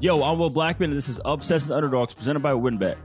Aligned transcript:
Yo, 0.00 0.22
I'm 0.22 0.38
Will 0.38 0.48
Blackman, 0.48 0.90
and 0.90 0.96
this 0.96 1.08
is 1.08 1.20
Upsets 1.24 1.70
and 1.70 1.74
Underdogs 1.74 2.14
presented 2.14 2.38
by 2.38 2.52
WynnBET. 2.52 2.96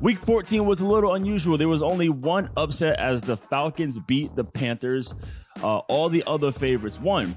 Week 0.00 0.18
14 0.18 0.64
was 0.64 0.80
a 0.80 0.86
little 0.86 1.14
unusual. 1.14 1.58
There 1.58 1.68
was 1.68 1.82
only 1.82 2.08
one 2.10 2.48
upset 2.56 2.96
as 3.00 3.22
the 3.22 3.36
Falcons 3.36 3.98
beat 4.06 4.36
the 4.36 4.44
Panthers. 4.44 5.16
Uh, 5.64 5.78
all 5.78 6.08
the 6.08 6.22
other 6.28 6.52
favorites 6.52 7.00
won. 7.00 7.34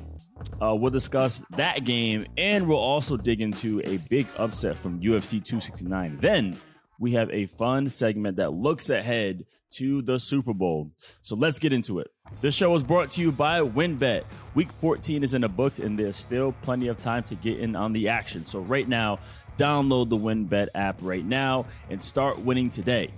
Uh, 0.62 0.76
we'll 0.76 0.92
discuss 0.92 1.42
that 1.58 1.84
game, 1.84 2.28
and 2.38 2.68
we'll 2.68 2.78
also 2.78 3.18
dig 3.18 3.42
into 3.42 3.82
a 3.86 3.98
big 4.08 4.28
upset 4.38 4.78
from 4.78 5.02
UFC 5.02 5.44
269. 5.44 6.20
Then 6.22 6.56
we 7.00 7.14
have 7.14 7.32
a 7.32 7.48
fun 7.48 7.90
segment 7.90 8.38
that 8.38 8.54
looks 8.54 8.92
ahead 8.92 9.46
to 9.72 10.04
the 10.04 10.20
Super 10.20 10.54
Bowl. 10.54 10.92
So 11.24 11.36
let's 11.36 11.58
get 11.58 11.74
into 11.74 11.98
it. 11.98 12.12
This 12.40 12.56
show 12.56 12.74
is 12.76 12.84
brought 12.84 13.12
to 13.12 13.22
you 13.22 13.32
by 13.32 13.60
WynnBET. 13.60 14.24
Week 14.56 14.72
14 14.72 15.24
is 15.24 15.34
in 15.34 15.42
the 15.42 15.50
books, 15.50 15.80
and 15.80 16.00
there's 16.00 16.18
still 16.18 16.54
plenty 16.64 16.88
of 16.88 16.98
time 16.98 17.24
to 17.24 17.36
get 17.36 17.60
in 17.60 17.76
on 17.76 17.94
the 17.94 18.10
action. 18.10 18.46
So 18.46 18.60
right 18.60 18.88
now, 18.88 19.20
download 19.58 20.10
the 20.10 20.18
WynnBET 20.18 20.70
app 20.74 20.98
right 21.02 21.26
now 21.26 21.66
and 21.90 22.02
start 22.02 22.40
winning 22.40 22.70
today. 22.70 23.12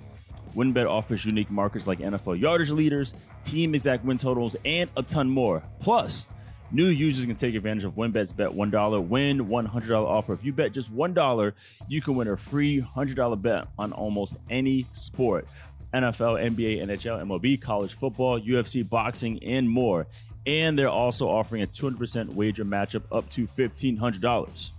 WynnBET 0.56 0.90
offers 0.90 1.26
unique 1.26 1.50
markets 1.50 1.88
like 1.88 2.00
NFL 2.00 2.40
yardage 2.40 2.72
leaders, 2.72 3.14
team 3.44 3.76
exact 3.76 4.04
win 4.04 4.18
totals, 4.18 4.56
and 4.66 4.90
a 4.98 5.04
ton 5.04 5.30
more. 5.30 5.64
Plus, 5.80 6.30
New 6.74 6.88
users 6.88 7.28
can 7.28 7.36
take 7.36 7.54
advantage 7.54 7.84
of 7.84 7.94
WynnBET's 7.94 8.32
bet 8.32 8.50
$1, 8.50 9.08
win 9.08 9.46
$100 9.46 9.92
offer. 9.92 10.34
If 10.34 10.44
you 10.44 10.52
bet 10.52 10.72
just 10.72 10.92
$1, 10.92 11.54
you 11.88 12.02
can 12.02 12.16
win 12.16 12.28
a 12.28 12.36
free 12.36 12.82
$100 12.82 13.40
bet 13.40 13.68
on 13.78 13.94
almost 13.94 14.38
any 14.50 14.88
sport. 14.92 15.48
NFL, 15.94 16.42
NBA, 16.56 16.82
NHL, 16.84 17.22
MLB, 17.24 17.62
college 17.62 17.94
football, 17.94 18.40
UFC, 18.40 18.88
boxing, 18.88 19.44
and 19.44 19.70
more. 19.70 20.08
And 20.46 20.78
they're 20.78 20.90
also 20.90 21.30
offering 21.30 21.62
a 21.62 21.68
200% 21.68 22.34
wager 22.34 22.66
matchup 22.66 23.04
up 23.12 23.30
to 23.30 23.48
$1,500. 23.48 24.70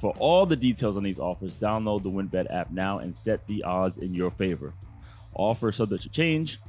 For 0.00 0.14
all 0.18 0.46
the 0.46 0.54
details 0.54 0.96
on 0.96 1.02
these 1.02 1.18
offers, 1.18 1.56
download 1.56 2.04
the 2.04 2.10
WynnBET 2.10 2.52
app 2.52 2.70
now 2.70 2.98
and 2.98 3.14
set 3.14 3.46
the 3.48 3.64
odds 3.64 3.98
in 3.98 4.14
your 4.14 4.30
favor. 4.30 4.72
Offer 5.34 5.72
subject 5.72 6.04
to 6.04 6.08
change. 6.08 6.60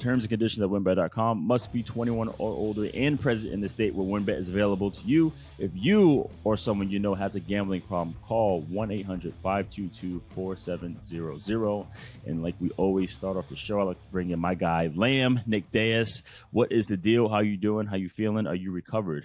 Terms 0.00 0.24
and 0.24 0.30
conditions 0.30 0.62
at 0.62 0.70
wynnbet.com 0.70 1.46
must 1.46 1.74
be 1.74 1.82
21 1.82 2.28
or 2.28 2.34
older 2.38 2.88
and 2.94 3.20
present 3.20 3.52
in 3.52 3.60
the 3.60 3.68
state 3.68 3.94
where 3.94 4.06
WynnBET 4.06 4.38
is 4.38 4.48
available 4.48 4.90
to 4.90 5.06
you. 5.06 5.30
If 5.58 5.72
you 5.74 6.30
or 6.42 6.56
someone 6.56 6.88
you 6.88 6.98
know 6.98 7.14
has 7.14 7.34
a 7.34 7.40
gambling 7.40 7.82
problem, 7.82 8.16
call 8.24 8.62
1 8.62 8.90
800 8.90 9.34
522 9.42 10.22
4700. 10.34 11.86
And 12.26 12.42
like 12.42 12.54
we 12.60 12.70
always 12.78 13.12
start 13.12 13.36
off 13.36 13.50
the 13.50 13.56
show, 13.56 13.78
I 13.78 13.82
like 13.82 14.02
to 14.02 14.08
bring 14.10 14.30
in 14.30 14.38
my 14.38 14.54
guy, 14.54 14.90
Lamb, 14.94 15.40
Nick 15.46 15.70
Deus. 15.70 16.22
What 16.50 16.72
is 16.72 16.86
the 16.86 16.96
deal? 16.96 17.28
How 17.28 17.40
you 17.40 17.58
doing? 17.58 17.86
How 17.86 17.96
you 17.96 18.08
feeling? 18.08 18.46
Are 18.46 18.54
you 18.54 18.72
recovered? 18.72 19.24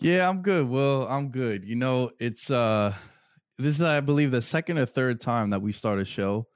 Yeah, 0.00 0.28
I'm 0.28 0.42
good. 0.42 0.68
Well, 0.68 1.06
I'm 1.06 1.28
good. 1.28 1.64
You 1.64 1.76
know, 1.76 2.10
it's 2.18 2.50
uh 2.50 2.94
this 3.58 3.76
is 3.76 3.82
I 3.82 4.00
believe 4.00 4.32
the 4.32 4.42
second 4.42 4.78
or 4.78 4.86
third 4.86 5.20
time 5.20 5.50
that 5.50 5.62
we 5.62 5.70
start 5.70 6.00
a 6.00 6.04
show 6.04 6.47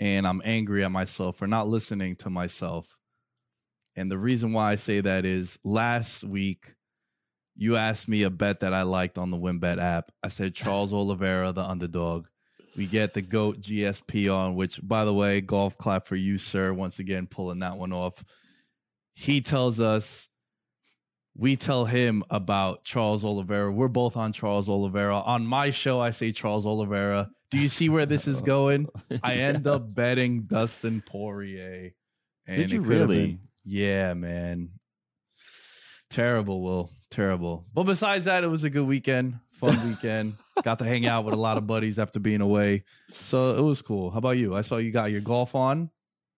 and 0.00 0.26
I'm 0.26 0.42
angry 0.44 0.84
at 0.84 0.92
myself 0.92 1.36
for 1.36 1.46
not 1.46 1.68
listening 1.68 2.16
to 2.16 2.30
myself. 2.30 2.96
And 3.96 4.10
the 4.10 4.18
reason 4.18 4.52
why 4.52 4.72
I 4.72 4.76
say 4.76 5.00
that 5.00 5.24
is 5.24 5.58
last 5.64 6.22
week 6.22 6.74
you 7.60 7.76
asked 7.76 8.06
me 8.06 8.22
a 8.22 8.30
bet 8.30 8.60
that 8.60 8.72
I 8.72 8.82
liked 8.82 9.18
on 9.18 9.32
the 9.32 9.36
WynnBET 9.36 9.82
app. 9.82 10.12
I 10.22 10.28
said 10.28 10.54
Charles 10.54 10.92
Oliveira, 10.92 11.52
the 11.52 11.62
underdog. 11.62 12.26
We 12.76 12.86
get 12.86 13.12
the 13.12 13.22
GOAT 13.22 13.60
GSP 13.60 14.32
on, 14.32 14.54
which, 14.54 14.80
by 14.80 15.04
the 15.04 15.12
way, 15.12 15.40
golf 15.40 15.76
clap 15.76 16.06
for 16.06 16.14
you, 16.14 16.38
sir. 16.38 16.72
Once 16.72 17.00
again, 17.00 17.26
pulling 17.26 17.58
that 17.58 17.76
one 17.76 17.92
off. 17.92 18.24
He 19.14 19.40
tells 19.40 19.80
us, 19.80 20.28
we 21.36 21.56
tell 21.56 21.86
him 21.86 22.22
about 22.30 22.84
Charles 22.84 23.24
Oliveira. 23.24 23.72
We're 23.72 23.88
both 23.88 24.16
on 24.16 24.32
Charles 24.32 24.68
Oliveira. 24.68 25.18
On 25.18 25.44
my 25.44 25.70
show, 25.70 26.00
I 26.00 26.12
say 26.12 26.30
Charles 26.30 26.66
Oliveira. 26.66 27.30
Do 27.50 27.58
you 27.58 27.68
see 27.68 27.88
where 27.88 28.06
this 28.06 28.26
is 28.26 28.40
going? 28.42 28.88
I 29.22 29.34
end 29.34 29.66
up 29.66 29.94
betting 29.94 30.42
Dustin 30.42 31.02
Poirier. 31.04 31.92
And 32.46 32.56
Did 32.58 32.72
you 32.72 32.82
really? 32.82 33.26
Been, 33.26 33.40
yeah, 33.64 34.14
man. 34.14 34.70
Terrible, 36.10 36.62
Will. 36.62 36.90
Terrible. 37.10 37.64
But 37.72 37.84
besides 37.84 38.26
that, 38.26 38.44
it 38.44 38.48
was 38.48 38.64
a 38.64 38.70
good 38.70 38.86
weekend, 38.86 39.38
fun 39.52 39.88
weekend. 39.88 40.34
got 40.62 40.78
to 40.78 40.84
hang 40.84 41.06
out 41.06 41.24
with 41.24 41.34
a 41.34 41.38
lot 41.38 41.56
of 41.56 41.66
buddies 41.66 41.98
after 41.98 42.20
being 42.20 42.40
away. 42.40 42.84
So 43.08 43.56
it 43.56 43.62
was 43.62 43.80
cool. 43.82 44.10
How 44.10 44.18
about 44.18 44.36
you? 44.36 44.54
I 44.54 44.62
saw 44.62 44.76
you 44.76 44.90
got 44.90 45.10
your 45.10 45.20
golf 45.22 45.54
on. 45.54 45.90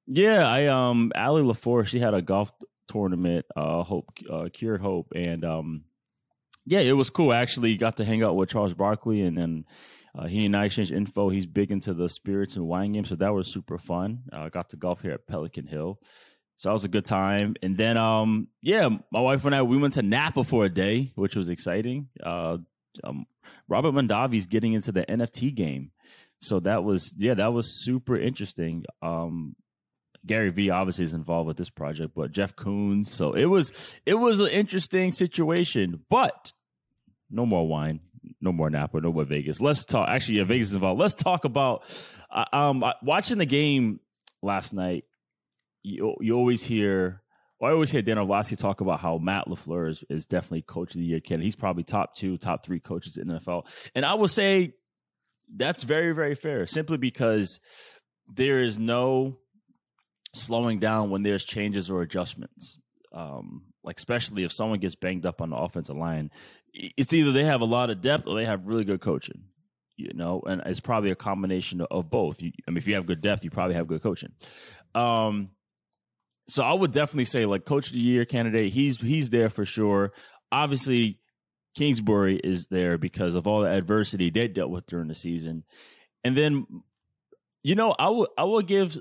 Yeah, 0.06 0.48
I 0.48 0.66
um 0.66 1.12
Allie 1.14 1.42
LaForce, 1.42 1.86
she 1.88 2.00
had 2.00 2.14
a 2.14 2.22
golf 2.22 2.50
tournament, 2.88 3.46
uh 3.56 3.82
Hope 3.82 4.06
uh 4.28 4.48
Cured 4.52 4.80
Hope. 4.80 5.12
And 5.14 5.44
um 5.44 5.84
yeah, 6.66 6.80
it 6.80 6.92
was 6.92 7.10
cool. 7.10 7.30
I 7.30 7.38
actually 7.38 7.76
got 7.76 7.96
to 7.96 8.04
hang 8.04 8.22
out 8.22 8.36
with 8.36 8.50
Charles 8.50 8.74
Barkley 8.74 9.22
and 9.22 9.36
then 9.36 9.64
uh, 10.14 10.26
he 10.26 10.44
and 10.44 10.56
I 10.56 10.66
exchanged 10.66 10.92
info. 10.92 11.28
He's 11.28 11.46
big 11.46 11.70
into 11.70 11.94
the 11.94 12.08
spirits 12.08 12.56
and 12.56 12.66
wine 12.66 12.92
game, 12.92 13.04
so 13.04 13.16
that 13.16 13.32
was 13.32 13.52
super 13.52 13.78
fun. 13.78 14.22
I 14.32 14.46
uh, 14.46 14.48
got 14.48 14.70
to 14.70 14.76
golf 14.76 15.02
here 15.02 15.12
at 15.12 15.26
Pelican 15.26 15.66
Hill, 15.66 16.00
so 16.56 16.68
that 16.68 16.72
was 16.72 16.84
a 16.84 16.88
good 16.88 17.04
time. 17.04 17.54
And 17.62 17.76
then, 17.76 17.96
um, 17.96 18.48
yeah, 18.60 18.88
my 19.12 19.20
wife 19.20 19.44
and 19.44 19.54
I 19.54 19.62
we 19.62 19.78
went 19.78 19.94
to 19.94 20.02
Napa 20.02 20.44
for 20.44 20.64
a 20.64 20.68
day, 20.68 21.12
which 21.14 21.36
was 21.36 21.48
exciting. 21.48 22.08
Uh, 22.22 22.58
um, 23.04 23.26
Robert 23.68 23.92
Mondavi's 23.92 24.46
getting 24.46 24.72
into 24.72 24.90
the 24.90 25.04
NFT 25.04 25.54
game, 25.54 25.92
so 26.40 26.58
that 26.60 26.82
was 26.82 27.12
yeah, 27.16 27.34
that 27.34 27.52
was 27.52 27.84
super 27.84 28.16
interesting. 28.16 28.84
Um, 29.02 29.54
Gary 30.26 30.50
Vee 30.50 30.70
obviously 30.70 31.04
is 31.04 31.14
involved 31.14 31.46
with 31.46 31.56
this 31.56 31.70
project, 31.70 32.14
but 32.14 32.32
Jeff 32.32 32.56
Koons. 32.56 33.06
So 33.06 33.32
it 33.32 33.46
was 33.46 33.72
it 34.04 34.14
was 34.14 34.40
an 34.40 34.48
interesting 34.48 35.12
situation, 35.12 36.00
but 36.10 36.52
no 37.30 37.46
more 37.46 37.66
wine 37.66 38.00
no 38.40 38.52
more 38.52 38.70
Napa, 38.70 39.00
no 39.00 39.12
more 39.12 39.24
Vegas. 39.24 39.60
Let's 39.60 39.84
talk. 39.84 40.08
Actually, 40.08 40.38
yeah, 40.38 40.44
Vegas 40.44 40.68
is 40.68 40.74
involved. 40.74 41.00
Let's 41.00 41.14
talk 41.14 41.44
about 41.44 41.84
uh, 42.30 42.44
um 42.52 42.84
watching 43.02 43.38
the 43.38 43.46
game 43.46 44.00
last 44.42 44.72
night. 44.72 45.04
You 45.82 46.16
you 46.20 46.36
always 46.36 46.62
hear. 46.62 47.22
Well, 47.58 47.70
I 47.70 47.74
always 47.74 47.90
hear 47.90 48.00
Dan 48.00 48.16
Orlovsky 48.16 48.56
talk 48.56 48.80
about 48.80 49.00
how 49.00 49.18
Matt 49.18 49.46
LaFleur 49.46 49.90
is, 49.90 50.02
is 50.08 50.24
definitely 50.24 50.62
coach 50.62 50.94
of 50.94 50.98
the 50.98 51.04
year 51.04 51.20
candidate. 51.20 51.44
He's 51.44 51.56
probably 51.56 51.82
top 51.82 52.14
two, 52.14 52.38
top 52.38 52.64
three 52.64 52.80
coaches 52.80 53.18
in 53.18 53.26
NFL. 53.28 53.66
And 53.94 54.06
I 54.06 54.14
would 54.14 54.30
say 54.30 54.72
that's 55.54 55.82
very, 55.82 56.12
very 56.12 56.34
fair, 56.34 56.66
simply 56.66 56.96
because 56.96 57.60
there 58.28 58.62
is 58.62 58.78
no 58.78 59.36
slowing 60.34 60.78
down 60.78 61.10
when 61.10 61.22
there's 61.22 61.44
changes 61.44 61.90
or 61.90 62.00
adjustments. 62.00 62.78
Um, 63.12 63.64
like 63.82 63.98
especially 63.98 64.44
if 64.44 64.52
someone 64.52 64.78
gets 64.78 64.94
banged 64.94 65.26
up 65.26 65.40
on 65.40 65.50
the 65.50 65.56
offensive 65.56 65.96
line, 65.96 66.30
it's 66.72 67.12
either 67.12 67.32
they 67.32 67.44
have 67.44 67.60
a 67.60 67.66
lot 67.66 67.90
of 67.90 68.00
depth 68.00 68.26
or 68.26 68.36
they 68.36 68.44
have 68.44 68.66
really 68.66 68.84
good 68.84 69.00
coaching. 69.00 69.44
You 69.96 70.14
know, 70.14 70.40
and 70.46 70.62
it's 70.64 70.80
probably 70.80 71.10
a 71.10 71.16
combination 71.16 71.82
of 71.82 72.08
both. 72.08 72.40
You, 72.40 72.52
I 72.66 72.70
mean, 72.70 72.78
if 72.78 72.86
you 72.86 72.94
have 72.94 73.04
good 73.04 73.20
depth, 73.20 73.44
you 73.44 73.50
probably 73.50 73.74
have 73.74 73.86
good 73.86 74.02
coaching. 74.02 74.32
Um, 74.94 75.50
so 76.48 76.64
I 76.64 76.72
would 76.72 76.90
definitely 76.90 77.26
say 77.26 77.44
like 77.44 77.66
coach 77.66 77.88
of 77.88 77.92
the 77.92 78.00
year 78.00 78.24
candidate. 78.24 78.72
He's 78.72 78.98
he's 78.98 79.30
there 79.30 79.50
for 79.50 79.66
sure. 79.66 80.12
Obviously, 80.50 81.18
Kingsbury 81.76 82.36
is 82.36 82.66
there 82.68 82.98
because 82.98 83.34
of 83.34 83.46
all 83.46 83.60
the 83.60 83.68
adversity 83.68 84.30
they 84.30 84.48
dealt 84.48 84.70
with 84.70 84.86
during 84.86 85.08
the 85.08 85.14
season, 85.14 85.64
and 86.24 86.36
then 86.36 86.66
you 87.62 87.74
know 87.74 87.94
I 87.98 88.08
would 88.08 88.28
I 88.36 88.44
would 88.44 88.66
give 88.66 88.98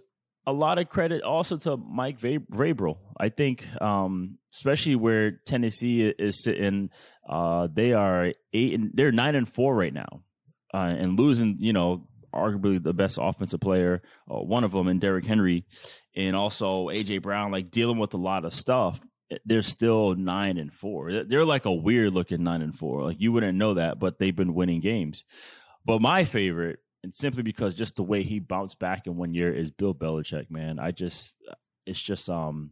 a 0.49 0.51
lot 0.51 0.79
of 0.79 0.89
credit 0.89 1.21
also 1.21 1.57
to 1.57 1.77
Mike 1.77 2.19
Vrabel. 2.19 2.97
I 3.17 3.29
think, 3.29 3.67
um, 3.81 4.39
especially 4.53 4.95
where 4.95 5.31
Tennessee 5.31 6.07
is 6.07 6.43
sitting, 6.43 6.89
uh, 7.27 7.67
they 7.71 7.93
are 7.93 8.33
eight 8.53 8.73
and 8.73 8.91
they're 8.93 9.11
nine 9.11 9.35
and 9.35 9.47
four 9.47 9.75
right 9.75 9.93
now, 9.93 10.23
uh, 10.73 10.77
and 10.97 11.19
losing, 11.19 11.57
you 11.59 11.71
know, 11.71 12.07
arguably 12.33 12.81
the 12.81 12.93
best 12.93 13.19
offensive 13.21 13.59
player, 13.59 14.01
uh, 14.29 14.39
one 14.39 14.63
of 14.63 14.71
them, 14.71 14.87
and 14.87 14.99
Derrick 14.99 15.25
Henry, 15.25 15.65
and 16.15 16.35
also 16.35 16.87
AJ 16.87 17.21
Brown, 17.21 17.51
like 17.51 17.69
dealing 17.69 17.99
with 17.99 18.15
a 18.15 18.17
lot 18.17 18.43
of 18.43 18.53
stuff. 18.53 18.99
They're 19.45 19.61
still 19.61 20.15
nine 20.15 20.57
and 20.57 20.73
four. 20.73 21.23
They're 21.25 21.45
like 21.45 21.65
a 21.65 21.71
weird 21.71 22.13
looking 22.13 22.43
nine 22.43 22.63
and 22.63 22.75
four. 22.75 23.03
Like 23.03 23.21
you 23.21 23.31
wouldn't 23.31 23.59
know 23.59 23.75
that, 23.75 23.99
but 23.99 24.17
they've 24.17 24.35
been 24.35 24.55
winning 24.55 24.81
games. 24.81 25.23
But 25.85 26.01
my 26.01 26.23
favorite 26.23 26.79
and 27.03 27.13
simply 27.13 27.43
because 27.43 27.73
just 27.73 27.95
the 27.95 28.03
way 28.03 28.23
he 28.23 28.39
bounced 28.39 28.79
back 28.79 29.07
in 29.07 29.15
one 29.15 29.33
year 29.33 29.53
is 29.53 29.71
Bill 29.71 29.93
Belichick, 29.93 30.51
man. 30.51 30.79
I 30.79 30.91
just 30.91 31.35
it's 31.85 32.01
just 32.01 32.29
um 32.29 32.71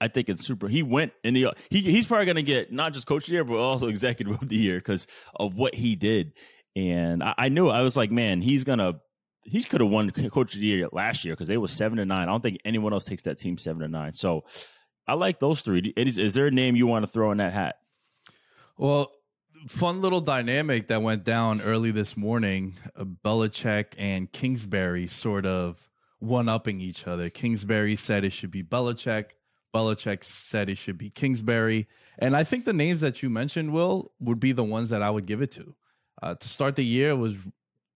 I 0.00 0.08
think 0.08 0.28
it's 0.28 0.46
super. 0.46 0.68
He 0.68 0.82
went 0.82 1.12
in 1.24 1.34
the 1.34 1.48
he 1.70 1.80
he's 1.80 2.06
probably 2.06 2.26
going 2.26 2.36
to 2.36 2.42
get 2.42 2.72
not 2.72 2.92
just 2.92 3.06
coach 3.06 3.24
of 3.24 3.28
the 3.28 3.34
year, 3.34 3.44
but 3.44 3.56
also 3.56 3.88
executive 3.88 4.40
of 4.40 4.48
the 4.48 4.56
year 4.56 4.78
because 4.78 5.06
of 5.34 5.54
what 5.54 5.74
he 5.74 5.96
did. 5.96 6.32
And 6.76 7.22
I, 7.22 7.34
I, 7.36 7.48
knew 7.48 7.68
I 7.68 7.82
was 7.82 7.96
like, 7.96 8.12
man, 8.12 8.40
he's 8.40 8.62
gonna 8.62 9.00
he 9.42 9.64
could 9.64 9.80
have 9.80 9.90
won 9.90 10.10
coach 10.10 10.54
of 10.54 10.60
the 10.60 10.66
year 10.66 10.88
last 10.92 11.24
year 11.24 11.34
because 11.34 11.48
they 11.48 11.56
were 11.56 11.68
seven 11.68 11.98
to 11.98 12.04
nine. 12.04 12.28
I 12.28 12.32
don't 12.32 12.42
think 12.42 12.58
anyone 12.64 12.92
else 12.92 13.04
takes 13.04 13.22
that 13.22 13.38
team 13.38 13.58
seven 13.58 13.82
to 13.82 13.88
nine. 13.88 14.12
So 14.12 14.44
I 15.06 15.14
like 15.14 15.40
those 15.40 15.62
three. 15.62 15.92
Is, 15.96 16.18
is 16.18 16.34
there 16.34 16.46
a 16.46 16.50
name 16.50 16.76
you 16.76 16.86
want 16.86 17.04
to 17.04 17.10
throw 17.10 17.32
in 17.32 17.38
that 17.38 17.52
hat? 17.52 17.76
Well, 18.76 19.10
fun 19.66 20.00
little 20.00 20.20
dynamic 20.20 20.88
that 20.88 21.02
went 21.02 21.24
down 21.24 21.60
early 21.62 21.90
this 21.90 22.16
morning. 22.16 22.76
Uh, 22.96 23.04
Belichick 23.04 23.86
and 23.98 24.30
Kingsbury 24.30 25.06
sort 25.06 25.46
of 25.46 25.88
one 26.18 26.48
upping 26.48 26.80
each 26.80 27.06
other. 27.06 27.30
Kingsbury 27.30 27.96
said 27.96 28.24
it 28.24 28.32
should 28.32 28.50
be 28.50 28.62
Belichick. 28.62 29.30
Belichick 29.74 30.24
said 30.24 30.70
it 30.70 30.78
should 30.78 30.98
be 30.98 31.10
Kingsbury. 31.10 31.88
And 32.18 32.36
I 32.36 32.44
think 32.44 32.64
the 32.64 32.72
names 32.72 33.00
that 33.00 33.22
you 33.22 33.30
mentioned, 33.30 33.72
Will, 33.72 34.12
would 34.20 34.40
be 34.40 34.52
the 34.52 34.64
ones 34.64 34.90
that 34.90 35.02
I 35.02 35.10
would 35.10 35.26
give 35.26 35.42
it 35.42 35.52
to. 35.52 35.74
Uh, 36.20 36.34
to 36.34 36.48
start 36.48 36.76
the 36.76 36.84
year 36.84 37.14
was 37.14 37.36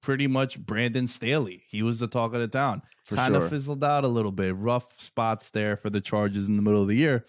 pretty 0.01 0.27
much 0.27 0.59
Brandon 0.59 1.09
Staley. 1.09 1.65
He 1.69 1.83
was 1.83 1.99
the 1.99 2.07
talk 2.07 2.35
of 2.35 2.41
the 2.41 2.49
town. 2.49 2.83
For 3.05 3.17
kind 3.17 3.35
sure. 3.35 3.45
of 3.45 3.51
fizzled 3.51 3.83
out 3.83 4.05
a 4.05 4.09
little 4.09 4.31
bit. 4.31 4.55
Rough 4.55 5.01
spots 5.01 5.51
there 5.51 5.77
for 5.77 5.91
the 5.91 6.01
Chargers 6.01 6.47
in 6.47 6.57
the 6.57 6.63
middle 6.63 6.83
of 6.83 6.89
the 6.89 6.95
year. 6.95 7.27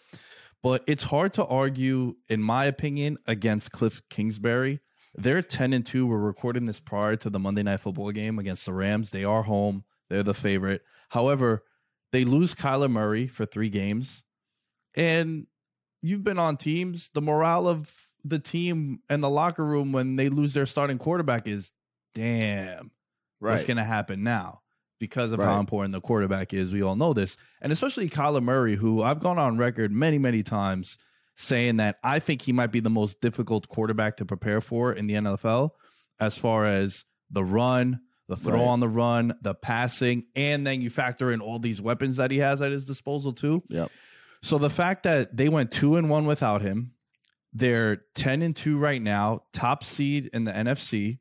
But 0.64 0.84
it's 0.88 1.04
hard 1.04 1.34
to 1.34 1.46
argue, 1.46 2.16
in 2.30 2.42
my 2.42 2.66
opinion, 2.66 3.18
against 3.28 3.74
Cliff 3.74 4.02
Kingsbury. 4.10 4.80
They're 5.14 5.42
10 5.42 5.74
and 5.74 5.86
2. 5.86 6.08
We're 6.08 6.18
recording 6.18 6.66
this 6.66 6.80
prior 6.80 7.18
to 7.18 7.30
the 7.30 7.38
Monday 7.38 7.64
night 7.64 7.82
football 7.82 8.12
game 8.12 8.40
against 8.40 8.66
the 8.66 8.74
Rams. 8.74 9.12
They 9.12 9.26
are 9.26 9.44
home. 9.44 9.84
They're 10.10 10.24
the 10.24 10.34
favorite. 10.34 10.82
However, 11.10 11.64
they 12.14 12.24
lose 12.24 12.56
Kyler 12.56 12.90
Murray 12.90 13.28
for 13.28 13.46
three 13.46 13.70
games. 13.70 14.24
And 14.96 15.48
you've 16.02 16.24
been 16.24 16.40
on 16.40 16.58
teams. 16.58 17.10
The 17.14 17.22
morale 17.22 17.68
of 17.68 17.92
the 18.24 18.40
team 18.40 19.02
and 19.10 19.22
the 19.22 19.30
locker 19.30 19.66
room 19.66 19.92
when 19.92 20.16
they 20.16 20.30
lose 20.30 20.54
their 20.54 20.66
starting 20.66 20.98
quarterback 20.98 21.46
is 21.46 21.74
damn 22.16 22.92
what's 23.40 23.66
going 23.66 23.78
to 23.78 23.84
happen 23.84 24.24
now 24.24 24.63
because 25.08 25.34
of 25.34 25.40
how 25.42 25.60
important 25.60 25.92
the 25.92 26.00
quarterback 26.00 26.54
is. 26.54 26.72
We 26.72 26.82
all 26.82 26.96
know 26.96 27.12
this. 27.12 27.36
And 27.62 27.74
especially 27.74 28.08
Kyler 28.10 28.42
Murray, 28.42 28.76
who 28.76 29.02
I've 29.02 29.20
gone 29.20 29.38
on 29.38 29.58
record 29.58 29.92
many, 29.92 30.18
many 30.18 30.44
times 30.44 30.98
saying 31.36 31.76
that 31.78 31.98
I 32.04 32.20
think 32.20 32.42
he 32.44 32.54
might 32.54 32.72
be 32.72 32.80
the 32.80 32.90
most 32.90 33.20
difficult 33.20 33.68
quarterback 33.68 34.16
to 34.18 34.26
prepare 34.26 34.62
for 34.62 34.94
in 34.94 35.08
the 35.08 35.16
NFL 35.16 35.72
as 36.22 36.38
far 36.38 36.66
as 36.66 37.04
the 37.30 37.44
run, 37.44 38.00
the 38.30 38.38
throw 38.38 38.60
Right. 38.60 38.68
on 38.68 38.80
the 38.80 38.88
run, 38.88 39.34
the 39.42 39.54
passing, 39.54 40.24
and 40.38 40.66
then 40.66 40.82
you 40.82 40.90
factor 40.90 41.34
in 41.34 41.42
all 41.42 41.60
these 41.60 41.82
weapons 41.82 42.16
that 42.16 42.32
he 42.32 42.38
has 42.38 42.62
at 42.62 42.72
his 42.72 42.86
disposal 42.86 43.34
too. 43.34 43.62
Yep. 43.68 43.92
So 44.42 44.58
the 44.58 44.70
fact 44.70 45.04
that 45.04 45.36
they 45.36 45.50
went 45.50 45.72
two 45.72 45.98
and 45.98 46.10
one 46.10 46.26
without 46.26 46.62
him, 46.62 46.94
they're 47.52 47.98
10 48.16 48.42
and 48.42 48.56
2 48.56 48.78
right 48.78 49.02
now, 49.02 49.44
top 49.52 49.84
seed 49.84 50.30
in 50.34 50.46
the 50.46 50.52
NFC. 50.54 51.20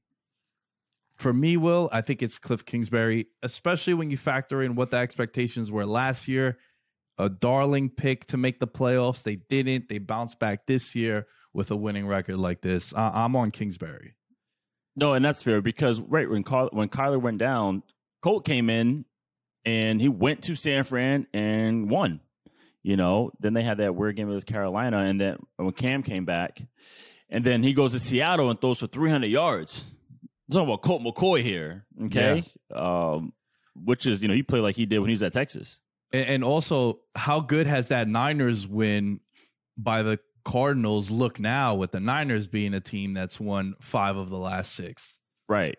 For 1.22 1.32
me, 1.32 1.56
Will, 1.56 1.88
I 1.92 2.00
think 2.00 2.20
it's 2.20 2.36
Cliff 2.40 2.64
Kingsbury, 2.64 3.28
especially 3.44 3.94
when 3.94 4.10
you 4.10 4.16
factor 4.16 4.60
in 4.60 4.74
what 4.74 4.90
the 4.90 4.96
expectations 4.96 5.70
were 5.70 5.86
last 5.86 6.26
year. 6.26 6.58
A 7.16 7.28
darling 7.28 7.90
pick 7.90 8.26
to 8.26 8.36
make 8.36 8.58
the 8.58 8.66
playoffs. 8.66 9.22
They 9.22 9.36
didn't. 9.36 9.88
They 9.88 9.98
bounced 9.98 10.40
back 10.40 10.66
this 10.66 10.96
year 10.96 11.28
with 11.54 11.70
a 11.70 11.76
winning 11.76 12.08
record 12.08 12.38
like 12.38 12.60
this. 12.60 12.92
I'm 12.96 13.36
on 13.36 13.52
Kingsbury. 13.52 14.16
No, 14.96 15.14
and 15.14 15.24
that's 15.24 15.44
fair 15.44 15.62
because 15.62 16.00
right 16.00 16.28
when 16.28 16.42
Ky- 16.42 16.70
when 16.72 16.88
Kyler 16.88 17.22
went 17.22 17.38
down, 17.38 17.84
Colt 18.20 18.44
came 18.44 18.68
in 18.68 19.04
and 19.64 20.00
he 20.00 20.08
went 20.08 20.42
to 20.42 20.56
San 20.56 20.82
Fran 20.82 21.28
and 21.32 21.88
won. 21.88 22.18
You 22.82 22.96
know, 22.96 23.30
then 23.38 23.52
they 23.52 23.62
had 23.62 23.78
that 23.78 23.94
weird 23.94 24.16
game 24.16 24.28
against 24.28 24.48
Carolina, 24.48 24.98
and 24.98 25.20
then 25.20 25.36
when 25.54 25.70
Cam 25.70 26.02
came 26.02 26.24
back, 26.24 26.60
and 27.28 27.44
then 27.44 27.62
he 27.62 27.74
goes 27.74 27.92
to 27.92 28.00
Seattle 28.00 28.50
and 28.50 28.60
throws 28.60 28.80
for 28.80 28.88
300 28.88 29.28
yards. 29.28 29.84
I'm 30.56 30.66
talking 30.66 30.74
about 30.74 30.82
Colt 30.82 31.02
McCoy 31.02 31.42
here, 31.42 31.84
okay? 32.04 32.44
Um, 32.74 33.32
which 33.74 34.06
is 34.06 34.22
you 34.22 34.28
know 34.28 34.34
he 34.34 34.42
played 34.42 34.60
like 34.60 34.76
he 34.76 34.86
did 34.86 34.98
when 34.98 35.08
he 35.08 35.14
was 35.14 35.22
at 35.22 35.32
Texas. 35.32 35.80
And, 36.12 36.28
and 36.28 36.44
also, 36.44 37.00
how 37.14 37.40
good 37.40 37.66
has 37.66 37.88
that 37.88 38.08
Niners 38.08 38.66
win 38.66 39.20
by 39.76 40.02
the 40.02 40.18
Cardinals 40.44 41.10
look 41.10 41.38
now 41.38 41.74
with 41.74 41.92
the 41.92 42.00
Niners 42.00 42.48
being 42.48 42.74
a 42.74 42.80
team 42.80 43.14
that's 43.14 43.38
won 43.40 43.74
five 43.80 44.16
of 44.16 44.30
the 44.30 44.38
last 44.38 44.74
six? 44.74 45.16
Right. 45.48 45.78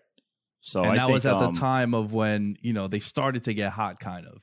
So 0.60 0.82
and 0.82 0.92
I 0.92 0.94
that 0.96 1.06
think, 1.06 1.14
was 1.14 1.26
at 1.26 1.34
um, 1.34 1.52
the 1.52 1.60
time 1.60 1.94
of 1.94 2.12
when, 2.12 2.56
you 2.62 2.72
know, 2.72 2.88
they 2.88 2.98
started 2.98 3.44
to 3.44 3.54
get 3.54 3.72
hot, 3.72 4.00
kind 4.00 4.26
of. 4.26 4.42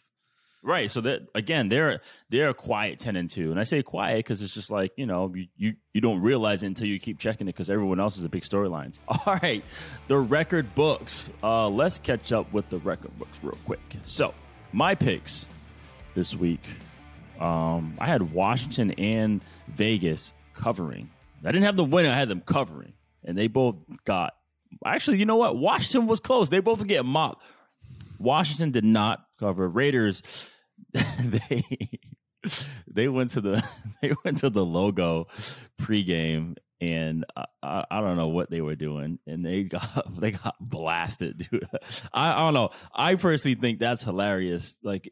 Right. 0.63 0.91
So 0.91 1.01
that 1.01 1.27
again, 1.33 1.69
they're 1.69 2.01
they're 2.29 2.49
a 2.49 2.53
quiet 2.53 3.03
and 3.07 3.29
two, 3.29 3.49
and 3.49 3.59
I 3.59 3.63
say 3.63 3.81
quiet 3.81 4.17
because 4.17 4.43
it's 4.43 4.53
just 4.53 4.69
like 4.69 4.91
you 4.95 5.07
know 5.07 5.33
you, 5.33 5.47
you 5.57 5.75
you 5.91 6.01
don't 6.01 6.21
realize 6.21 6.61
it 6.61 6.67
until 6.67 6.85
you 6.87 6.99
keep 6.99 7.17
checking 7.17 7.47
it 7.47 7.53
because 7.53 7.71
everyone 7.71 7.99
else 7.99 8.15
is 8.17 8.23
a 8.23 8.29
big 8.29 8.43
storylines. 8.43 8.99
All 9.07 9.39
right, 9.41 9.63
the 10.07 10.19
record 10.19 10.75
books. 10.75 11.31
Uh, 11.41 11.67
let's 11.67 11.97
catch 11.97 12.31
up 12.31 12.51
with 12.53 12.69
the 12.69 12.77
record 12.77 13.17
books 13.17 13.39
real 13.41 13.57
quick. 13.65 13.79
So 14.05 14.35
my 14.71 14.93
picks 14.93 15.47
this 16.13 16.35
week, 16.35 16.63
um, 17.39 17.95
I 17.97 18.05
had 18.05 18.31
Washington 18.31 18.91
and 18.91 19.41
Vegas 19.67 20.31
covering. 20.53 21.09
I 21.43 21.51
didn't 21.51 21.65
have 21.65 21.75
the 21.75 21.83
winner; 21.83 22.11
I 22.11 22.15
had 22.15 22.29
them 22.29 22.41
covering, 22.41 22.93
and 23.23 23.35
they 23.35 23.47
both 23.47 23.77
got. 24.05 24.35
Actually, 24.85 25.17
you 25.17 25.25
know 25.25 25.37
what? 25.37 25.57
Washington 25.57 26.07
was 26.07 26.19
close. 26.19 26.49
They 26.49 26.59
both 26.59 26.85
get 26.85 27.03
mopped. 27.03 27.43
Washington 28.19 28.69
did 28.69 28.85
not 28.85 29.25
cover. 29.41 29.67
Raiders, 29.67 30.21
they 30.93 31.63
they 32.87 33.07
went 33.07 33.31
to 33.31 33.41
the 33.41 33.63
they 34.01 34.13
went 34.23 34.37
to 34.39 34.49
the 34.49 34.65
logo 34.65 35.27
pregame, 35.81 36.55
and 36.79 37.25
I, 37.35 37.45
I, 37.61 37.85
I 37.91 38.01
don't 38.01 38.17
know 38.17 38.29
what 38.29 38.49
they 38.49 38.61
were 38.61 38.75
doing, 38.75 39.19
and 39.27 39.45
they 39.45 39.63
got 39.63 40.07
they 40.19 40.31
got 40.31 40.55
blasted, 40.59 41.47
dude. 41.51 41.67
I, 42.13 42.33
I 42.33 42.37
don't 42.37 42.53
know. 42.53 42.69
I 42.93 43.15
personally 43.15 43.55
think 43.55 43.79
that's 43.79 44.03
hilarious. 44.03 44.77
Like, 44.83 45.11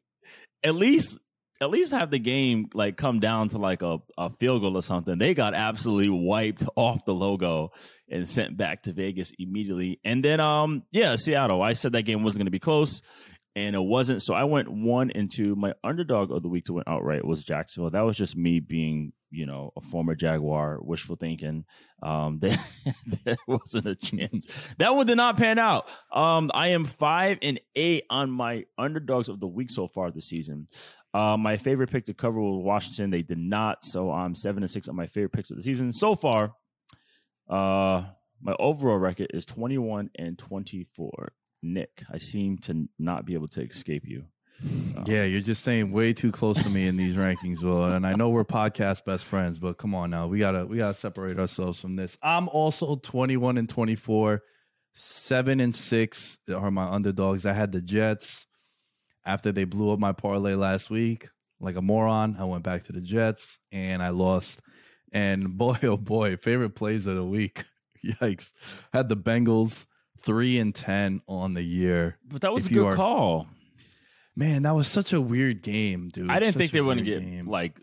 at 0.64 0.75
least 0.75 1.18
at 1.62 1.70
least 1.70 1.92
have 1.92 2.10
the 2.10 2.20
game 2.20 2.70
like 2.74 2.96
come 2.96 3.20
down 3.20 3.50
to 3.50 3.58
like 3.58 3.82
a, 3.82 3.98
a 4.18 4.30
field 4.40 4.62
goal 4.62 4.78
or 4.78 4.82
something. 4.82 5.18
They 5.18 5.34
got 5.34 5.54
absolutely 5.54 6.10
wiped 6.10 6.64
off 6.75 7.04
the 7.04 7.14
logo 7.14 7.72
and 8.10 8.30
sent 8.30 8.56
back 8.56 8.84
to 8.84 8.94
Vegas 8.94 9.34
immediately. 9.38 10.00
And 10.06 10.24
then 10.24 10.40
um 10.40 10.84
yeah, 10.92 11.18
Seattle. 11.18 11.62
I 11.62 11.74
said 11.74 11.92
that 11.92 12.04
game 12.04 12.24
wasn't 12.24 12.42
gonna 12.42 12.52
be 12.52 12.60
close. 12.60 13.02
And 13.60 13.76
it 13.76 13.84
wasn't. 13.84 14.22
So 14.22 14.34
I 14.34 14.46
went 14.46 14.72
one 14.72 15.12
and 15.12 15.30
two. 15.30 15.54
My 15.54 15.74
underdog 15.84 16.32
of 16.32 16.44
the 16.44 16.48
week 16.48 16.64
to 16.66 16.74
win 16.74 16.86
outright 16.88 17.26
was 17.26 17.44
Jacksonville. 17.44 17.90
That 17.90 18.06
was 18.06 18.16
just 18.16 18.38
me 18.38 18.62
being, 18.62 19.12
you 19.32 19.46
know, 19.46 19.74
a 19.76 19.82
former 19.82 20.16
Jaguar, 20.16 20.80
wishful 20.82 21.18
thinking. 21.18 21.66
Um, 22.02 22.40
there 23.26 23.36
wasn't 23.48 23.88
a 23.88 23.96
chance. 23.96 24.48
That 24.78 24.96
one 24.96 25.08
did 25.08 25.18
not 25.18 25.36
pan 25.36 25.60
out. 25.60 25.90
Um, 26.10 26.50
I 26.54 26.70
am 26.70 26.86
five 26.86 27.40
and 27.42 27.60
eight 27.76 28.06
on 28.10 28.32
my 28.32 28.64
underdogs 28.78 29.28
of 29.28 29.42
the 29.42 29.48
week 29.48 29.72
so 29.72 29.90
far 29.90 30.10
this 30.10 30.30
season. 30.30 30.68
Uh, 31.14 31.36
my 31.36 31.58
favorite 31.58 31.92
pick 31.92 32.06
to 32.06 32.14
cover 32.14 32.40
was 32.40 32.64
Washington. 32.64 33.10
They 33.10 33.24
did 33.24 33.40
not, 33.40 33.84
so 33.84 34.10
I'm 34.10 34.36
seven 34.36 34.64
and 34.64 34.72
six 34.72 34.88
on 34.88 34.96
my 34.96 35.08
favorite 35.08 35.34
picks 35.34 35.52
of 35.52 35.58
the 35.58 35.64
season 35.64 35.92
so 35.92 36.16
far. 36.16 36.54
Uh, 37.50 38.06
my 38.42 38.56
overall 38.58 39.00
record 39.00 39.32
is 39.34 39.46
21 39.46 40.12
and 40.18 40.38
24. 40.40 41.34
Nick, 41.62 42.04
I 42.12 42.18
seem 42.18 42.58
to 42.60 42.88
not 42.98 43.26
be 43.26 43.34
able 43.34 43.48
to 43.50 43.62
escape 43.62 44.04
you. 44.06 44.26
Um, 44.64 45.04
Yeah, 45.06 45.24
you're 45.24 45.42
just 45.42 45.64
saying 45.64 45.92
way 45.92 46.14
too 46.14 46.32
close 46.32 46.62
to 46.64 46.70
me 46.70 46.88
in 46.88 46.98
these 46.98 47.16
rankings, 47.16 47.62
Will. 47.62 47.86
And 47.86 48.06
I 48.06 48.14
know 48.14 48.30
we're 48.30 48.46
podcast 48.46 49.06
best 49.06 49.26
friends, 49.26 49.60
but 49.60 49.78
come 49.78 49.96
on 49.96 50.10
now. 50.10 50.28
We 50.28 50.40
gotta 50.40 50.66
we 50.66 50.78
gotta 50.78 50.94
separate 50.94 51.39
ourselves 51.39 51.80
from 51.80 51.96
this. 51.96 52.18
I'm 52.22 52.50
also 52.50 52.96
21 52.98 53.58
and 53.58 53.70
24. 53.70 54.42
Seven 54.94 55.60
and 55.60 55.74
six 55.74 56.38
are 56.54 56.72
my 56.72 56.84
underdogs. 56.84 57.46
I 57.46 57.54
had 57.54 57.72
the 57.72 57.82
Jets 57.82 58.48
after 59.25 59.51
they 59.51 59.63
blew 59.63 59.92
up 59.92 60.00
my 60.00 60.12
parlay 60.12 60.56
last 60.56 60.89
week. 60.89 61.30
Like 61.62 61.75
a 61.75 61.82
moron, 61.82 62.38
I 62.39 62.46
went 62.46 62.63
back 62.63 62.86
to 62.86 62.94
the 62.94 63.01
Jets 63.01 63.60
and 63.72 64.01
I 64.01 64.10
lost. 64.10 64.62
And 65.12 65.58
boy, 65.58 65.78
oh 65.84 65.98
boy, 65.98 66.38
favorite 66.38 66.72
plays 66.72 67.06
of 67.06 67.16
the 67.16 67.24
week. 67.24 67.66
Yikes. 68.04 68.51
Had 68.94 69.10
the 69.10 69.18
Bengals 69.18 69.86
three 70.22 70.60
and 70.60 70.74
ten 70.74 71.22
on 71.28 71.54
the 71.54 71.62
year. 71.64 72.18
But 72.28 72.42
that 72.42 72.54
was 72.54 72.66
If 72.66 72.72
a 72.72 72.74
good 72.76 72.86
are- 72.88 72.96
call. 72.96 73.48
Man, 74.36 74.64
that 74.64 74.74
was 74.76 74.88
such 74.88 75.12
a 75.12 75.20
weird 75.20 75.62
game, 75.64 76.10
dude. 76.10 76.30
I 76.30 76.36
didn't 76.40 76.54
Such 76.54 76.60
think 76.60 76.72
they 76.72 76.80
to 76.80 77.02
get 77.04 77.20
game. 77.22 77.48
like 77.50 77.78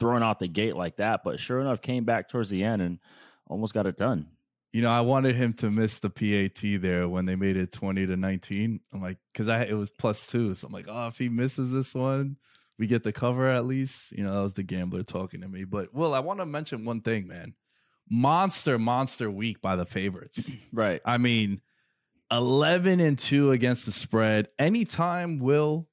thrown 0.00 0.22
out 0.22 0.38
the 0.38 0.48
gate 0.48 0.74
like 0.74 0.96
that, 0.96 1.22
but 1.22 1.38
sure 1.38 1.60
enough, 1.60 1.82
came 1.82 2.04
back 2.04 2.28
towards 2.30 2.48
the 2.48 2.64
end 2.64 2.80
and 2.80 2.98
almost 3.46 3.74
got 3.74 3.86
it 3.86 3.96
done. 3.98 4.26
You 4.72 4.82
know, 4.82 4.88
I 4.90 5.00
wanted 5.02 5.34
him 5.34 5.52
to 5.54 5.70
miss 5.70 5.98
the 5.98 6.08
PAT 6.10 6.80
there 6.80 7.08
when 7.08 7.26
they 7.26 7.36
made 7.36 7.56
it 7.56 7.72
twenty 7.72 8.06
to 8.06 8.16
nineteen. 8.16 8.80
I'm 8.92 9.02
like, 9.02 9.18
because 9.32 9.48
I 9.48 9.64
it 9.64 9.74
was 9.74 9.90
plus 9.90 10.26
two, 10.26 10.54
so 10.54 10.66
I'm 10.66 10.72
like, 10.72 10.86
oh, 10.88 11.08
if 11.08 11.18
he 11.18 11.28
misses 11.28 11.70
this 11.72 11.94
one, 11.94 12.36
we 12.78 12.86
get 12.86 13.02
the 13.02 13.12
cover 13.12 13.46
at 13.48 13.66
least. 13.66 14.12
You 14.12 14.24
know, 14.24 14.34
that 14.34 14.42
was 14.42 14.52
the 14.54 14.62
gambler 14.62 15.02
talking 15.02 15.40
to 15.42 15.48
me. 15.48 15.64
But 15.64 15.92
Will, 15.92 16.14
I 16.14 16.20
want 16.20 16.40
to 16.40 16.46
mention 16.46 16.84
one 16.86 17.00
thing, 17.02 17.26
man. 17.28 17.54
Monster, 18.10 18.78
monster 18.78 19.30
week 19.30 19.60
by 19.60 19.76
the 19.76 19.84
favorites. 19.84 20.40
Right. 20.72 21.00
I 21.04 21.18
mean, 21.18 21.60
11 22.30 23.00
and 23.00 23.18
2 23.18 23.52
against 23.52 23.86
the 23.86 23.92
spread. 23.92 24.48
Anytime 24.58 25.38
Will 25.38 25.88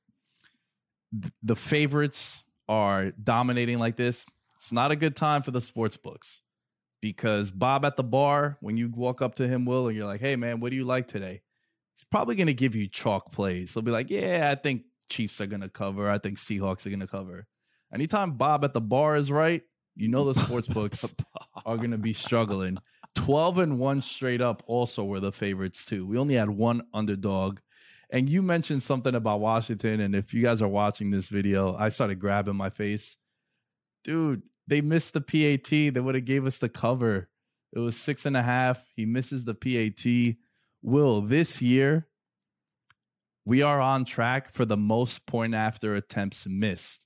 the 1.41 1.55
favorites 1.55 2.43
are 2.67 3.11
dominating 3.11 3.79
like 3.79 3.95
this, 3.95 4.25
it's 4.57 4.71
not 4.71 4.91
a 4.91 4.95
good 4.95 5.15
time 5.15 5.43
for 5.43 5.51
the 5.51 5.61
sports 5.61 5.97
books. 5.97 6.41
Because 7.01 7.51
Bob 7.51 7.85
at 7.85 7.97
the 7.97 8.03
bar, 8.03 8.57
when 8.61 8.77
you 8.77 8.89
walk 8.89 9.21
up 9.21 9.35
to 9.35 9.47
him, 9.47 9.65
Will, 9.65 9.87
and 9.87 9.95
you're 9.95 10.07
like, 10.07 10.21
hey 10.21 10.35
man, 10.35 10.59
what 10.59 10.71
do 10.71 10.75
you 10.75 10.85
like 10.85 11.07
today? 11.07 11.41
He's 11.95 12.05
probably 12.09 12.35
gonna 12.35 12.53
give 12.53 12.75
you 12.75 12.87
chalk 12.87 13.31
plays. 13.31 13.73
He'll 13.73 13.83
be 13.83 13.91
like, 13.91 14.09
Yeah, 14.09 14.49
I 14.51 14.55
think 14.55 14.83
Chiefs 15.09 15.39
are 15.39 15.45
gonna 15.45 15.69
cover. 15.69 16.09
I 16.09 16.17
think 16.17 16.39
Seahawks 16.39 16.85
are 16.85 16.89
gonna 16.89 17.07
cover. 17.07 17.45
Anytime 17.93 18.31
Bob 18.33 18.65
at 18.65 18.73
the 18.73 18.81
bar 18.81 19.15
is 19.15 19.31
right, 19.31 19.61
you 19.95 20.07
know 20.09 20.31
the 20.31 20.39
sports 20.39 20.67
books 20.67 21.05
are 21.65 21.77
going 21.77 21.91
to 21.91 21.97
be 21.97 22.13
struggling. 22.13 22.77
12 23.15 23.57
and 23.57 23.79
1 23.79 24.01
straight 24.01 24.41
up 24.41 24.63
also 24.67 25.03
were 25.03 25.19
the 25.19 25.31
favorites 25.31 25.85
too. 25.85 26.05
We 26.05 26.17
only 26.17 26.35
had 26.35 26.49
one 26.49 26.83
underdog. 26.93 27.59
And 28.09 28.29
you 28.29 28.41
mentioned 28.41 28.83
something 28.83 29.15
about 29.15 29.39
Washington 29.39 29.99
and 29.99 30.15
if 30.15 30.33
you 30.33 30.43
guys 30.43 30.61
are 30.61 30.67
watching 30.67 31.09
this 31.09 31.27
video, 31.27 31.75
I 31.75 31.89
started 31.89 32.19
grabbing 32.19 32.55
my 32.55 32.69
face. 32.69 33.17
Dude, 34.03 34.43
they 34.67 34.81
missed 34.81 35.13
the 35.13 35.21
PAT. 35.21 35.69
They 35.69 35.99
would 35.99 36.15
have 36.15 36.25
gave 36.25 36.45
us 36.45 36.59
the 36.59 36.69
cover. 36.69 37.29
It 37.73 37.79
was 37.79 37.97
six 37.97 38.25
and 38.25 38.37
a 38.37 38.43
half. 38.43 38.85
He 38.95 39.05
misses 39.05 39.43
the 39.45 39.55
PAT. 39.55 40.37
Will 40.81 41.21
this 41.21 41.61
year 41.61 42.07
we 43.45 43.61
are 43.61 43.79
on 43.79 44.05
track 44.05 44.51
for 44.53 44.65
the 44.65 44.77
most 44.77 45.25
point 45.27 45.53
after 45.53 45.95
attempts 45.95 46.47
missed 46.47 47.05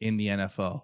in 0.00 0.18
the 0.18 0.28
NFL. 0.28 0.82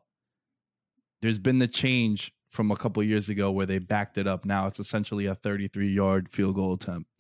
There's 1.21 1.39
been 1.39 1.59
the 1.59 1.69
change 1.69 2.33
from 2.55 2.71
a 2.71 2.77
couple 2.77 3.03
years 3.03 3.29
ago 3.29 3.51
where 3.51 3.67
they 3.67 3.79
backed 3.79 4.17
it 4.17 4.29
up. 4.29 4.45
Now 4.45 4.69
it's 4.69 4.79
essentially 4.79 5.27
a 5.27 5.35
33 5.35 5.89
yard 5.89 6.29
field 6.31 6.55
goal 6.55 6.75
attempt. 6.75 7.11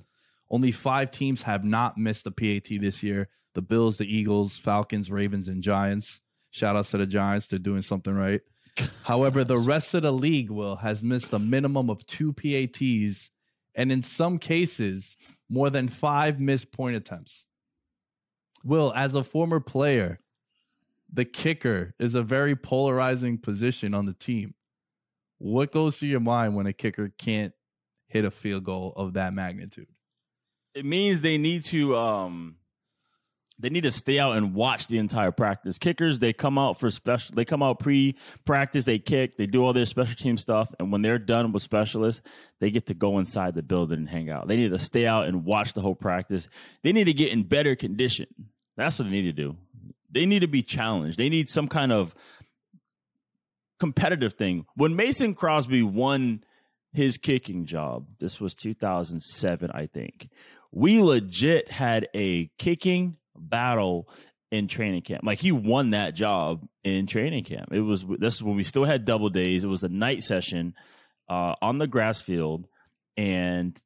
Only 0.49 0.71
five 0.71 1.11
teams 1.11 1.43
have 1.43 1.65
not 1.65 1.99
missed 1.99 2.27
a 2.27 2.31
PAT 2.31 2.69
this 2.81 3.03
year 3.03 3.29
the 3.55 3.63
Bills, 3.63 3.99
the 3.99 4.17
Eagles, 4.17 4.57
Falcons, 4.57 5.11
Ravens, 5.11 5.47
and 5.47 5.63
Giants. 5.63 6.21
Shout 6.51 6.75
outs 6.75 6.91
to 6.91 6.99
the 6.99 7.07
Giants. 7.07 7.47
They're 7.47 7.59
doing 7.59 7.83
something 7.83 8.15
right. 8.15 8.41
However, 9.05 9.45
the 9.45 9.59
rest 9.59 9.95
of 9.95 10.03
the 10.03 10.13
league 10.13 10.51
will 10.51 10.77
has 10.77 11.03
missed 11.03 11.33
a 11.33 11.39
minimum 11.39 11.89
of 11.89 12.05
two 12.07 12.33
PATs 12.33 13.31
and 13.75 13.93
in 13.93 14.03
some 14.03 14.39
cases 14.39 15.17
more 15.49 15.71
than 15.71 15.89
five 15.89 16.41
missed 16.41 16.73
point 16.73 16.97
attempts. 16.97 17.45
Will, 18.65 18.93
as 18.95 19.15
a 19.15 19.23
former 19.23 19.61
player, 19.61 20.19
the 21.13 21.25
kicker 21.25 21.95
is 21.99 22.15
a 22.15 22.23
very 22.23 22.57
polarizing 22.57 23.39
position 23.39 23.95
on 23.95 24.07
the 24.07 24.15
team. 24.15 24.55
What 25.39 25.73
goes 25.73 25.99
through 25.99 26.11
your 26.11 26.21
mind 26.21 26.55
when 26.55 26.67
a 26.67 26.73
kicker 26.73 27.13
can't 27.19 27.53
hit 28.07 28.25
a 28.25 28.31
field 28.31 28.65
goal 28.65 28.93
of 28.97 29.15
that 29.15 29.35
magnitude? 29.35 29.89
It 30.75 30.85
means 30.85 31.21
they 31.21 31.39
need 31.39 31.65
to 31.67 31.97
um 31.97 32.57
they 33.59 33.71
need 33.71 33.83
to 33.83 33.91
stay 33.91 34.19
out 34.19 34.37
and 34.37 34.53
watch 34.53 34.89
the 34.89 34.99
entire 34.99 35.31
practice. 35.31 35.79
Kickers, 35.79 36.19
they 36.19 36.33
come 36.33 36.59
out 36.59 36.81
for 36.81 36.91
special. 36.91 37.37
They 37.37 37.45
come 37.45 37.63
out 37.63 37.79
pre-practice. 37.79 38.85
They 38.85 38.99
kick. 38.99 39.37
They 39.37 39.47
do 39.47 39.65
all 39.65 39.73
their 39.73 39.87
special 39.87 40.17
team 40.17 40.37
stuff, 40.37 40.75
and 40.81 40.91
when 40.91 41.03
they're 41.03 41.21
done 41.21 41.53
with 41.53 41.63
specialists, 41.63 42.21
they 42.61 42.71
get 42.71 42.87
to 42.87 42.95
go 42.95 43.19
inside 43.19 43.55
the 43.55 43.63
building 43.63 43.99
and 43.99 44.09
hang 44.09 44.29
out. 44.29 44.49
They 44.49 44.57
need 44.57 44.71
to 44.71 44.79
stay 44.79 45.07
out 45.07 45.27
and 45.27 45.45
watch 45.45 45.73
the 45.73 45.81
whole 45.81 45.95
practice. 45.95 46.49
They 46.83 46.93
need 46.93 47.05
to 47.05 47.13
get 47.13 47.31
in 47.31 47.45
better 47.45 47.77
condition. 47.77 48.27
That's 48.77 48.99
what 48.99 49.05
they 49.05 49.11
need 49.11 49.23
to 49.23 49.33
do. 49.33 49.57
They 50.11 50.27
need 50.27 50.41
to 50.41 50.49
be 50.49 50.63
challenged. 50.63 51.19
They 51.19 51.29
need 51.29 51.49
some 51.49 51.69
kind 51.69 51.93
of 51.93 52.15
competitive 53.85 54.33
thing. 54.33 54.65
When 54.77 54.97
Mason 54.97 55.35
Crosby 55.35 55.83
won 55.83 56.43
his 56.95 57.19
kicking 57.19 57.67
job, 57.67 58.09
this 58.19 58.41
was 58.41 58.55
2007, 58.55 59.71
I 59.75 59.87
think. 59.89 60.31
We 60.73 61.03
legit 61.03 61.71
had 61.71 62.09
a 62.15 62.51
kicking 62.59 63.19
battle 63.37 64.09
in 64.51 64.69
training 64.69 65.03
camp. 65.03 65.23
Like 65.23 65.39
he 65.39 65.53
won 65.53 65.91
that 65.91 66.15
job 66.15 66.67
in 66.83 67.07
training 67.07 67.45
camp. 67.45 67.75
It 67.75 67.83
was 67.83 68.07
this 68.19 68.37
is 68.37 68.43
when 68.43 68.57
we 68.57 68.65
still 68.65 68.87
had 68.87 69.05
double 69.05 69.29
days. 69.29 69.65
It 69.65 69.69
was 69.69 69.83
a 69.83 69.89
night 69.91 70.23
session 70.23 70.73
uh, 71.29 71.55
on 71.61 71.77
the 71.77 71.87
grass 71.87 72.23
field, 72.23 72.67
and 73.19 73.79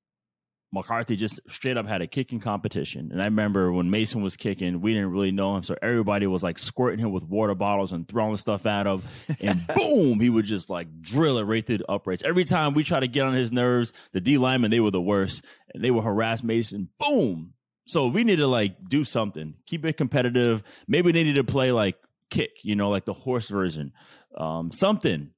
McCarthy 0.70 1.16
just 1.16 1.40
straight 1.48 1.76
up 1.78 1.86
had 1.86 2.02
a 2.02 2.06
kicking 2.06 2.40
competition. 2.40 3.08
And 3.10 3.22
I 3.22 3.24
remember 3.24 3.72
when 3.72 3.90
Mason 3.90 4.22
was 4.22 4.36
kicking, 4.36 4.80
we 4.80 4.92
didn't 4.92 5.10
really 5.10 5.30
know 5.30 5.56
him. 5.56 5.62
So 5.62 5.76
everybody 5.80 6.26
was 6.26 6.42
like 6.42 6.58
squirting 6.58 6.98
him 6.98 7.10
with 7.10 7.24
water 7.24 7.54
bottles 7.54 7.92
and 7.92 8.06
throwing 8.06 8.36
stuff 8.36 8.66
at 8.66 8.86
him. 8.86 9.02
And 9.40 9.66
boom, 9.74 10.20
he 10.20 10.28
would 10.28 10.44
just 10.44 10.68
like 10.68 11.00
drill 11.00 11.38
it 11.38 11.44
right 11.44 11.66
through 11.66 11.78
the 11.78 11.90
uprights. 11.90 12.22
Every 12.22 12.44
time 12.44 12.74
we 12.74 12.84
try 12.84 13.00
to 13.00 13.08
get 13.08 13.24
on 13.24 13.32
his 13.32 13.50
nerves, 13.50 13.92
the 14.12 14.20
D 14.20 14.36
linemen, 14.36 14.70
they 14.70 14.80
were 14.80 14.90
the 14.90 15.00
worst. 15.00 15.42
And 15.72 15.82
they 15.82 15.90
would 15.90 16.04
harass 16.04 16.42
Mason. 16.42 16.90
Boom. 16.98 17.54
So 17.86 18.08
we 18.08 18.22
need 18.22 18.36
to 18.36 18.46
like 18.46 18.76
do 18.86 19.04
something, 19.04 19.54
keep 19.66 19.86
it 19.86 19.96
competitive. 19.96 20.62
Maybe 20.86 21.12
they 21.12 21.24
need 21.24 21.36
to 21.36 21.44
play 21.44 21.72
like 21.72 21.96
kick, 22.30 22.50
you 22.62 22.76
know, 22.76 22.90
like 22.90 23.06
the 23.06 23.14
horse 23.14 23.48
version. 23.48 23.92
Um, 24.36 24.70
something. 24.70 25.30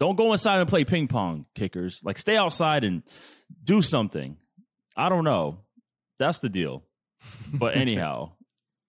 Don't 0.00 0.16
go 0.16 0.32
inside 0.32 0.60
and 0.60 0.68
play 0.68 0.84
ping 0.84 1.06
pong 1.06 1.44
kickers. 1.54 2.00
Like 2.02 2.16
stay 2.16 2.36
outside 2.38 2.84
and 2.84 3.02
do 3.62 3.82
something 3.82 4.38
I 4.96 5.08
don't 5.08 5.24
know. 5.24 5.58
That's 6.18 6.40
the 6.40 6.48
deal. 6.48 6.84
But 7.52 7.76
anyhow, 7.76 8.32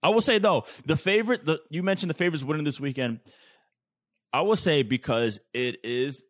I 0.03 0.09
will 0.09 0.21
say 0.21 0.37
though, 0.37 0.65
the 0.85 0.97
favorite 0.97 1.45
the 1.45 1.59
you 1.69 1.83
mentioned 1.83 2.09
the 2.09 2.15
favorites 2.15 2.43
winning 2.43 2.63
this 2.63 2.79
weekend. 2.79 3.19
I 4.31 4.41
will 4.41 4.55
say 4.55 4.83
because 4.83 5.39
it 5.53 5.83
is 5.83 6.23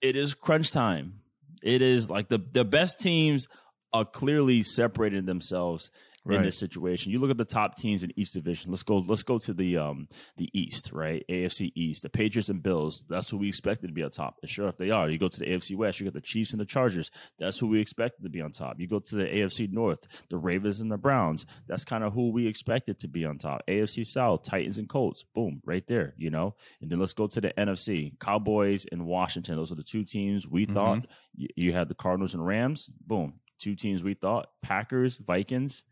it 0.00 0.16
is 0.16 0.34
crunch 0.34 0.70
time. 0.70 1.20
It 1.62 1.82
is 1.82 2.10
like 2.10 2.28
the 2.28 2.38
the 2.38 2.64
best 2.64 3.00
teams 3.00 3.48
are 3.92 4.04
clearly 4.04 4.62
separating 4.62 5.24
themselves 5.24 5.90
right. 6.28 6.38
in 6.38 6.44
this 6.44 6.58
situation. 6.58 7.12
You 7.12 7.18
look 7.18 7.30
at 7.30 7.38
the 7.38 7.44
top 7.44 7.76
teams 7.76 8.02
in 8.02 8.12
each 8.16 8.32
division. 8.32 8.70
Let's 8.70 8.82
go. 8.82 8.98
Let's 8.98 9.22
go 9.22 9.38
to 9.38 9.52
the 9.52 9.78
um 9.78 10.08
the 10.36 10.50
East, 10.52 10.90
right? 10.92 11.24
AFC 11.28 11.72
East. 11.74 12.02
The 12.02 12.08
Patriots 12.08 12.48
and 12.48 12.62
Bills. 12.62 13.04
That's 13.08 13.30
who 13.30 13.38
we 13.38 13.48
expected 13.48 13.88
to 13.88 13.92
be 13.92 14.02
on 14.02 14.10
top. 14.10 14.36
And 14.42 14.50
sure, 14.50 14.68
if 14.68 14.76
they 14.76 14.90
are, 14.90 15.08
you 15.08 15.18
go 15.18 15.28
to 15.28 15.38
the 15.38 15.46
AFC 15.46 15.76
West. 15.76 16.00
You 16.00 16.06
got 16.06 16.14
the 16.14 16.20
Chiefs 16.20 16.52
and 16.52 16.60
the 16.60 16.66
Chargers. 16.66 17.10
That's 17.38 17.58
who 17.58 17.66
we 17.66 17.80
expected 17.80 18.22
to 18.22 18.30
be 18.30 18.40
on 18.40 18.52
top. 18.52 18.78
You 18.78 18.86
go 18.86 19.00
to 19.00 19.16
the 19.16 19.24
AFC 19.24 19.72
North. 19.72 20.06
The 20.30 20.38
Ravens 20.38 20.80
and 20.80 20.90
the 20.90 20.98
Browns. 20.98 21.46
That's 21.66 21.84
kind 21.84 22.04
of 22.04 22.12
who 22.12 22.30
we 22.30 22.46
expected 22.46 22.98
to 23.00 23.08
be 23.08 23.24
on 23.24 23.38
top. 23.38 23.62
AFC 23.68 24.06
South. 24.06 24.42
Titans 24.44 24.78
and 24.78 24.88
Colts. 24.88 25.24
Boom, 25.34 25.60
right 25.64 25.86
there. 25.86 26.14
You 26.16 26.30
know. 26.30 26.54
And 26.80 26.90
then 26.90 26.98
let's 26.98 27.14
go 27.14 27.26
to 27.26 27.40
the 27.40 27.52
NFC. 27.58 28.18
Cowboys 28.18 28.86
and 28.90 29.06
Washington. 29.06 29.56
Those 29.56 29.72
are 29.72 29.76
the 29.76 29.82
two 29.82 30.04
teams 30.04 30.46
we 30.46 30.64
mm-hmm. 30.64 30.74
thought. 30.74 31.06
You, 31.34 31.48
you 31.56 31.72
had 31.72 31.88
the 31.88 31.94
Cardinals 31.94 32.34
and 32.34 32.44
Rams. 32.44 32.90
Boom, 33.06 33.34
two 33.58 33.74
teams 33.74 34.02
we 34.02 34.14
thought 34.14 34.50
Packers, 34.62 35.16
Vikings, 35.16 35.82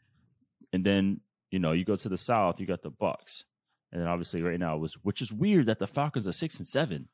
and 0.77 0.85
then 0.85 1.21
you 1.51 1.59
know 1.59 1.73
you 1.73 1.85
go 1.85 1.97
to 1.97 2.09
the 2.09 2.19
south, 2.19 2.61
you 2.61 2.67
got 2.67 2.83
the 2.83 2.91
Bucks, 2.91 3.45
and 3.91 4.01
then 4.01 4.09
obviously 4.09 4.43
right 4.43 4.61
now 4.61 4.77
was 4.77 4.95
which 5.03 5.21
is 5.21 5.33
weird 5.33 5.67
that 5.67 5.79
the 5.79 5.87
Falcons 5.87 6.29
are 6.29 6.33
six 6.33 6.59
and 6.59 6.69
seven. 6.69 7.09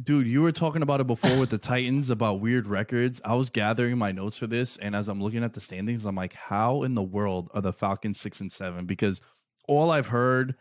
Dude, 0.00 0.26
you 0.26 0.42
were 0.42 0.52
talking 0.52 0.82
about 0.82 1.00
it 1.00 1.06
before 1.06 1.38
with 1.38 1.50
the 1.50 1.58
Titans 1.58 2.10
about 2.10 2.40
weird 2.40 2.66
records. 2.66 3.20
I 3.24 3.34
was 3.34 3.50
gathering 3.50 3.96
my 3.98 4.12
notes 4.12 4.38
for 4.38 4.46
this, 4.46 4.76
and 4.76 4.94
as 4.94 5.08
I'm 5.08 5.22
looking 5.22 5.42
at 5.42 5.54
the 5.54 5.60
standings, 5.60 6.04
I'm 6.04 6.14
like, 6.14 6.34
how 6.34 6.82
in 6.82 6.94
the 6.94 7.02
world 7.02 7.50
are 7.54 7.62
the 7.62 7.72
Falcons 7.72 8.20
six 8.20 8.40
and 8.40 8.52
seven? 8.52 8.84
Because 8.84 9.20
all 9.66 9.90
I've 9.90 10.08
heard 10.08 10.54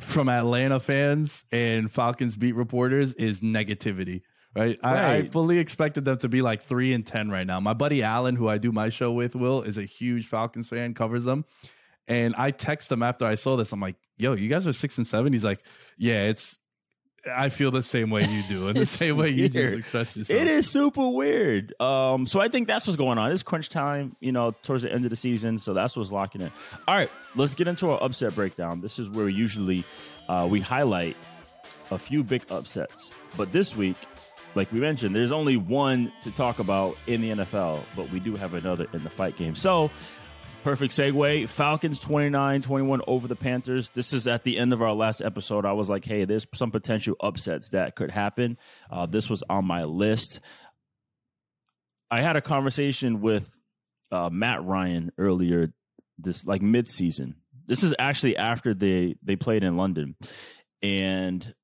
from 0.00 0.28
Atlanta 0.28 0.78
fans 0.78 1.44
and 1.50 1.90
Falcons 1.90 2.36
beat 2.36 2.54
reporters 2.54 3.14
is 3.14 3.40
negativity. 3.40 4.22
Right? 4.58 4.78
right. 4.82 4.94
I, 4.94 5.16
I, 5.16 5.28
fully 5.28 5.58
expected 5.58 6.04
them 6.04 6.18
to 6.18 6.28
be 6.28 6.42
like 6.42 6.62
three 6.64 6.92
and 6.92 7.06
ten 7.06 7.30
right 7.30 7.46
now. 7.46 7.60
My 7.60 7.74
buddy 7.74 8.02
Alan, 8.02 8.36
who 8.36 8.48
I 8.48 8.58
do 8.58 8.72
my 8.72 8.88
show 8.88 9.12
with, 9.12 9.34
Will, 9.34 9.62
is 9.62 9.78
a 9.78 9.84
huge 9.84 10.26
Falcons 10.26 10.68
fan, 10.68 10.94
covers 10.94 11.24
them. 11.24 11.44
And 12.08 12.34
I 12.36 12.50
text 12.50 12.90
him 12.90 13.02
after 13.02 13.26
I 13.26 13.34
saw 13.34 13.56
this. 13.56 13.70
I'm 13.70 13.80
like, 13.80 13.96
yo, 14.16 14.32
you 14.32 14.48
guys 14.48 14.66
are 14.66 14.72
six 14.72 14.96
and 14.96 15.06
seven. 15.06 15.32
He's 15.32 15.44
like, 15.44 15.60
Yeah, 15.98 16.24
it's 16.24 16.58
I 17.26 17.48
feel 17.48 17.70
the 17.70 17.82
same 17.82 18.10
way 18.10 18.24
you 18.24 18.42
do, 18.48 18.68
and 18.68 18.76
the 18.76 18.86
same 18.86 19.16
way 19.16 19.30
you 19.30 19.48
just 19.48 19.74
express 19.74 20.16
yourself. 20.16 20.40
It 20.40 20.48
is 20.48 20.70
super 20.70 21.08
weird. 21.08 21.78
Um, 21.80 22.26
so 22.26 22.40
I 22.40 22.48
think 22.48 22.68
that's 22.68 22.86
what's 22.86 22.96
going 22.96 23.18
on. 23.18 23.32
It's 23.32 23.42
crunch 23.42 23.68
time, 23.68 24.16
you 24.20 24.32
know, 24.32 24.52
towards 24.62 24.84
the 24.84 24.92
end 24.92 25.04
of 25.04 25.10
the 25.10 25.16
season. 25.16 25.58
So 25.58 25.74
that's 25.74 25.96
what's 25.96 26.12
locking 26.12 26.40
in. 26.42 26.52
All 26.86 26.94
right, 26.94 27.10
let's 27.34 27.54
get 27.54 27.68
into 27.68 27.90
our 27.90 28.02
upset 28.02 28.34
breakdown. 28.34 28.80
This 28.80 28.98
is 28.98 29.08
where 29.10 29.28
usually 29.28 29.84
uh, 30.28 30.46
we 30.48 30.60
highlight 30.60 31.16
a 31.90 31.98
few 31.98 32.22
big 32.22 32.44
upsets, 32.50 33.10
but 33.36 33.52
this 33.52 33.74
week 33.76 33.96
like 34.54 34.72
we 34.72 34.80
mentioned, 34.80 35.14
there's 35.14 35.32
only 35.32 35.56
one 35.56 36.12
to 36.22 36.30
talk 36.30 36.58
about 36.58 36.96
in 37.06 37.20
the 37.20 37.30
NFL, 37.30 37.82
but 37.94 38.10
we 38.10 38.20
do 38.20 38.34
have 38.36 38.54
another 38.54 38.86
in 38.92 39.04
the 39.04 39.10
fight 39.10 39.36
game. 39.36 39.54
So, 39.54 39.90
perfect 40.64 40.92
segue. 40.94 41.48
Falcons 41.48 41.98
29 41.98 42.62
21 42.62 43.02
over 43.06 43.28
the 43.28 43.36
Panthers. 43.36 43.90
This 43.90 44.12
is 44.12 44.26
at 44.26 44.44
the 44.44 44.58
end 44.58 44.72
of 44.72 44.82
our 44.82 44.92
last 44.92 45.20
episode. 45.22 45.64
I 45.64 45.72
was 45.72 45.88
like, 45.88 46.04
hey, 46.04 46.24
there's 46.24 46.46
some 46.54 46.70
potential 46.70 47.14
upsets 47.20 47.70
that 47.70 47.96
could 47.96 48.10
happen. 48.10 48.58
Uh, 48.90 49.06
this 49.06 49.30
was 49.30 49.42
on 49.48 49.64
my 49.64 49.84
list. 49.84 50.40
I 52.10 52.22
had 52.22 52.36
a 52.36 52.40
conversation 52.40 53.20
with 53.20 53.56
uh, 54.10 54.30
Matt 54.30 54.64
Ryan 54.64 55.12
earlier, 55.18 55.72
this 56.18 56.44
like 56.44 56.62
mid 56.62 56.88
season. 56.88 57.36
This 57.66 57.82
is 57.82 57.94
actually 57.98 58.36
after 58.36 58.72
they 58.72 59.16
they 59.22 59.36
played 59.36 59.62
in 59.62 59.76
London, 59.76 60.16
and 60.82 61.54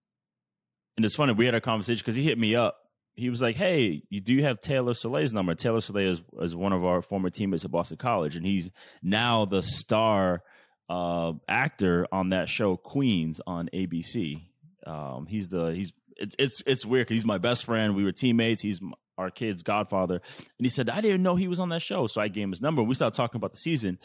and 0.97 1.05
it's 1.05 1.17
funny. 1.17 1.33
We 1.33 1.47
had 1.47 1.55
a 1.55 1.61
conversation 1.61 2.01
because 2.01 2.17
he 2.17 2.23
hit 2.23 2.39
me 2.39 2.55
up. 2.55 2.79
He 3.17 3.31
was 3.31 3.41
like, 3.41 3.57
"Hey, 3.57 4.03
you 4.11 4.21
do 4.21 4.33
you 4.33 4.43
have 4.45 4.61
Taylor 4.61 4.95
Sele's 4.95 5.33
number? 5.33 5.55
Taylor 5.55 5.81
Sele 5.81 5.99
is, 6.03 6.23
is 6.41 6.57
one 6.57 6.73
of 6.73 6.85
our 6.85 7.03
former 7.03 7.31
teammates 7.31 7.65
at 7.65 7.71
Boston 7.71 7.97
College, 7.97 8.37
and 8.37 8.45
he's 8.45 8.71
now 9.03 9.45
the 9.45 9.63
star 9.63 10.43
uh, 10.89 11.33
actor 11.49 12.07
on 12.13 12.31
that 12.31 12.49
show 12.49 12.77
Queens 12.77 13.41
on 13.47 13.69
ABC. 13.73 14.43
Um, 14.87 15.27
he's 15.27 15.49
the 15.49 15.73
he's 15.75 15.93
it's 16.17 16.37
it's 16.39 16.63
it's 16.67 16.87
weird 16.87 17.07
because 17.07 17.17
he's 17.17 17.27
my 17.27 17.39
best 17.39 17.65
friend. 17.65 17.95
We 17.95 18.05
were 18.05 18.13
teammates. 18.13 18.63
He's 18.63 18.81
our 19.19 19.31
kid's 19.31 19.63
godfather. 19.63 20.15
And 20.15 20.65
he 20.65 20.69
said, 20.69 20.91
I 20.91 21.01
didn't 21.01 21.23
know 21.23 21.37
he 21.37 21.49
was 21.49 21.61
on 21.61 21.69
that 21.71 21.83
show. 21.83 22.07
So 22.07 22.21
I 22.21 22.29
gave 22.29 22.45
him 22.45 22.51
his 22.51 22.63
number. 22.63 22.83
We 22.83 22.95
started 22.95 23.17
talking 23.17 23.39
about 23.39 23.53
the 23.53 23.59
season. 23.59 23.99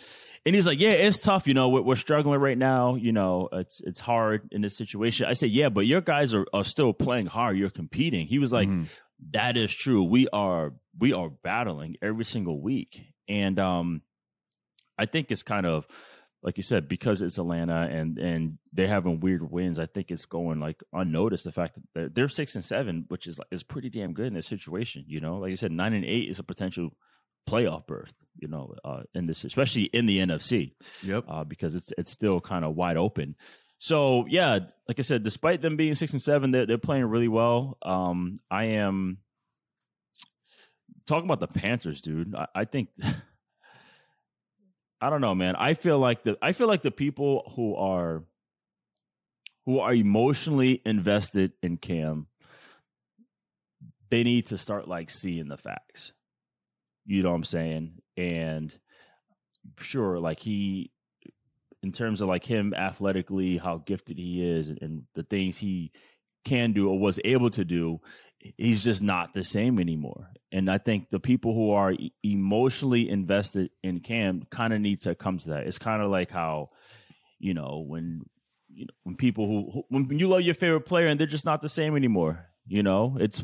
And 0.45 0.55
he's 0.55 0.67
like, 0.67 0.79
Yeah, 0.79 0.91
it's 0.91 1.19
tough. 1.19 1.47
You 1.47 1.53
know, 1.53 1.69
we're, 1.69 1.81
we're 1.81 1.95
struggling 1.95 2.39
right 2.39 2.57
now. 2.57 2.95
You 2.95 3.11
know, 3.11 3.49
it's 3.51 3.81
it's 3.81 3.99
hard 3.99 4.49
in 4.51 4.61
this 4.61 4.77
situation. 4.77 5.25
I 5.25 5.33
said, 5.33 5.49
Yeah, 5.49 5.69
but 5.69 5.85
your 5.85 6.01
guys 6.01 6.33
are, 6.33 6.45
are 6.53 6.63
still 6.63 6.93
playing 6.93 7.27
hard. 7.27 7.57
You're 7.57 7.69
competing. 7.69 8.27
He 8.27 8.39
was 8.39 8.53
like, 8.53 8.69
mm-hmm. 8.69 8.83
that 9.31 9.57
is 9.57 9.73
true. 9.73 10.03
We 10.03 10.27
are 10.29 10.73
we 10.97 11.13
are 11.13 11.29
battling 11.29 11.97
every 12.01 12.25
single 12.25 12.61
week. 12.61 13.13
And 13.27 13.59
um 13.59 14.01
I 14.97 15.05
think 15.05 15.31
it's 15.31 15.43
kind 15.43 15.65
of 15.65 15.87
like 16.41 16.57
you 16.57 16.63
said, 16.63 16.87
because 16.87 17.21
it's 17.21 17.37
Atlanta 17.37 17.89
and 17.91 18.17
and 18.17 18.57
they're 18.71 18.87
having 18.87 19.19
weird 19.19 19.51
wins, 19.51 19.77
I 19.77 19.87
think 19.87 20.09
it's 20.09 20.25
going 20.25 20.59
like 20.59 20.81
unnoticed. 20.93 21.43
The 21.43 21.51
fact 21.51 21.77
that 21.95 22.15
they're, 22.15 22.29
six 22.29 22.55
and 22.55 22.63
seven, 22.63 23.05
which 23.09 23.27
is 23.27 23.39
is 23.51 23.63
pretty 23.63 23.89
damn 23.89 24.13
good 24.13 24.27
in 24.27 24.35
this 24.35 24.47
situation. 24.47 25.03
You 25.07 25.19
know, 25.19 25.37
like 25.37 25.49
you 25.49 25.57
said, 25.57 25.71
nine 25.71 25.93
and 25.93 26.05
eight 26.05 26.29
is 26.29 26.39
a 26.39 26.43
potential 26.43 26.91
playoff 27.49 27.87
berth. 27.87 28.13
You 28.37 28.47
know, 28.47 28.73
uh, 28.85 29.01
in 29.13 29.25
this, 29.25 29.43
especially 29.43 29.83
in 29.83 30.05
the 30.05 30.19
NFC. 30.19 30.73
Yep. 31.03 31.25
Uh, 31.27 31.43
because 31.43 31.75
it's 31.75 31.91
it's 31.97 32.11
still 32.11 32.39
kind 32.39 32.63
of 32.63 32.75
wide 32.75 32.97
open. 32.97 33.35
So 33.79 34.25
yeah, 34.29 34.59
like 34.87 34.99
I 34.99 35.03
said, 35.03 35.23
despite 35.23 35.59
them 35.61 35.75
being 35.75 35.95
six 35.95 36.13
and 36.13 36.21
seven, 36.21 36.51
they're 36.51 36.65
they're 36.65 36.77
playing 36.77 37.05
really 37.05 37.27
well. 37.27 37.77
Um, 37.81 38.37
I 38.49 38.65
am 38.65 39.17
talking 41.05 41.29
about 41.29 41.41
the 41.41 41.59
Panthers, 41.59 42.01
dude. 42.01 42.33
I, 42.33 42.47
I 42.55 42.65
think. 42.65 42.89
I 45.01 45.09
don't 45.09 45.21
know, 45.21 45.35
man. 45.35 45.55
I 45.55 45.73
feel 45.73 45.97
like 45.99 46.23
the 46.23 46.37
I 46.41 46.51
feel 46.51 46.67
like 46.67 46.81
the 46.81 46.91
people 46.91 47.51
who 47.55 47.75
are 47.75 48.23
who 49.65 49.79
are 49.79 49.93
emotionally 49.93 50.81
invested 50.85 51.53
in 51.61 51.77
Cam, 51.77 52.27
they 54.09 54.23
need 54.23 54.47
to 54.47 54.57
start 54.57 54.87
like 54.87 55.09
seeing 55.09 55.47
the 55.47 55.57
facts. 55.57 56.13
You 57.05 57.23
know 57.23 57.29
what 57.29 57.35
I'm 57.35 57.43
saying? 57.43 57.93
And 58.17 58.73
sure, 59.79 60.19
like 60.19 60.39
he 60.39 60.91
in 61.81 61.91
terms 61.91 62.21
of 62.21 62.27
like 62.27 62.45
him 62.45 62.73
athletically, 62.73 63.57
how 63.57 63.77
gifted 63.77 64.17
he 64.17 64.43
is 64.43 64.69
and, 64.69 64.79
and 64.81 65.03
the 65.15 65.23
things 65.23 65.57
he 65.57 65.91
can 66.43 66.73
do 66.73 66.89
or 66.89 66.99
was 66.99 67.19
able 67.23 67.49
to 67.51 67.63
do, 67.63 68.01
he's 68.39 68.83
just 68.83 69.01
not 69.01 69.33
the 69.33 69.43
same 69.43 69.79
anymore. 69.79 70.29
And 70.51 70.69
I 70.69 70.77
think 70.77 71.09
the 71.09 71.19
people 71.19 71.53
who 71.53 71.71
are 71.71 71.93
emotionally 72.23 73.09
invested 73.09 73.71
in 73.83 73.99
Cam 73.99 74.43
kind 74.49 74.73
of 74.73 74.81
need 74.81 75.01
to 75.01 75.15
come 75.15 75.37
to 75.39 75.49
that. 75.49 75.67
It's 75.67 75.77
kind 75.77 76.01
of 76.01 76.09
like 76.09 76.31
how, 76.31 76.69
you 77.39 77.53
know, 77.53 77.83
when 77.85 78.21
you 78.73 78.85
know 78.85 78.93
when 79.03 79.15
people 79.15 79.47
who, 79.47 79.71
who 79.71 79.83
when 79.89 80.19
you 80.19 80.27
love 80.27 80.41
your 80.41 80.55
favorite 80.55 80.81
player 80.81 81.07
and 81.07 81.19
they're 81.19 81.27
just 81.27 81.45
not 81.45 81.61
the 81.61 81.69
same 81.69 81.95
anymore. 81.95 82.45
You 82.67 82.83
know, 82.83 83.17
it's 83.19 83.43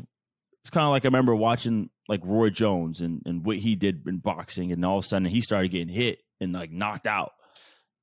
it's 0.62 0.70
kind 0.70 0.84
of 0.84 0.90
like 0.90 1.04
I 1.04 1.08
remember 1.08 1.34
watching 1.34 1.90
like 2.08 2.20
Roy 2.24 2.50
Jones 2.50 3.00
and 3.00 3.22
and 3.26 3.44
what 3.44 3.58
he 3.58 3.76
did 3.76 4.02
in 4.06 4.18
boxing, 4.18 4.72
and 4.72 4.84
all 4.84 4.98
of 4.98 5.04
a 5.04 5.08
sudden 5.08 5.28
he 5.28 5.40
started 5.40 5.70
getting 5.70 5.94
hit 5.94 6.20
and 6.40 6.52
like 6.52 6.70
knocked 6.70 7.06
out. 7.06 7.32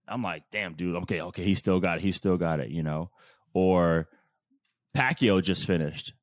I'm 0.07 0.21
like, 0.21 0.43
damn, 0.51 0.73
dude. 0.73 0.97
Okay, 1.03 1.21
okay, 1.21 1.43
he 1.43 1.55
still 1.55 1.79
got 1.79 1.97
it. 1.97 2.03
He 2.03 2.12
still 2.12 2.38
got 2.38 2.59
it. 2.59 2.69
You 2.69 2.83
know, 2.83 3.09
or 3.53 4.07
Pacquiao 4.95 5.41
just 5.41 5.65
finished 5.65 6.13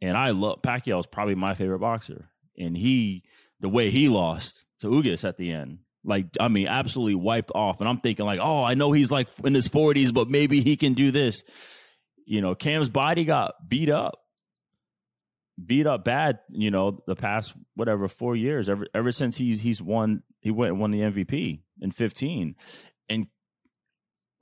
and 0.00 0.16
I 0.16 0.30
love 0.30 0.62
Pacquiao 0.62 1.00
is 1.00 1.06
probably 1.06 1.34
my 1.34 1.54
favorite 1.54 1.80
boxer, 1.80 2.30
and 2.56 2.76
he 2.76 3.24
the 3.60 3.68
way 3.68 3.90
he 3.90 4.08
lost 4.08 4.64
to 4.80 4.88
Ugas 4.88 5.28
at 5.28 5.36
the 5.36 5.52
end, 5.52 5.80
like 6.04 6.26
I 6.38 6.48
mean, 6.48 6.68
absolutely 6.68 7.16
wiped 7.16 7.52
off. 7.54 7.80
And 7.80 7.88
I'm 7.88 8.00
thinking 8.00 8.26
like, 8.26 8.40
oh, 8.40 8.64
I 8.64 8.74
know 8.74 8.92
he's 8.92 9.10
like 9.10 9.28
in 9.44 9.54
his 9.54 9.68
40s, 9.68 10.12
but 10.12 10.30
maybe 10.30 10.62
he 10.62 10.76
can 10.76 10.94
do 10.94 11.10
this. 11.10 11.44
You 12.26 12.40
know, 12.40 12.54
Cam's 12.54 12.88
body 12.88 13.24
got 13.24 13.54
beat 13.68 13.90
up, 13.90 14.18
beat 15.64 15.86
up 15.86 16.04
bad. 16.04 16.38
You 16.48 16.70
know, 16.70 17.02
the 17.06 17.16
past 17.16 17.54
whatever 17.74 18.08
four 18.08 18.36
years, 18.36 18.68
ever 18.68 18.86
ever 18.94 19.12
since 19.12 19.36
he's 19.36 19.60
he's 19.60 19.82
won, 19.82 20.22
he 20.40 20.50
went 20.50 20.72
and 20.72 20.80
won 20.80 20.90
the 20.90 21.00
MVP 21.00 21.60
in 21.80 21.90
15, 21.90 22.42
and 22.42 22.54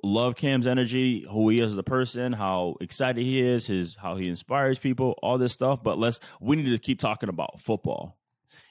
love 0.03 0.37
Cam's 0.37 0.67
energy, 0.67 1.27
who 1.31 1.49
he 1.49 1.61
is 1.61 1.73
as 1.73 1.79
a 1.79 1.83
person, 1.83 2.33
how 2.33 2.77
excited 2.81 3.23
he 3.23 3.41
is, 3.41 3.67
his 3.67 3.97
how 3.97 4.17
he 4.17 4.29
inspires 4.29 4.79
people, 4.79 5.19
all 5.23 5.39
this 5.39 5.53
stuff. 5.53 5.83
But 5.83 5.99
let's 5.99 6.21
we 6.41 6.57
need 6.57 6.71
to 6.71 6.79
keep 6.79 7.01
talking 7.01 7.29
about 7.29 7.61
football. 7.61 8.19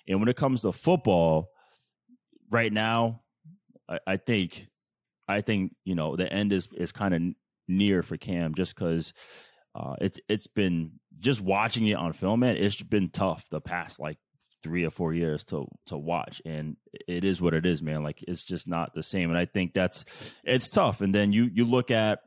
And 0.07 0.19
when 0.19 0.29
it 0.29 0.37
comes 0.37 0.61
to 0.61 0.71
football, 0.71 1.49
right 2.49 2.71
now, 2.71 3.21
I, 3.89 3.99
I 4.07 4.17
think 4.17 4.67
I 5.27 5.41
think 5.41 5.75
you 5.83 5.95
know 5.95 6.15
the 6.15 6.31
end 6.31 6.53
is 6.53 6.69
is 6.77 6.91
kind 6.91 7.13
of 7.13 7.21
near 7.67 8.03
for 8.03 8.17
Cam 8.17 8.55
just 8.55 8.75
because 8.75 9.13
uh, 9.75 9.95
it's 9.99 10.19
it's 10.29 10.47
been 10.47 10.93
just 11.19 11.41
watching 11.41 11.87
it 11.87 11.95
on 11.95 12.13
film, 12.13 12.41
man. 12.41 12.57
It's 12.57 12.81
been 12.81 13.09
tough 13.09 13.47
the 13.49 13.61
past 13.61 13.99
like 13.99 14.17
three 14.67 14.83
or 14.83 14.89
four 14.89 15.13
years 15.13 15.45
to 15.45 15.65
to 15.85 15.97
watch 15.97 16.41
and 16.45 16.75
it 17.07 17.23
is 17.23 17.41
what 17.41 17.53
it 17.53 17.65
is 17.65 17.81
man. 17.81 18.03
Like 18.03 18.21
it's 18.27 18.43
just 18.43 18.67
not 18.67 18.93
the 18.93 19.01
same 19.01 19.29
and 19.29 19.39
i 19.39 19.45
think 19.45 19.73
that's 19.73 20.03
it's 20.43 20.69
tough 20.69 20.99
and 20.99 21.15
then 21.15 21.31
you 21.31 21.49
you 21.53 21.63
look 21.63 21.89
at 21.89 22.19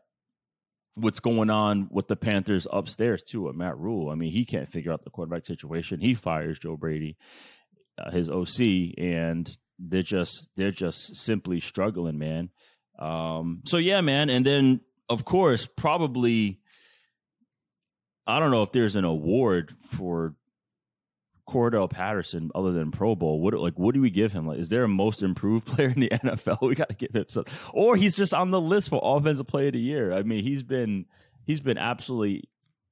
what's 0.94 1.20
going 1.20 1.50
on 1.50 1.88
with 1.90 2.08
the 2.08 2.16
panthers 2.16 2.66
upstairs 2.72 3.22
too 3.22 3.48
at 3.48 3.54
Matt 3.54 3.76
Rhule 3.76 4.08
i 4.08 4.14
mean 4.14 4.32
he 4.32 4.46
can't 4.46 4.68
figure 4.68 4.90
out 4.92 5.04
the 5.04 5.10
quarterback 5.10 5.44
situation. 5.44 6.00
He 6.00 6.14
fires 6.14 6.58
joe 6.58 6.76
brady 6.76 7.18
uh, 7.98 8.10
his 8.10 8.30
oc 8.30 8.58
and 8.96 9.54
they're 9.78 10.02
just 10.02 10.48
they're 10.56 10.70
just 10.70 11.16
simply 11.16 11.60
struggling 11.60 12.18
man. 12.18 12.50
Um 12.98 13.60
so 13.66 13.76
yeah 13.76 14.00
man 14.00 14.30
and 14.30 14.46
then 14.46 14.80
of 15.10 15.26
course 15.26 15.66
probably 15.66 16.60
i 18.26 18.38
don't 18.38 18.50
know 18.50 18.62
if 18.62 18.72
there's 18.72 18.96
an 18.96 19.04
award 19.04 19.74
for 19.82 20.34
Cordarrelle 21.50 21.90
Patterson 21.90 22.50
other 22.54 22.72
than 22.72 22.90
Pro 22.90 23.16
Bowl? 23.16 23.40
What 23.40 23.54
like 23.54 23.78
what 23.78 23.94
do 23.94 24.00
we 24.00 24.10
give 24.10 24.32
him? 24.32 24.46
Like, 24.46 24.58
is 24.58 24.68
there 24.68 24.84
a 24.84 24.88
most 24.88 25.22
improved 25.22 25.66
player 25.66 25.88
in 25.88 26.00
the 26.00 26.08
NFL? 26.08 26.60
We 26.66 26.74
got 26.74 26.88
to 26.88 26.94
give 26.94 27.14
him 27.14 27.26
some, 27.28 27.44
or 27.72 27.96
he's 27.96 28.16
just 28.16 28.32
on 28.32 28.50
the 28.50 28.60
list 28.60 28.88
for 28.88 29.00
offensive 29.02 29.46
player 29.46 29.68
of 29.68 29.74
the 29.74 29.80
year. 29.80 30.12
I 30.12 30.22
mean, 30.22 30.44
he's 30.44 30.62
been 30.62 31.06
he's 31.44 31.60
been 31.60 31.78
absolutely 31.78 32.44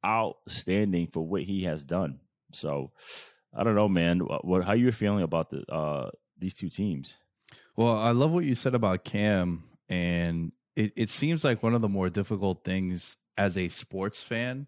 outstanding 0.05 1.09
for 1.09 1.27
what 1.27 1.43
he 1.43 1.65
has 1.65 1.85
done. 1.85 2.21
So 2.53 2.93
I 3.57 3.65
don't 3.65 3.75
know, 3.75 3.89
man. 3.89 4.21
What 4.21 4.65
how 4.65 4.73
you 4.73 4.91
feeling 4.93 5.23
about 5.23 5.51
the 5.51 5.65
uh, 5.73 6.11
these 6.39 6.55
two 6.55 6.69
teams? 6.69 7.17
Well, 7.77 7.97
I 7.97 8.11
love 8.11 8.33
what 8.33 8.45
you 8.45 8.55
said 8.55 8.75
about 8.75 9.05
Cam, 9.05 9.65
and 9.89 10.53
it, 10.75 10.93
it 10.97 11.11
seems 11.11 11.45
like 11.45 11.63
one 11.63 11.75
of 11.75 11.81
the 11.81 11.89
more 11.89 12.11
difficult 12.11 12.65
things 12.65 13.17
as 13.37 13.57
a 13.57 13.69
sports 13.69 14.23
fan. 14.23 14.67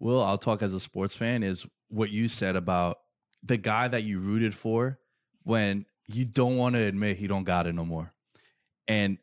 Will 0.00 0.20
I'll 0.20 0.38
talk 0.38 0.62
as 0.62 0.74
a 0.74 0.80
sports 0.80 1.14
fan 1.14 1.44
is 1.44 1.64
what 1.88 2.10
you 2.10 2.26
said 2.26 2.56
about 2.56 2.98
the 3.42 3.56
guy 3.56 3.88
that 3.88 4.04
you 4.04 4.20
rooted 4.20 4.54
for 4.54 4.98
when 5.42 5.86
you 6.06 6.24
don't 6.24 6.56
want 6.56 6.74
to 6.74 6.82
admit 6.82 7.16
he 7.16 7.26
don't 7.26 7.44
got 7.44 7.66
it 7.66 7.74
no 7.74 7.84
more. 7.84 8.12
And 8.88 9.18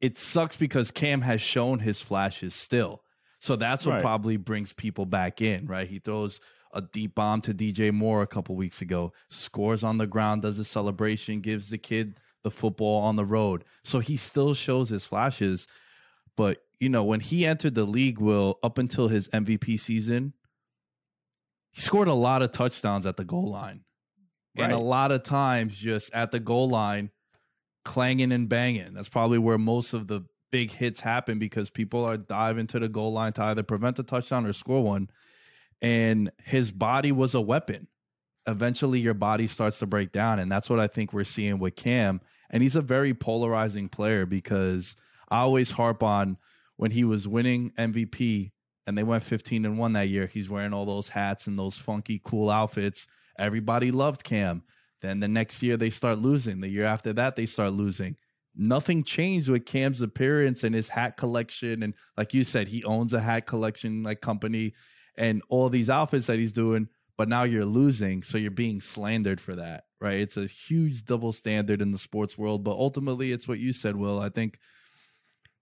it 0.00 0.16
sucks 0.16 0.56
because 0.56 0.90
Cam 0.90 1.22
has 1.22 1.40
shown 1.40 1.78
his 1.78 2.00
flashes 2.00 2.54
still. 2.54 3.02
So 3.40 3.56
that's 3.56 3.86
what 3.86 3.92
right. 3.92 4.02
probably 4.02 4.36
brings 4.36 4.72
people 4.72 5.06
back 5.06 5.40
in, 5.40 5.66
right? 5.66 5.86
He 5.86 5.98
throws 5.98 6.40
a 6.72 6.82
deep 6.82 7.14
bomb 7.14 7.40
to 7.42 7.54
DJ 7.54 7.92
Moore 7.92 8.22
a 8.22 8.26
couple 8.26 8.54
weeks 8.54 8.82
ago, 8.82 9.12
scores 9.30 9.82
on 9.82 9.98
the 9.98 10.06
ground, 10.06 10.42
does 10.42 10.58
a 10.58 10.64
celebration, 10.64 11.40
gives 11.40 11.70
the 11.70 11.78
kid 11.78 12.18
the 12.42 12.50
football 12.50 13.02
on 13.02 13.16
the 13.16 13.24
road. 13.24 13.64
So 13.82 14.00
he 14.00 14.16
still 14.16 14.54
shows 14.54 14.88
his 14.88 15.04
flashes. 15.04 15.66
But, 16.36 16.62
you 16.78 16.88
know, 16.88 17.02
when 17.02 17.20
he 17.20 17.46
entered 17.46 17.74
the 17.74 17.84
league, 17.84 18.18
will 18.18 18.58
up 18.62 18.78
until 18.78 19.08
his 19.08 19.28
MVP 19.28 19.80
season, 19.80 20.34
he 21.76 21.82
scored 21.82 22.08
a 22.08 22.14
lot 22.14 22.40
of 22.40 22.52
touchdowns 22.52 23.04
at 23.04 23.18
the 23.18 23.24
goal 23.24 23.50
line. 23.50 23.82
Right. 24.56 24.64
And 24.64 24.72
a 24.72 24.78
lot 24.78 25.12
of 25.12 25.24
times 25.24 25.76
just 25.76 26.10
at 26.14 26.32
the 26.32 26.40
goal 26.40 26.70
line, 26.70 27.10
clanging 27.84 28.32
and 28.32 28.48
banging. 28.48 28.94
That's 28.94 29.10
probably 29.10 29.36
where 29.36 29.58
most 29.58 29.92
of 29.92 30.06
the 30.06 30.24
big 30.50 30.70
hits 30.70 31.00
happen 31.00 31.38
because 31.38 31.68
people 31.68 32.02
are 32.02 32.16
diving 32.16 32.66
to 32.68 32.78
the 32.78 32.88
goal 32.88 33.12
line 33.12 33.34
to 33.34 33.42
either 33.42 33.62
prevent 33.62 33.98
a 33.98 34.02
touchdown 34.02 34.46
or 34.46 34.54
score 34.54 34.82
one. 34.82 35.10
And 35.82 36.30
his 36.42 36.72
body 36.72 37.12
was 37.12 37.34
a 37.34 37.42
weapon. 37.42 37.88
Eventually, 38.46 39.00
your 39.00 39.12
body 39.12 39.46
starts 39.46 39.78
to 39.80 39.86
break 39.86 40.12
down. 40.12 40.38
And 40.38 40.50
that's 40.50 40.70
what 40.70 40.80
I 40.80 40.86
think 40.86 41.12
we're 41.12 41.24
seeing 41.24 41.58
with 41.58 41.76
Cam. 41.76 42.22
And 42.48 42.62
he's 42.62 42.76
a 42.76 42.80
very 42.80 43.12
polarizing 43.12 43.90
player 43.90 44.24
because 44.24 44.96
I 45.28 45.40
always 45.40 45.72
harp 45.72 46.02
on 46.02 46.38
when 46.76 46.92
he 46.92 47.04
was 47.04 47.28
winning 47.28 47.72
MVP, 47.72 48.52
and 48.86 48.96
they 48.96 49.02
went 49.02 49.24
15 49.24 49.64
and 49.64 49.78
1 49.78 49.92
that 49.94 50.08
year. 50.08 50.26
He's 50.26 50.48
wearing 50.48 50.72
all 50.72 50.84
those 50.84 51.08
hats 51.08 51.46
and 51.46 51.58
those 51.58 51.76
funky 51.76 52.20
cool 52.24 52.50
outfits. 52.50 53.06
Everybody 53.38 53.90
loved 53.90 54.24
Cam. 54.24 54.62
Then 55.02 55.20
the 55.20 55.28
next 55.28 55.62
year 55.62 55.76
they 55.76 55.90
start 55.90 56.18
losing. 56.18 56.60
The 56.60 56.68
year 56.68 56.86
after 56.86 57.12
that 57.14 57.36
they 57.36 57.46
start 57.46 57.72
losing. 57.72 58.16
Nothing 58.54 59.04
changed 59.04 59.48
with 59.48 59.66
Cam's 59.66 60.00
appearance 60.00 60.64
and 60.64 60.74
his 60.74 60.88
hat 60.88 61.16
collection 61.16 61.82
and 61.82 61.94
like 62.16 62.32
you 62.32 62.44
said 62.44 62.68
he 62.68 62.84
owns 62.84 63.12
a 63.12 63.20
hat 63.20 63.46
collection 63.46 64.02
like 64.02 64.22
company 64.22 64.72
and 65.18 65.42
all 65.48 65.68
these 65.68 65.90
outfits 65.90 66.26
that 66.26 66.38
he's 66.38 66.52
doing, 66.52 66.88
but 67.18 67.28
now 67.28 67.42
you're 67.42 67.64
losing, 67.64 68.22
so 68.22 68.38
you're 68.38 68.50
being 68.50 68.80
slandered 68.80 69.40
for 69.40 69.56
that, 69.56 69.84
right? 70.00 70.20
It's 70.20 70.36
a 70.36 70.46
huge 70.46 71.04
double 71.04 71.32
standard 71.32 71.80
in 71.80 71.92
the 71.92 71.98
sports 71.98 72.36
world, 72.36 72.64
but 72.64 72.72
ultimately 72.72 73.32
it's 73.32 73.48
what 73.48 73.58
you 73.58 73.72
said, 73.72 73.96
Will. 73.96 74.20
I 74.20 74.28
think 74.28 74.58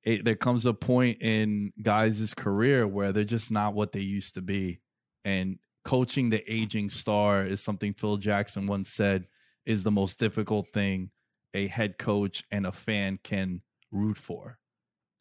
it, 0.04 0.24
there 0.24 0.36
comes 0.36 0.66
a 0.66 0.74
point 0.74 1.22
in 1.22 1.72
guys' 1.80 2.34
career 2.34 2.86
where 2.86 3.12
they're 3.12 3.24
just 3.24 3.50
not 3.50 3.74
what 3.74 3.92
they 3.92 4.00
used 4.00 4.34
to 4.34 4.42
be. 4.42 4.80
And 5.24 5.58
coaching 5.84 6.30
the 6.30 6.42
aging 6.52 6.90
star 6.90 7.44
is 7.44 7.62
something 7.62 7.94
Phil 7.94 8.18
Jackson 8.18 8.66
once 8.66 8.90
said 8.90 9.26
is 9.64 9.82
the 9.82 9.90
most 9.90 10.18
difficult 10.18 10.68
thing 10.72 11.10
a 11.54 11.66
head 11.68 11.98
coach 11.98 12.42
and 12.50 12.66
a 12.66 12.72
fan 12.72 13.18
can 13.22 13.62
root 13.90 14.18
for. 14.18 14.58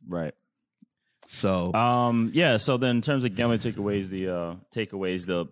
Right. 0.08 0.34
So 1.28 1.74
um 1.74 2.32
yeah, 2.34 2.58
so 2.58 2.78
then 2.78 2.98
in 2.98 3.02
terms 3.02 3.24
of 3.24 3.36
gambling 3.36 3.60
takeaways, 3.60 4.10
the 4.10 4.30
uh 4.30 4.56
takeaways, 4.76 5.26
the 5.26 5.46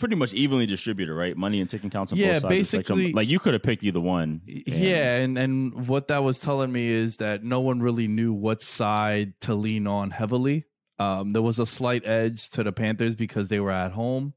pretty 0.00 0.16
much 0.16 0.34
evenly 0.34 0.66
distributed, 0.66 1.14
right? 1.14 1.36
Money 1.36 1.60
and 1.60 1.70
ticket 1.70 1.92
counts 1.92 2.10
on 2.10 2.18
Yeah, 2.18 2.40
both 2.40 2.42
sides. 2.42 2.54
It's 2.60 2.72
like, 2.72 2.86
basically- 2.86 3.12
like, 3.12 3.28
you 3.30 3.38
could 3.38 3.52
have 3.52 3.62
picked 3.62 3.84
either 3.84 4.00
one. 4.00 4.40
and- 4.48 4.66
Yeah, 4.66 5.16
and 5.18 5.38
and 5.38 5.86
what 5.86 6.08
that 6.08 6.24
was 6.24 6.40
telling 6.40 6.72
me 6.72 6.88
is 6.88 7.18
that 7.18 7.44
no 7.44 7.60
one 7.60 7.80
really 7.80 8.08
knew 8.08 8.32
what 8.32 8.62
side 8.62 9.34
to 9.42 9.54
lean 9.54 9.86
on 9.86 10.10
heavily. 10.10 10.64
Um, 10.98 11.30
there 11.30 11.42
was 11.42 11.58
a 11.60 11.66
slight 11.66 12.04
edge 12.06 12.50
to 12.50 12.62
the 12.64 12.72
Panthers 12.72 13.14
because 13.14 13.48
they 13.48 13.60
were 13.60 13.70
at 13.70 13.92
home, 13.92 14.34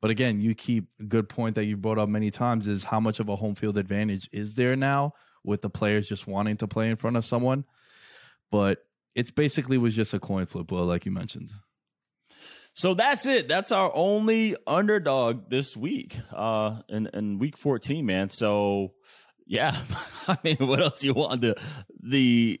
but 0.00 0.10
again, 0.10 0.40
you 0.40 0.54
keep 0.54 0.88
a 1.00 1.02
good 1.04 1.28
point 1.28 1.56
that 1.56 1.64
you 1.66 1.76
brought 1.76 1.98
up 1.98 2.08
many 2.08 2.30
times 2.30 2.66
is 2.66 2.84
how 2.84 3.00
much 3.00 3.18
of 3.20 3.28
a 3.28 3.36
home 3.36 3.54
field 3.54 3.76
advantage 3.76 4.28
is 4.32 4.54
there 4.54 4.76
now 4.76 5.12
with 5.44 5.60
the 5.62 5.68
players 5.70 6.08
just 6.08 6.26
wanting 6.26 6.56
to 6.58 6.66
play 6.66 6.88
in 6.88 6.96
front 6.96 7.16
of 7.16 7.24
someone. 7.26 7.64
But 8.50 8.78
it's 9.14 9.30
basically 9.30 9.78
was 9.78 9.94
just 9.94 10.14
a 10.14 10.18
coin 10.20 10.46
flip, 10.46 10.70
well, 10.70 10.84
like 10.86 11.04
you 11.06 11.12
mentioned. 11.12 11.50
So 12.76 12.92
that's 12.92 13.24
it. 13.24 13.48
That's 13.48 13.72
our 13.72 13.90
only 13.94 14.54
underdog 14.66 15.48
this 15.48 15.74
week, 15.74 16.18
uh, 16.30 16.82
in, 16.90 17.08
in 17.14 17.38
week 17.38 17.56
14, 17.56 18.04
man. 18.04 18.28
So 18.28 18.92
yeah, 19.46 19.74
I 20.28 20.36
mean, 20.44 20.58
what 20.58 20.80
else 20.80 21.02
you 21.02 21.14
want? 21.14 21.40
The, 21.40 21.56
the, 22.02 22.60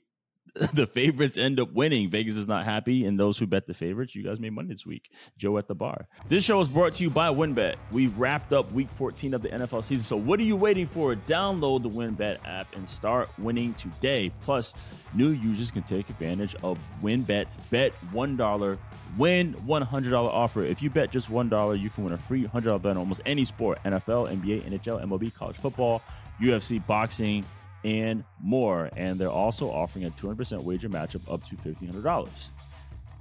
the 0.72 0.86
favorites 0.86 1.36
end 1.36 1.60
up 1.60 1.72
winning. 1.72 2.08
Vegas 2.08 2.36
is 2.36 2.48
not 2.48 2.64
happy, 2.64 3.04
and 3.04 3.18
those 3.18 3.36
who 3.38 3.46
bet 3.46 3.66
the 3.66 3.74
favorites, 3.74 4.14
you 4.14 4.22
guys 4.22 4.40
made 4.40 4.52
money 4.52 4.68
this 4.68 4.86
week. 4.86 5.10
Joe 5.36 5.58
at 5.58 5.68
the 5.68 5.74
bar. 5.74 6.08
This 6.28 6.44
show 6.44 6.60
is 6.60 6.68
brought 6.68 6.94
to 6.94 7.02
you 7.02 7.10
by 7.10 7.28
WynnBET. 7.28 7.76
We've 7.92 8.16
wrapped 8.18 8.52
up 8.52 8.70
week 8.72 8.90
14 8.92 9.34
of 9.34 9.42
the 9.42 9.48
NFL 9.48 9.84
season. 9.84 10.04
So 10.04 10.16
what 10.16 10.40
are 10.40 10.44
you 10.44 10.56
waiting 10.56 10.86
for? 10.86 11.14
Download 11.14 11.82
the 11.82 11.90
WynnBET 11.90 12.38
app 12.46 12.74
and 12.74 12.88
start 12.88 13.28
winning 13.38 13.74
today. 13.74 14.32
Plus, 14.42 14.72
new 15.14 15.28
users 15.28 15.70
can 15.70 15.82
take 15.82 16.08
advantage 16.08 16.54
of 16.62 16.78
WynnBET's 17.02 17.56
bet 17.70 17.92
$1, 18.12 18.78
win 19.18 19.54
$100 19.54 20.12
offer. 20.14 20.62
If 20.62 20.80
you 20.80 20.88
bet 20.88 21.10
just 21.10 21.30
$1, 21.30 21.80
you 21.80 21.90
can 21.90 22.04
win 22.04 22.14
a 22.14 22.18
free 22.18 22.44
$100 22.44 22.80
bet 22.80 22.92
on 22.92 22.96
almost 22.96 23.20
any 23.26 23.44
sport 23.44 23.78
NFL, 23.84 24.34
NBA, 24.34 24.62
NHL, 24.62 25.04
MLB, 25.04 25.34
college 25.34 25.56
football, 25.56 26.02
UFC, 26.40 26.84
boxing, 26.86 27.44
and 27.86 28.24
more. 28.42 28.90
And 28.96 29.18
they're 29.18 29.30
also 29.30 29.70
offering 29.70 30.04
a 30.04 30.10
200% 30.10 30.62
wager 30.64 30.88
matchup 30.88 31.32
up 31.32 31.46
to 31.48 31.54
$1,500. 31.56 32.28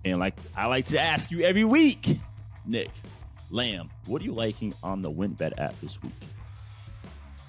And 0.03 0.19
like 0.19 0.35
I 0.57 0.65
like 0.65 0.85
to 0.85 0.99
ask 0.99 1.29
you 1.31 1.41
every 1.41 1.63
week, 1.65 2.17
Nick, 2.65 2.89
Lamb, 3.51 3.89
what 4.07 4.21
are 4.21 4.25
you 4.25 4.33
liking 4.33 4.73
on 4.83 5.01
the 5.03 5.11
WynnBET 5.11 5.53
app 5.59 5.79
this 5.81 6.01
week? 6.01 6.13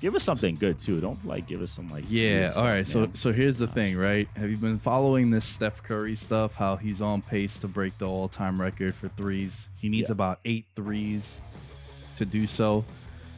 Give 0.03 0.15
us 0.15 0.23
something 0.23 0.57
good 0.57 0.79
too. 0.79 1.01
Don't 1.01 1.25
like 1.27 1.47
give 1.47 1.63
us 1.63 1.73
some 1.73 1.89
like 1.89 2.05
Yeah. 2.09 2.53
All 2.55 2.65
right. 2.65 2.87
stuff, 2.87 2.93
So 2.93 3.01
man. 3.01 3.15
so 3.15 3.33
here's 3.33 3.57
the 3.57 3.67
thing, 3.67 3.97
right? 3.97 4.29
Have 4.37 4.51
you 4.51 4.59
been 4.59 4.79
following 4.79 5.31
this 5.31 5.47
Steph 5.47 5.83
Curry 5.83 6.17
stuff? 6.17 6.55
How 6.55 6.77
he's 6.77 7.01
on 7.01 7.23
pace 7.23 7.59
to 7.61 7.69
break 7.69 7.97
the 7.97 8.07
all-time 8.07 8.61
record 8.61 8.95
for 8.95 9.09
threes. 9.09 9.69
He 9.81 9.89
needs 9.89 10.11
Yeah. 10.11 10.13
about 10.13 10.41
eight 10.45 10.67
threes 10.77 11.39
to 12.17 12.27
do 12.27 12.47
so. 12.47 12.85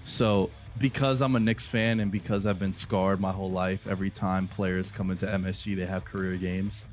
So 0.05 0.51
because 0.79 1.21
I'm 1.21 1.35
a 1.35 1.41
Knicks 1.41 1.67
fan 1.67 2.01
and 2.01 2.13
because 2.13 2.47
I've 2.47 2.59
been 2.59 2.75
scarred 2.75 3.21
my 3.21 3.33
whole 3.33 3.51
life, 3.51 3.87
every 3.87 4.11
time 4.11 4.49
players 4.49 4.91
come 4.91 5.11
into 5.11 5.27
MSG, 5.27 5.77
they 5.77 5.87
have 5.87 6.05
career 6.05 6.37
games. 6.37 6.85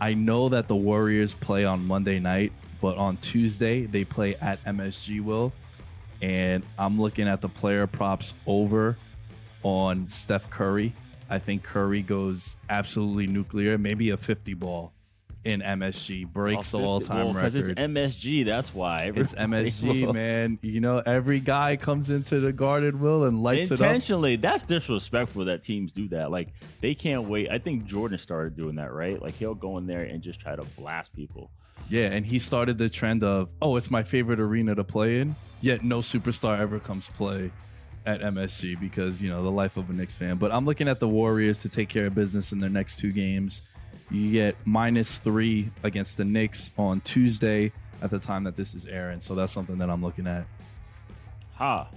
I 0.00 0.14
know 0.14 0.48
that 0.48 0.68
the 0.68 0.76
Warriors 0.76 1.34
play 1.34 1.64
on 1.64 1.86
Monday 1.86 2.18
night, 2.18 2.52
but 2.80 2.96
on 2.98 3.16
Tuesday 3.18 3.86
they 3.86 4.04
play 4.04 4.34
at 4.36 4.62
MSG. 4.64 5.22
Will 5.22 5.52
and 6.20 6.62
I'm 6.78 7.00
looking 7.00 7.28
at 7.28 7.40
the 7.40 7.48
player 7.48 7.86
props 7.86 8.34
over 8.46 8.96
on 9.62 10.08
Steph 10.08 10.48
Curry. 10.50 10.94
I 11.28 11.38
think 11.38 11.62
Curry 11.62 12.02
goes 12.02 12.56
absolutely 12.68 13.26
nuclear, 13.26 13.78
maybe 13.78 14.10
a 14.10 14.16
50 14.16 14.54
ball 14.54 14.92
in 15.44 15.60
MSG, 15.60 16.26
breaks 16.26 16.70
the 16.70 16.78
all 16.78 17.00
time 17.00 17.28
because 17.34 17.54
record. 17.54 17.78
it's 17.78 17.80
MSG. 17.80 18.44
That's 18.44 18.74
why 18.74 19.12
It's 19.14 19.32
MSG, 19.34 20.02
will- 20.06 20.12
man. 20.14 20.58
You 20.62 20.80
know, 20.80 21.02
every 21.04 21.40
guy 21.40 21.76
comes 21.76 22.10
into 22.10 22.40
the 22.40 22.52
Garden 22.52 23.00
Will 23.00 23.24
and 23.24 23.42
lights 23.42 23.66
it 23.66 23.72
up. 23.74 23.80
Intentionally, 23.80 24.36
that's 24.36 24.64
disrespectful 24.64 25.44
that 25.46 25.62
teams 25.62 25.92
do 25.92 26.08
that. 26.08 26.30
Like 26.30 26.48
they 26.80 26.94
can't 26.94 27.24
wait. 27.24 27.50
I 27.50 27.58
think 27.58 27.84
Jordan 27.86 28.18
started 28.18 28.56
doing 28.56 28.76
that, 28.76 28.92
right? 28.92 29.20
Like 29.20 29.34
he'll 29.34 29.54
go 29.54 29.76
in 29.78 29.86
there 29.86 30.02
and 30.02 30.22
just 30.22 30.40
try 30.40 30.56
to 30.56 30.64
blast 30.78 31.14
people. 31.14 31.50
Yeah, 31.90 32.06
and 32.12 32.24
he 32.24 32.38
started 32.38 32.78
the 32.78 32.88
trend 32.88 33.22
of, 33.22 33.50
oh, 33.60 33.76
it's 33.76 33.90
my 33.90 34.02
favorite 34.02 34.40
arena 34.40 34.74
to 34.74 34.84
play 34.84 35.20
in. 35.20 35.36
Yet 35.60 35.84
no 35.84 36.00
superstar 36.00 36.58
ever 36.58 36.78
comes 36.78 37.08
play 37.10 37.50
at 38.06 38.20
MSG 38.20 38.78
because 38.80 39.20
you 39.22 39.30
know 39.30 39.42
the 39.42 39.50
life 39.50 39.76
of 39.76 39.88
a 39.90 39.92
Knicks 39.92 40.14
fan. 40.14 40.36
But 40.36 40.52
I'm 40.52 40.64
looking 40.64 40.88
at 40.88 41.00
the 41.00 41.08
Warriors 41.08 41.58
to 41.60 41.68
take 41.68 41.88
care 41.88 42.06
of 42.06 42.14
business 42.14 42.52
in 42.52 42.60
their 42.60 42.70
next 42.70 42.98
two 42.98 43.12
games. 43.12 43.62
You 44.10 44.30
get 44.30 44.56
minus 44.66 45.16
three 45.16 45.70
against 45.82 46.16
the 46.16 46.24
Knicks 46.24 46.70
on 46.76 47.00
Tuesday 47.00 47.72
at 48.02 48.10
the 48.10 48.18
time 48.18 48.44
that 48.44 48.56
this 48.56 48.74
is 48.74 48.86
airing, 48.86 49.20
so 49.20 49.34
that's 49.34 49.52
something 49.52 49.78
that 49.78 49.90
I'm 49.90 50.02
looking 50.02 50.26
at. 50.26 50.46
Ha, 51.54 51.88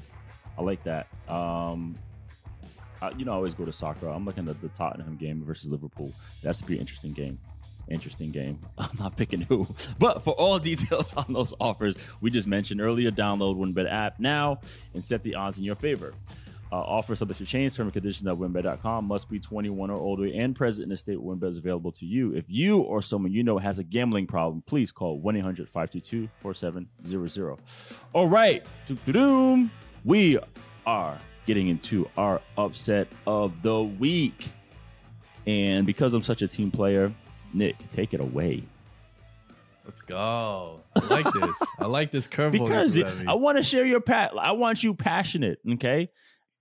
I 0.58 0.62
like 0.62 0.84
that. 0.84 1.08
Um, 1.28 1.96
I, 3.02 3.12
you 3.12 3.26
know, 3.26 3.34
I 3.34 3.36
always 3.36 3.54
go 3.54 3.66
to 3.66 3.74
soccer. 3.74 4.08
I'm 4.08 4.26
looking 4.26 4.48
at 4.48 4.60
the 4.62 4.70
Tottenham 4.70 5.18
game 5.18 5.44
versus 5.44 5.70
Liverpool. 5.70 6.14
That's 6.42 6.62
be 6.62 6.76
an 6.76 6.80
interesting 6.80 7.14
game. 7.14 7.40
Interesting 7.90 8.32
game. 8.32 8.60
I'm 8.78 8.98
not 9.00 9.16
picking 9.18 9.42
who, 9.42 9.68
but 10.00 10.24
for 10.24 10.34
all 10.34 10.60
details 10.72 11.14
on 11.14 11.26
those 11.30 11.54
offers 11.60 11.96
we 12.22 12.32
just 12.32 12.48
mentioned 12.48 12.82
earlier, 12.82 13.12
download 13.12 13.58
WynnBET 13.58 13.92
app 13.92 14.20
now 14.20 14.60
and 14.94 15.04
set 15.04 15.24
the 15.24 15.36
odds 15.36 15.58
in 15.58 15.64
your 15.64 15.76
favor. 15.76 16.14
Uh, 16.70 16.76
offer 16.76 17.16
subject 17.16 17.38
to 17.40 17.46
change. 17.46 17.76
Term 17.76 17.88
and 17.88 17.94
conditions 17.94 18.28
at 18.28 18.36
wynnbet.com. 18.36 19.06
Must 19.06 19.30
be 19.30 19.40
21 19.40 19.90
or 19.90 19.98
older 19.98 20.30
and 20.34 20.56
present 20.56 20.84
in 20.84 20.90
the 20.90 20.98
state 20.98 21.22
where 21.22 21.36
WynnBET 21.36 21.50
is 21.50 21.58
available 21.58 21.94
to 21.94 22.06
you. 22.06 22.34
If 22.34 22.46
you 22.50 22.80
or 22.80 23.02
someone 23.02 23.32
you 23.32 23.42
know 23.44 23.58
has 23.58 23.80
a 23.80 23.84
gambling 23.84 24.28
problem, 24.28 24.64
please 24.68 24.92
call 24.92 25.20
1 25.20 25.38
800 25.38 25.70
522 25.70 26.30
4700. 26.42 27.58
All 28.14 28.28
right. 28.28 28.66
We 30.04 30.40
are 30.86 31.18
getting 31.46 31.70
into 31.70 32.10
our 32.18 32.42
upset 32.58 33.08
of 33.26 33.62
the 33.62 33.82
week. 33.82 34.50
And 35.46 35.86
because 35.86 36.14
I'm 36.14 36.22
such 36.22 36.42
a 36.42 36.48
team 36.50 36.72
player, 36.72 37.14
Nick, 37.54 37.78
take 37.92 38.14
it 38.14 38.20
away. 38.20 38.64
Let's 39.86 40.02
go. 40.02 40.82
I 40.98 41.08
like 41.08 41.34
this. 41.34 41.56
I 41.80 41.86
like 41.86 42.12
this 42.12 42.28
curveball. 42.28 42.68
Because 42.68 42.98
you 42.98 43.04
threw 43.04 43.12
at 43.14 43.20
me. 43.20 43.26
I 43.26 43.36
want 43.36 43.58
to 43.58 43.64
share 43.64 43.86
your 43.86 44.02
pat. 44.02 44.34
I 44.38 44.52
want 44.52 44.84
you 44.84 44.94
passionate. 44.94 45.60
Okay. 45.76 46.10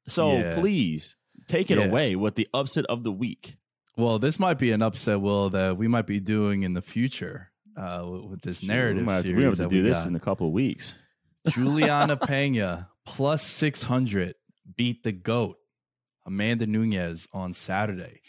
So 0.09 0.39
Yeah. 0.39 0.55
please 0.61 1.17
take 1.49 1.71
it 1.71 1.79
Yeah. 1.79 1.85
away 1.87 2.17
with 2.17 2.35
the 2.35 2.49
upset 2.55 2.85
of 2.87 3.03
the 3.03 3.13
week. 3.13 3.57
Well, 3.97 4.19
this 4.19 4.39
might 4.39 4.59
be 4.59 4.73
an 4.73 4.83
upset, 4.83 5.21
Will, 5.21 5.51
that 5.51 5.77
we 5.77 5.89
might 5.89 6.07
be 6.07 6.21
doing 6.21 6.63
in 6.63 6.75
the 6.75 6.83
future 6.83 7.51
uh, 7.77 8.05
with 8.31 8.41
this 8.43 8.63
narrative 8.63 9.03
we 9.03 9.07
might 9.07 9.15
have 9.17 9.23
to, 9.25 9.29
series. 9.29 9.37
we 9.39 9.45
have 9.45 9.57
to 9.59 9.69
do 9.69 9.83
this 9.83 9.99
got. 9.99 10.07
in 10.09 10.17
a 10.17 10.21
couple 10.21 10.47
of 10.47 10.53
weeks. 10.53 10.95
Juliana 11.49 12.17
Pena 12.17 12.89
plus 13.05 13.43
600 13.47 14.35
beat 14.77 15.03
the 15.03 15.13
GOAT, 15.13 15.57
Amanda 16.25 16.67
Nunes, 16.67 17.29
on 17.33 17.55
Saturday. 17.55 18.21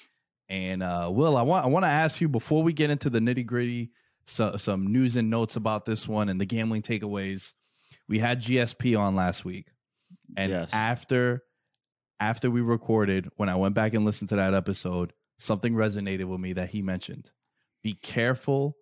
And 0.49 0.81
uh, 0.83 1.09
Will, 1.11 1.35
I 1.35 1.41
want 1.41 1.65
I 1.65 1.67
want 1.69 1.83
to 1.83 1.89
ask 1.89 2.21
you 2.21 2.29
before 2.29 2.63
we 2.63 2.71
get 2.73 2.89
into 2.89 3.09
the 3.09 3.19
nitty 3.19 3.45
gritty, 3.45 3.91
so, 4.25 4.55
some 4.57 4.87
news 4.91 5.15
and 5.15 5.29
notes 5.29 5.55
about 5.55 5.85
this 5.85 6.07
one 6.07 6.29
and 6.29 6.39
the 6.39 6.45
gambling 6.45 6.81
takeaways. 6.81 7.51
We 8.07 8.19
had 8.19 8.41
GSP 8.41 8.97
on 8.97 9.15
last 9.15 9.43
week, 9.43 9.67
and 10.37 10.51
Yes. 10.51 10.69
after 10.73 11.43
after 12.19 12.49
we 12.49 12.61
recorded, 12.61 13.29
when 13.35 13.49
I 13.49 13.55
went 13.55 13.75
back 13.75 13.93
and 13.93 14.05
listened 14.05 14.29
to 14.29 14.35
that 14.35 14.53
episode, 14.53 15.13
something 15.39 15.73
resonated 15.73 16.25
with 16.25 16.39
me 16.39 16.53
that 16.53 16.69
he 16.69 16.81
mentioned. 16.81 17.29
Be 17.83 17.93
careful 17.93 18.75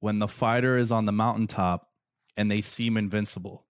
when 0.00 0.18
the 0.18 0.28
fighter 0.28 0.76
is 0.76 0.92
on 0.92 1.06
the 1.06 1.12
mountaintop 1.12 1.88
and 2.36 2.50
they 2.50 2.60
seem 2.60 2.96
invincible. 2.96 3.66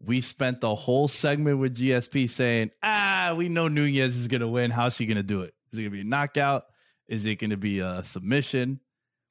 We 0.00 0.20
spent 0.20 0.60
the 0.60 0.74
whole 0.74 1.08
segment 1.08 1.58
with 1.58 1.76
GSP 1.76 2.28
saying, 2.28 2.70
ah, 2.82 3.34
we 3.36 3.48
know 3.48 3.68
Nunes 3.68 4.16
is 4.16 4.28
going 4.28 4.40
to 4.40 4.48
win. 4.48 4.70
How's 4.70 4.96
she 4.96 5.06
going 5.06 5.16
to 5.16 5.22
do 5.22 5.42
it? 5.42 5.54
Is 5.72 5.78
it 5.78 5.82
going 5.82 5.92
to 5.92 5.96
be 5.96 6.00
a 6.02 6.04
knockout? 6.04 6.64
Is 7.08 7.24
it 7.24 7.36
going 7.36 7.50
to 7.50 7.56
be 7.56 7.78
a 7.78 8.02
submission? 8.04 8.80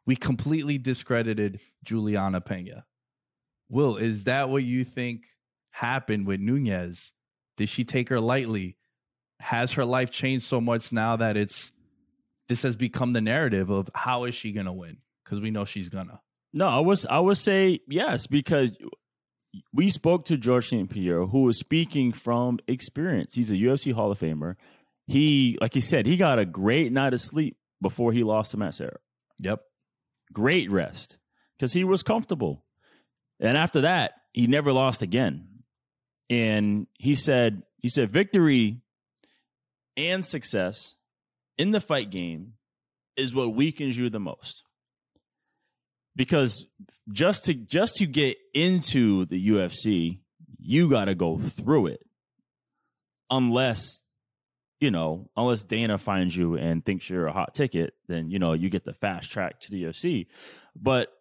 We 0.05 0.15
completely 0.15 0.77
discredited 0.77 1.59
Juliana 1.83 2.41
Pena. 2.41 2.85
Will, 3.69 3.97
is 3.97 4.25
that 4.25 4.49
what 4.49 4.63
you 4.63 4.83
think 4.83 5.25
happened 5.71 6.25
with 6.25 6.39
Nunes? 6.39 7.11
Did 7.57 7.69
she 7.69 7.83
take 7.83 8.09
her 8.09 8.19
lightly? 8.19 8.77
Has 9.39 9.73
her 9.73 9.85
life 9.85 10.11
changed 10.11 10.45
so 10.45 10.61
much 10.61 10.91
now 10.91 11.15
that 11.17 11.37
it's 11.37 11.71
this 12.47 12.61
has 12.61 12.75
become 12.75 13.13
the 13.13 13.21
narrative 13.21 13.69
of 13.69 13.89
how 13.93 14.23
is 14.25 14.35
she 14.35 14.51
going 14.51 14.65
to 14.65 14.73
win? 14.73 14.97
Because 15.23 15.41
we 15.41 15.51
know 15.51 15.65
she's 15.65 15.89
gonna. 15.89 16.21
No, 16.53 16.67
I 16.67 16.79
was 16.79 17.05
I 17.05 17.19
would 17.19 17.37
say 17.37 17.79
yes 17.87 18.27
because 18.27 18.71
we 19.73 19.89
spoke 19.89 20.25
to 20.25 20.37
George 20.37 20.69
St. 20.69 20.89
Pierre, 20.89 21.25
who 21.25 21.43
was 21.43 21.59
speaking 21.59 22.11
from 22.11 22.59
experience. 22.67 23.33
He's 23.35 23.51
a 23.51 23.55
UFC 23.55 23.93
Hall 23.93 24.11
of 24.11 24.19
Famer. 24.19 24.55
He, 25.07 25.57
like 25.61 25.73
he 25.73 25.81
said, 25.81 26.05
he 26.05 26.17
got 26.17 26.39
a 26.39 26.45
great 26.45 26.91
night 26.91 27.13
of 27.13 27.21
sleep 27.21 27.57
before 27.81 28.11
he 28.11 28.23
lost 28.23 28.51
to 28.51 28.57
Matt 28.57 28.75
Serra. 28.75 28.97
Yep. 29.39 29.61
Great 30.33 30.71
rest 30.71 31.17
because 31.57 31.73
he 31.73 31.83
was 31.83 32.03
comfortable. 32.03 32.63
And 33.39 33.57
after 33.57 33.81
that, 33.81 34.13
he 34.33 34.47
never 34.47 34.71
lost 34.71 35.01
again. 35.01 35.47
And 36.29 36.87
he 36.93 37.15
said, 37.15 37.63
he 37.77 37.89
said, 37.89 38.11
victory 38.11 38.81
and 39.95 40.25
success 40.25 40.95
in 41.57 41.71
the 41.71 41.81
fight 41.81 42.09
game 42.09 42.53
is 43.15 43.33
what 43.33 43.55
weakens 43.55 43.97
you 43.97 44.09
the 44.09 44.19
most 44.19 44.65
because 46.15 46.65
just 47.11 47.45
to 47.45 47.53
just 47.53 47.95
to 47.97 48.05
get 48.05 48.37
into 48.53 49.25
the 49.25 49.49
UFC, 49.49 50.19
you 50.57 50.89
got 50.89 51.05
to 51.05 51.15
go 51.15 51.37
through 51.37 51.87
it. 51.87 52.01
Unless, 53.29 54.03
you 54.79 54.91
know, 54.91 55.29
unless 55.35 55.63
Dana 55.63 55.97
finds 55.97 56.35
you 56.35 56.55
and 56.55 56.85
thinks 56.85 57.09
you're 57.09 57.27
a 57.27 57.33
hot 57.33 57.55
ticket, 57.55 57.95
then, 58.07 58.29
you 58.29 58.39
know, 58.39 58.53
you 58.53 58.69
get 58.69 58.85
the 58.85 58.93
fast 58.93 59.31
track 59.31 59.59
to 59.61 59.71
the 59.71 59.83
UFC. 59.83 60.27
But 60.75 61.11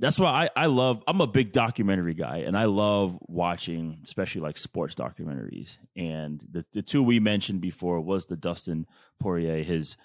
that's 0.00 0.18
why 0.18 0.48
I, 0.56 0.64
I 0.64 0.66
love, 0.66 1.02
I'm 1.08 1.20
a 1.20 1.26
big 1.26 1.52
documentary 1.52 2.14
guy 2.14 2.38
and 2.38 2.56
I 2.56 2.66
love 2.66 3.18
watching, 3.22 3.98
especially 4.04 4.42
like 4.42 4.56
sports 4.56 4.94
documentaries. 4.94 5.76
And 5.96 6.40
the, 6.50 6.64
the 6.72 6.82
two 6.82 7.02
we 7.02 7.18
mentioned 7.18 7.60
before 7.60 8.00
was 8.00 8.26
the 8.26 8.36
Dustin 8.36 8.86
Poirier, 9.20 9.62
his 9.64 9.96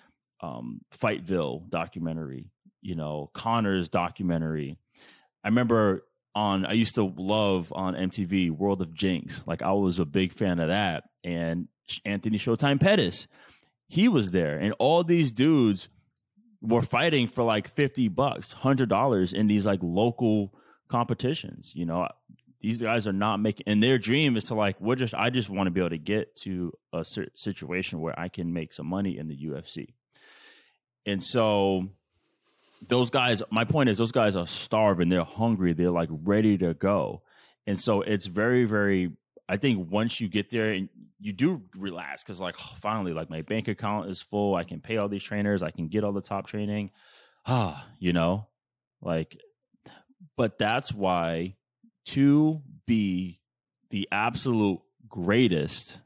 um, 0.42 0.82
Fightville 0.98 1.70
documentary, 1.70 2.50
you 2.82 2.96
know, 2.96 3.30
connor's 3.34 3.88
documentary. 3.88 4.78
I 5.44 5.50
remember 5.50 6.04
on 6.36 6.66
I 6.66 6.74
used 6.74 6.96
to 6.96 7.14
love 7.16 7.72
on 7.76 7.94
MTV 7.94 8.52
World 8.52 8.82
of 8.82 8.94
Jenks. 8.94 9.44
Like 9.46 9.62
I 9.62 9.72
was 9.74 10.00
a 10.00 10.06
big 10.06 10.34
fan 10.34 10.60
of 10.60 10.70
that. 10.70 11.04
And 11.24 11.68
Anthony 12.06 12.38
Showtime 12.38 12.80
Pettis, 12.80 13.28
he 13.88 14.08
was 14.08 14.32
there. 14.32 14.58
And 14.58 14.74
all 14.80 15.04
these 15.04 15.32
dudes 15.32 15.88
were 16.64 16.82
fighting 16.82 17.28
for 17.28 17.44
like 17.44 17.68
50 17.76 18.08
bucks, 18.08 18.56
$100 18.62 19.34
in 19.34 19.48
these 19.48 19.66
like 19.66 19.82
local 19.84 20.54
competitions, 20.88 21.72
you 21.76 21.86
know. 21.86 22.08
These 22.62 22.82
guys 22.82 23.06
are 23.08 23.14
not 23.14 23.42
making 23.42 23.66
and 23.68 23.84
their 23.84 23.98
dream 23.98 24.38
is 24.38 24.46
to 24.46 24.56
like 24.56 24.80
we're 24.80 24.96
just 24.96 25.14
I 25.14 25.30
just 25.30 25.50
want 25.50 25.68
to 25.68 25.72
be 25.72 25.82
able 25.82 25.90
to 25.90 25.98
get 25.98 26.34
to 26.44 26.72
a 26.94 27.04
situation 27.36 28.00
where 28.00 28.18
I 28.18 28.30
can 28.30 28.54
make 28.54 28.72
some 28.72 28.88
money 28.88 29.18
in 29.18 29.28
the 29.28 29.36
UFC. 29.36 29.90
And 31.06 31.22
so 31.22 31.90
those 32.88 33.10
guys, 33.10 33.44
my 33.50 33.66
point 33.66 33.90
is, 33.90 33.98
those 33.98 34.14
guys 34.14 34.38
are 34.38 34.48
starving. 34.48 35.10
They're 35.10 35.26
hungry. 35.26 35.74
They're 35.74 35.92
like 35.92 36.10
ready 36.12 36.58
to 36.60 36.74
go. 36.74 37.22
And 37.68 37.80
so 37.80 38.02
it's 38.02 38.26
very, 38.26 38.66
very, 38.66 39.12
I 39.48 39.58
think 39.58 39.92
once 39.92 40.20
you 40.20 40.28
get 40.28 40.50
there 40.50 40.72
and 40.72 40.90
you 41.24 41.34
do 41.34 41.62
relax 41.76 42.24
because, 42.24 42.42
like, 42.42 42.56
oh, 42.60 42.76
finally, 42.82 43.14
like 43.14 43.30
my 43.30 43.42
bank 43.42 43.68
account 43.68 44.10
is 44.10 44.22
full. 44.22 44.56
I 44.56 44.64
can 44.64 44.82
pay 44.82 44.98
all 44.98 45.10
these 45.10 45.24
trainers. 45.24 45.64
I 45.64 45.72
can 45.72 45.88
get 45.88 46.04
all 46.04 46.12
the 46.12 46.22
top 46.22 46.48
training. 46.48 46.92
Ah, 47.46 47.88
you 48.00 48.14
know, 48.14 48.48
like, 49.02 49.40
but 50.36 50.58
that's 50.58 50.94
why 50.94 51.56
to 52.06 52.62
be 52.86 53.40
the 53.90 54.08
absolute 54.12 54.82
greatest, 55.08 56.00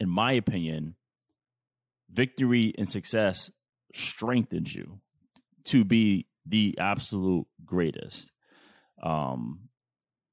in 0.00 0.08
my 0.08 0.32
opinion, 0.32 0.96
victory 2.10 2.74
and 2.76 2.88
success 2.88 3.50
strengthens 3.94 4.74
you 4.74 5.00
to 5.64 5.84
be 5.84 6.26
the 6.46 6.76
absolute 6.78 7.46
greatest. 7.64 8.32
Um, 9.02 9.68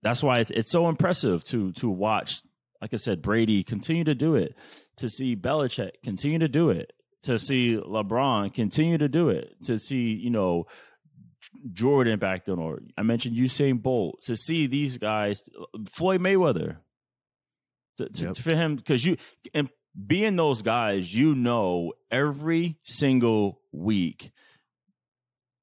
that's 0.01 0.23
why 0.23 0.39
it's 0.39 0.51
it's 0.51 0.71
so 0.71 0.87
impressive 0.89 1.43
to 1.45 1.71
to 1.73 1.89
watch. 1.89 2.41
Like 2.85 2.93
I 2.93 2.97
said, 2.97 3.23
Brady 3.23 3.63
continue 3.63 4.03
to 4.03 4.13
do 4.13 4.35
it. 4.35 4.55
To 4.97 5.09
see 5.09 5.35
Belichick 5.35 6.03
continue 6.03 6.37
to 6.37 6.47
do 6.47 6.69
it. 6.69 6.93
To 7.23 7.39
see 7.39 7.77
LeBron 7.77 8.53
continue 8.53 8.99
to 8.99 9.09
do 9.09 9.29
it. 9.29 9.55
To 9.63 9.79
see 9.79 10.13
you 10.13 10.29
know 10.29 10.67
Jordan 11.73 12.19
back 12.19 12.45
then, 12.45 12.59
or 12.59 12.83
I 12.95 13.01
mentioned 13.01 13.35
Usain 13.35 13.81
Bolt. 13.81 14.21
To 14.25 14.35
see 14.35 14.67
these 14.67 14.99
guys, 14.99 15.41
Floyd 15.95 16.21
Mayweather. 16.21 16.77
To, 17.97 18.07
to, 18.07 18.23
yep. 18.25 18.37
For 18.37 18.55
him, 18.55 18.75
because 18.75 19.03
you 19.03 19.17
and 19.55 19.69
being 20.05 20.35
those 20.35 20.61
guys, 20.61 21.11
you 21.11 21.33
know 21.33 21.93
every 22.11 22.77
single 22.83 23.61
week 23.71 24.31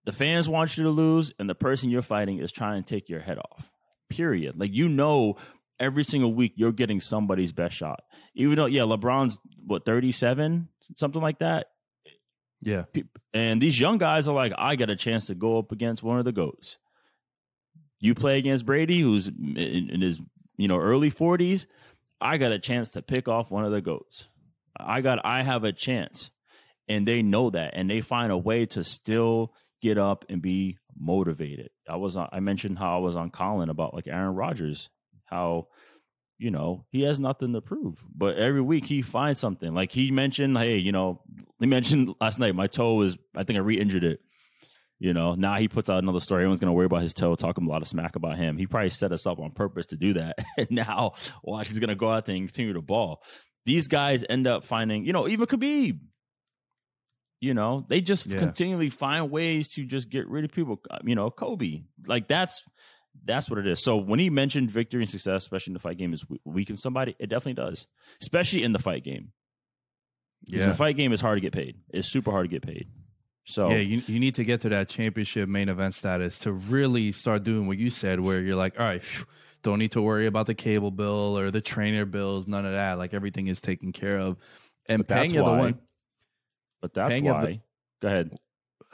the 0.07 0.13
fans 0.13 0.49
want 0.49 0.77
you 0.77 0.83
to 0.83 0.91
lose, 0.91 1.33
and 1.39 1.49
the 1.49 1.55
person 1.55 1.89
you're 1.89 2.03
fighting 2.03 2.39
is 2.39 2.51
trying 2.51 2.83
to 2.83 2.95
take 2.95 3.09
your 3.09 3.21
head 3.21 3.39
off. 3.39 3.71
Period. 4.11 4.59
Like 4.59 4.75
you 4.75 4.89
know, 4.89 5.37
every 5.83 6.05
single 6.05 6.33
week 6.33 6.53
you're 6.57 6.73
getting 6.73 7.01
somebody's 7.01 7.53
best 7.53 7.75
shot. 7.75 8.01
Even 8.35 8.57
though, 8.57 8.67
yeah, 8.67 8.83
LeBron's 8.83 9.39
what 9.67 9.85
37, 9.85 10.69
something 10.97 11.21
like 11.21 11.41
that. 11.41 11.67
Yeah. 12.63 12.85
And 13.35 13.61
these 13.61 13.79
young 13.79 13.99
guys 13.99 14.29
are 14.29 14.35
like, 14.35 14.53
I 14.57 14.77
got 14.77 14.89
a 14.89 14.97
chance 14.97 15.27
to 15.27 15.35
go 15.35 15.59
up 15.59 15.73
against 15.73 16.03
one 16.03 16.19
of 16.19 16.25
the 16.25 16.33
goats. 16.33 16.79
You 17.99 18.15
play 18.15 18.39
against 18.39 18.67
Brady, 18.67 19.01
who's 19.01 19.29
in, 19.29 20.01
his 20.01 20.21
you 20.57 20.69
know 20.69 20.79
early 20.79 21.11
40s. 21.11 21.67
I 22.21 22.37
got 22.37 22.53
a 22.53 22.59
chance 22.59 22.91
to 22.91 23.03
pick 23.03 23.29
off 23.29 23.51
one 23.51 23.65
of 23.65 23.73
the 23.73 23.81
goats. 23.81 24.29
I 24.77 25.01
got 25.01 25.25
I 25.25 25.43
have 25.43 25.65
a 25.65 25.73
chance. 25.73 26.31
And 26.89 27.07
they 27.07 27.23
know 27.23 27.51
that 27.51 27.73
and 27.75 27.89
they 27.89 28.01
find 28.01 28.33
a 28.33 28.37
way 28.37 28.67
to 28.67 28.83
still 28.85 29.53
get 29.81 29.99
up 29.99 30.25
and 30.29 30.43
be 30.43 30.79
motivated. 30.99 31.71
I 31.89 31.97
was 31.97 32.17
on, 32.17 32.29
I 32.33 32.41
mentioned 32.41 32.79
how 32.79 32.97
I 32.97 33.01
was 33.01 33.17
on 33.17 33.31
Colin 33.31 33.69
about 33.69 33.95
like 33.95 34.09
Aaron 34.09 34.35
Rodgers, 34.35 34.91
how 35.33 35.69
you 36.39 36.51
know 36.51 36.85
he 36.91 37.03
has 37.03 37.19
nothing 37.19 37.53
to 37.55 37.61
prove, 37.61 38.05
but 38.15 38.37
every 38.37 38.61
week 38.61 38.85
he 38.85 39.03
finds 39.03 39.41
something. 39.41 39.75
Like 39.75 39.93
he 39.93 40.11
mentioned, 40.11 40.57
hey, 40.57 40.77
you 40.77 40.93
know, 40.93 41.23
he 41.59 41.67
mentioned 41.67 42.15
last 42.21 42.39
night 42.39 42.55
my 42.55 42.67
toe 42.67 43.01
is 43.03 43.17
I 43.35 43.45
think 43.45 43.57
I 43.57 43.63
re-injured 43.63 44.05
it. 44.05 44.21
You 44.99 45.13
know, 45.13 45.35
now 45.35 45.57
he 45.57 45.67
puts 45.67 45.91
out 45.91 46.03
another 46.03 46.21
story. 46.21 46.43
Everyone's 46.43 46.61
gonna 46.61 46.73
worry 46.73 46.87
about 46.87 47.03
his 47.03 47.15
toe, 47.15 47.35
talking 47.35 47.67
a 47.67 47.69
lot 47.69 47.83
of 47.83 47.89
smack 47.89 48.15
about 48.15 48.37
him. 48.37 48.57
He 48.57 48.67
probably 48.67 48.91
set 48.91 49.13
us 49.13 49.27
up 49.27 49.41
on 49.41 49.51
purpose 49.51 49.87
to 49.87 49.97
do 49.97 50.13
that. 50.15 50.39
and 50.57 50.71
now, 50.71 51.15
watch, 51.43 51.69
he's 51.69 51.79
gonna 51.79 51.95
go 51.95 52.11
out 52.11 52.27
there 52.27 52.37
and 52.37 52.47
continue 52.47 52.75
to 52.75 52.83
ball. 52.83 53.23
These 53.65 53.89
guys 53.89 54.25
end 54.29 54.47
up 54.47 54.65
finding, 54.65 55.05
you 55.05 55.13
know, 55.13 55.29
even 55.29 55.47
Khabib 55.47 55.99
you 57.43 57.55
know, 57.55 57.85
they 57.89 58.01
just 58.01 58.27
yeah. 58.27 58.39
continually 58.39 58.89
find 58.89 59.29
ways 59.29 59.73
to 59.73 59.85
just 59.85 60.09
get 60.09 60.29
rid 60.29 60.45
of 60.45 60.53
people. 60.53 60.81
You 61.03 61.17
know, 61.17 61.29
Kobe, 61.29 61.83
like 62.07 62.29
that's 62.29 62.63
that's 63.25 63.49
what 63.49 63.59
it 63.59 63.67
is. 63.67 63.83
So 63.83 63.97
when 63.97 64.19
he 64.19 64.31
mentioned 64.31 64.71
victory 64.71 65.03
and 65.03 65.11
success, 65.11 65.43
especially 65.43 65.71
in 65.71 65.75
the 65.75 65.81
fight 65.81 65.99
game, 65.99 66.13
is 66.13 66.25
weaken 66.45 66.77
somebody, 66.77 67.15
it 67.19 67.29
definitely 67.29 67.63
does, 67.63 67.87
especially 68.21 68.63
in 68.63 68.73
the 68.73 68.79
fight 68.79 69.05
game. 69.05 69.33
Yeah, 70.47 70.67
the 70.67 70.75
fight 70.75 70.97
game 70.97 71.13
is 71.13 71.21
hard 71.21 71.37
to 71.37 71.41
get 71.41 71.53
paid. 71.53 71.77
It's 71.91 72.09
super 72.09 72.31
hard 72.31 72.45
to 72.45 72.49
get 72.49 72.63
paid. 72.63 72.89
So 73.45 73.71
yeah, 73.71 73.79
you 73.79 74.03
you 74.07 74.19
need 74.19 74.35
to 74.37 74.45
get 74.45 74.61
to 74.63 74.69
that 74.71 74.89
championship 74.89 75.49
main 75.49 75.69
event 75.69 75.95
status 75.95 76.39
to 76.41 76.53
really 76.53 77.13
start 77.13 77.45
doing 77.45 77.67
what 77.67 77.79
you 77.79 77.91
said, 77.91 78.21
where 78.21 78.41
you're 78.41 78.57
like, 78.57 78.79
all 78.79 78.87
right. 78.87 79.03
Phew, 79.03 79.27
don't 79.63 79.79
need 79.79 79.93
to 79.93 80.03
worry 80.03 80.27
about 80.27 80.47
the 80.47 80.55
cable 80.55 80.91
bill 80.91 81.39
or 81.39 81.51
the 81.51 81.61
trainer 81.61 82.05
bills, 82.05 82.47
none 82.47 82.67
of 82.67 82.73
that. 82.73 82.99
Like 82.99 83.15
everything 83.15 83.47
is 83.47 83.61
taken 83.61 83.93
care 83.93 84.19
of. 84.19 84.37
And 84.87 85.07
Pena, 85.07 85.37
the 85.37 85.45
one 85.45 85.79
but 86.81 86.93
that's 86.95 87.15
Pena, 87.15 87.33
why. 87.33 87.45
The, 87.45 87.61
Go 88.01 88.09
ahead. 88.09 88.39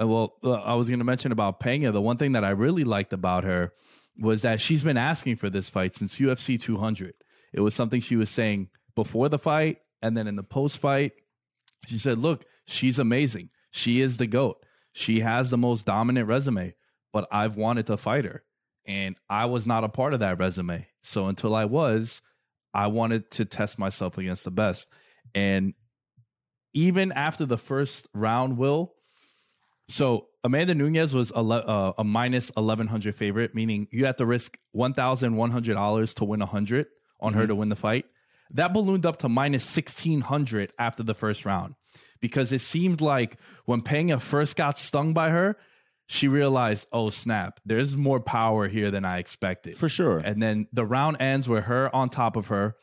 Uh, 0.01 0.07
well, 0.07 0.35
uh, 0.45 0.53
I 0.53 0.75
was 0.75 0.89
going 0.89 0.99
to 0.99 1.05
mention 1.05 1.33
about 1.33 1.59
Pena. 1.59 1.91
The 1.91 2.03
one 2.03 2.19
thing 2.19 2.33
that 2.33 2.45
I 2.45 2.51
really 2.51 2.85
liked 2.85 3.13
about 3.13 3.45
her 3.45 3.73
was 4.19 4.43
that 4.43 4.61
she's 4.61 4.83
been 4.83 4.97
asking 4.97 5.37
for 5.37 5.49
this 5.49 5.69
fight 5.69 5.95
since 5.95 6.19
UFC 6.19 6.61
200. 6.61 7.15
It 7.53 7.61
was 7.61 7.75
something 7.75 8.01
she 8.01 8.17
was 8.17 8.31
saying 8.31 8.69
before 8.95 9.29
the 9.29 9.39
fight 9.39 9.79
and 10.03 10.17
then 10.17 10.27
in 10.27 10.37
the 10.37 10.43
post 10.43 10.79
fight. 10.79 11.13
She 11.87 11.99
said, 11.99 12.19
Look, 12.19 12.45
she's 12.67 12.99
amazing. 12.99 13.51
She 13.71 14.01
is 14.01 14.17
the 14.17 14.27
GOAT. 14.27 14.65
She 14.93 15.21
has 15.21 15.51
the 15.51 15.59
most 15.59 15.87
dominant 15.87 16.27
resume, 16.27 16.75
but 17.13 17.29
I've 17.31 17.57
wanted 17.57 17.87
to 17.87 17.97
fight 17.97 18.25
her. 18.25 18.43
And 18.87 19.17
I 19.29 19.47
was 19.47 19.67
not 19.67 19.85
a 19.85 19.89
part 19.89 20.15
of 20.15 20.21
that 20.21 20.39
resume. 20.39 20.87
So 21.03 21.27
until 21.27 21.55
I 21.55 21.67
was, 21.67 22.23
I 22.75 22.89
wanted 22.89 23.31
to 23.33 23.45
test 23.45 23.79
myself 23.79 24.19
against 24.19 24.45
the 24.45 24.51
best. 24.51 24.89
And 25.35 25.75
even 26.75 27.13
after 27.13 27.45
the 27.45 27.59
first 27.59 28.09
round, 28.15 28.57
will. 28.57 28.95
So 29.89 30.27
Amanda 30.45 30.75
Nunes 30.75 31.15
was 31.15 31.31
a, 31.31 31.41
uh, 31.41 31.93
a 31.99 32.05
minus 32.05 32.51
1100 32.55 33.15
favorite, 33.15 33.55
meaning 33.55 33.89
you 33.91 34.05
have 34.07 34.17
to 34.17 34.27
risk 34.27 34.59
$1,100 34.77 36.15
to 36.15 36.25
win 36.25 36.41
100 36.41 36.87
on 37.21 37.33
mm-hmm. 37.33 37.41
her 37.41 37.47
to 37.47 37.55
win 37.55 37.69
the 37.69 37.77
fight. 37.77 38.07
That 38.51 38.73
ballooned 38.73 39.07
up 39.07 39.19
to 39.19 39.29
minus 39.29 39.65
1600 39.65 40.73
after 40.79 41.03
the 41.03 41.15
first 41.15 41.45
round 41.45 41.75
because 42.21 42.53
it 42.53 42.61
seemed 42.61 43.01
like 43.01 43.39
when 43.65 43.83
Pena 43.83 44.21
first 44.21 44.57
got 44.57 44.79
stung 44.79 45.13
by 45.13 45.31
her, 45.31 45.57
she 46.07 46.29
realized, 46.29 46.87
oh 46.93 47.11
snap, 47.11 47.61
there's 47.67 47.97
more 47.97 48.21
power 48.21 48.69
here 48.69 48.91
than 48.91 49.05
I 49.05 49.19
expected. 49.19 49.77
For 49.77 49.91
sure. 49.91 50.19
And 50.19 50.43
then 50.43 50.67
the 50.73 50.87
round 50.87 51.19
ends 51.21 51.49
with 51.49 51.65
her 51.65 51.95
on 51.95 52.09
top 52.09 52.37
of 52.37 52.47
her. 52.47 52.77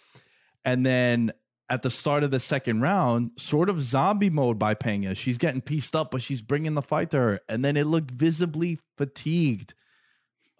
And 0.63 0.85
then 0.85 1.33
at 1.69 1.81
the 1.81 1.89
start 1.89 2.23
of 2.23 2.31
the 2.31 2.39
second 2.39 2.81
round, 2.81 3.31
sort 3.37 3.69
of 3.69 3.81
zombie 3.81 4.29
mode 4.29 4.59
by 4.59 4.73
Pena. 4.73 5.15
She's 5.15 5.37
getting 5.37 5.61
pieced 5.61 5.95
up, 5.95 6.11
but 6.11 6.21
she's 6.21 6.41
bringing 6.41 6.75
the 6.75 6.81
fight 6.81 7.11
to 7.11 7.17
her. 7.17 7.39
And 7.49 7.65
then 7.65 7.75
it 7.75 7.87
looked 7.87 8.11
visibly 8.11 8.79
fatigued. 8.97 9.73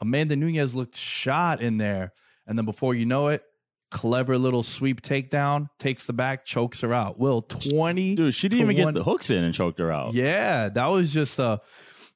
Amanda 0.01 0.35
Nunes 0.35 0.73
looked 0.73 0.95
shot 0.95 1.61
in 1.61 1.77
there. 1.77 2.13
And 2.47 2.57
then 2.57 2.65
before 2.65 2.95
you 2.95 3.05
know 3.05 3.27
it, 3.27 3.43
clever 3.91 4.37
little 4.37 4.63
sweep 4.63 5.01
takedown, 5.01 5.69
takes 5.79 6.05
the 6.05 6.13
back, 6.13 6.45
chokes 6.45 6.81
her 6.81 6.93
out. 6.93 7.19
Will 7.19 7.43
20. 7.43 8.15
Dude, 8.15 8.33
she 8.33 8.49
didn't 8.49 8.69
even 8.69 8.83
one. 8.83 8.93
get 8.93 8.99
the 8.99 9.03
hooks 9.03 9.29
in 9.29 9.43
and 9.43 9.53
choked 9.53 9.79
her 9.79 9.91
out. 9.91 10.13
Yeah, 10.13 10.69
that 10.69 10.87
was 10.87 11.13
just 11.13 11.39
uh 11.39 11.59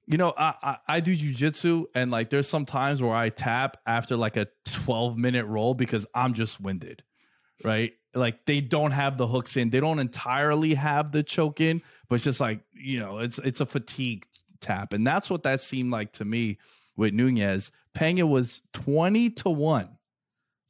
you 0.08 0.18
know, 0.18 0.34
I, 0.36 0.56
I, 0.64 0.78
I 0.88 1.00
do 1.02 1.16
jujitsu 1.16 1.86
and 1.94 2.10
like 2.10 2.32
there's 2.32 2.48
some 2.48 2.66
times 2.66 3.00
where 3.00 3.14
I 3.14 3.30
tap 3.30 3.78
after 3.86 4.16
like 4.16 4.38
a 4.38 4.48
12 4.66 5.16
minute 5.16 5.46
roll 5.46 5.76
because 5.76 6.08
I'm 6.16 6.34
just 6.34 6.60
winded. 6.60 7.04
Right 7.64 7.94
like 8.14 8.46
they 8.46 8.62
don't 8.62 8.92
have 8.92 9.18
the 9.18 9.28
hooks 9.28 9.56
in. 9.58 9.70
They 9.70 9.80
don't 9.80 10.00
entirely 10.00 10.74
have 10.74 11.12
the 11.12 11.24
choke 11.24 11.62
in, 11.62 11.82
but 12.08 12.16
it's 12.16 12.24
just 12.24 12.40
like, 12.40 12.62
you 12.74 13.00
know, 13.00 13.20
it's 13.20 13.38
it's 13.40 13.60
a 13.62 13.66
fatigue 13.66 14.26
tap. 14.62 14.94
And 14.94 15.06
that's 15.06 15.30
what 15.30 15.44
that 15.44 15.62
seemed 15.62 15.92
like 15.92 16.14
to 16.14 16.26
me 16.26 16.58
with 16.98 17.14
Nunes. 17.14 17.72
Pena 17.94 18.26
was 18.28 18.62
20 18.74 19.30
to 19.32 19.50
1. 19.50 19.90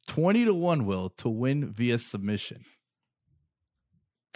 20 0.08 0.44
to 0.46 0.54
1 0.54 0.86
will 0.86 1.10
to 1.10 1.28
win 1.28 1.72
via 1.72 1.98
submission. 1.98 2.64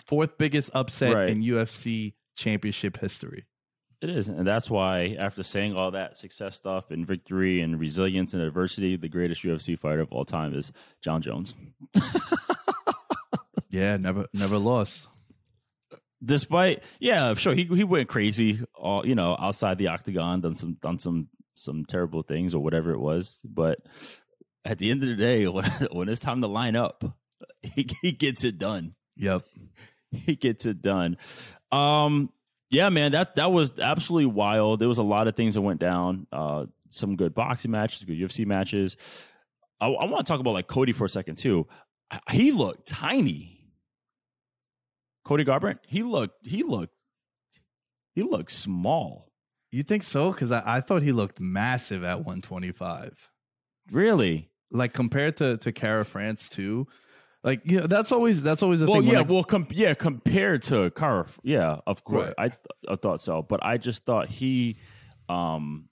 Fourth 0.04 0.36
biggest 0.38 0.70
upset 0.74 1.14
Right. 1.14 1.30
in 1.30 1.42
UFC 1.42 2.14
championship 2.36 2.98
history. 2.98 3.44
It 4.02 4.10
is, 4.10 4.28
and 4.28 4.46
that's 4.46 4.68
why 4.68 5.16
after 5.18 5.42
saying 5.42 5.74
all 5.74 5.90
that 5.92 6.18
success 6.18 6.56
stuff 6.56 6.90
and 6.90 7.06
victory 7.06 7.62
and 7.62 7.80
resilience 7.80 8.34
and 8.34 8.42
adversity, 8.42 8.96
the 8.96 9.08
greatest 9.08 9.42
UFC 9.42 9.78
fighter 9.78 10.00
of 10.00 10.12
all 10.12 10.26
time 10.26 10.52
is 10.54 10.72
Jon 11.00 11.22
Jones. 11.22 11.54
Yeah, 13.74 13.96
never 13.96 14.26
never 14.32 14.56
lost. 14.56 15.08
Despite, 16.24 16.84
yeah, 17.00 17.34
sure, 17.34 17.54
he 17.54 17.64
he 17.64 17.82
went 17.82 18.08
crazy, 18.08 18.60
all 18.74 19.04
you 19.04 19.16
know, 19.16 19.36
outside 19.38 19.78
the 19.78 19.88
octagon, 19.88 20.40
done 20.40 20.54
some 20.54 20.74
done 20.74 21.00
some 21.00 21.28
some 21.56 21.84
terrible 21.84 22.22
things 22.22 22.54
or 22.54 22.62
whatever 22.62 22.92
it 22.92 23.00
was. 23.00 23.40
But 23.44 23.80
at 24.64 24.78
the 24.78 24.92
end 24.92 25.02
of 25.02 25.08
the 25.08 25.16
day, 25.16 25.48
when 25.48 25.64
when 25.90 26.08
it's 26.08 26.20
time 26.20 26.40
to 26.42 26.46
line 26.46 26.76
up, 26.76 27.04
he 27.62 27.88
he 28.00 28.12
gets 28.12 28.44
it 28.44 28.58
done. 28.58 28.94
Yep. 29.16 29.44
he 30.12 30.36
gets 30.36 30.66
it 30.66 30.80
done. 30.80 31.16
Um, 31.72 32.30
yeah, 32.70 32.90
man, 32.90 33.10
that 33.12 33.34
that 33.34 33.50
was 33.50 33.76
absolutely 33.80 34.26
wild. 34.26 34.78
There 34.78 34.88
was 34.88 34.98
a 34.98 35.02
lot 35.02 35.26
of 35.26 35.34
things 35.34 35.54
that 35.54 35.62
went 35.62 35.80
down. 35.80 36.28
Uh, 36.30 36.66
some 36.90 37.16
good 37.16 37.34
boxing 37.34 37.72
matches, 37.72 38.04
good 38.04 38.18
UFC 38.18 38.46
matches. 38.46 38.96
I, 39.80 39.88
I 39.88 40.04
want 40.06 40.24
to 40.24 40.32
talk 40.32 40.38
about 40.38 40.54
like 40.54 40.68
Cody 40.68 40.92
for 40.92 41.06
a 41.06 41.10
second 41.10 41.38
too. 41.38 41.66
He 42.30 42.52
looked 42.52 42.86
tiny. 42.86 43.53
Cody 45.24 45.44
Garbrandt, 45.44 45.78
he 45.86 46.02
looked, 46.02 46.46
he 46.46 46.62
looked, 46.62 46.94
he 48.14 48.22
looked 48.22 48.50
small. 48.52 49.30
You 49.72 49.82
think 49.82 50.02
so? 50.04 50.30
Because 50.30 50.52
I, 50.52 50.62
I 50.76 50.80
thought 50.80 51.02
he 51.02 51.12
looked 51.12 51.40
massive 51.40 52.04
at 52.04 52.18
125. 52.18 53.30
Really? 53.90 54.50
Like 54.70 54.92
compared 54.92 55.36
to 55.38 55.56
to 55.58 55.72
Kara-France 55.72 56.48
too. 56.48 56.86
Like 57.42 57.60
you 57.64 57.80
know, 57.80 57.86
that's 57.86 58.12
always 58.12 58.40
that's 58.42 58.62
always 58.62 58.80
the 58.80 58.86
well, 58.86 58.96
thing. 58.96 59.06
when 59.08 59.14
yeah, 59.14 59.20
I- 59.20 59.22
well, 59.32 59.44
com- 59.44 59.66
yeah, 59.70 59.94
compared 59.94 60.62
to 60.64 60.90
Carr, 60.90 61.26
yeah, 61.42 61.78
of 61.86 62.02
course, 62.04 62.26
Right. 62.26 62.34
I 62.38 62.48
th- 62.48 62.58
I 62.88 62.96
thought 62.96 63.20
so, 63.20 63.42
but 63.42 63.60
I 63.64 63.76
just 63.76 64.04
thought 64.04 64.28
he, 64.28 64.78
um, 65.28 65.88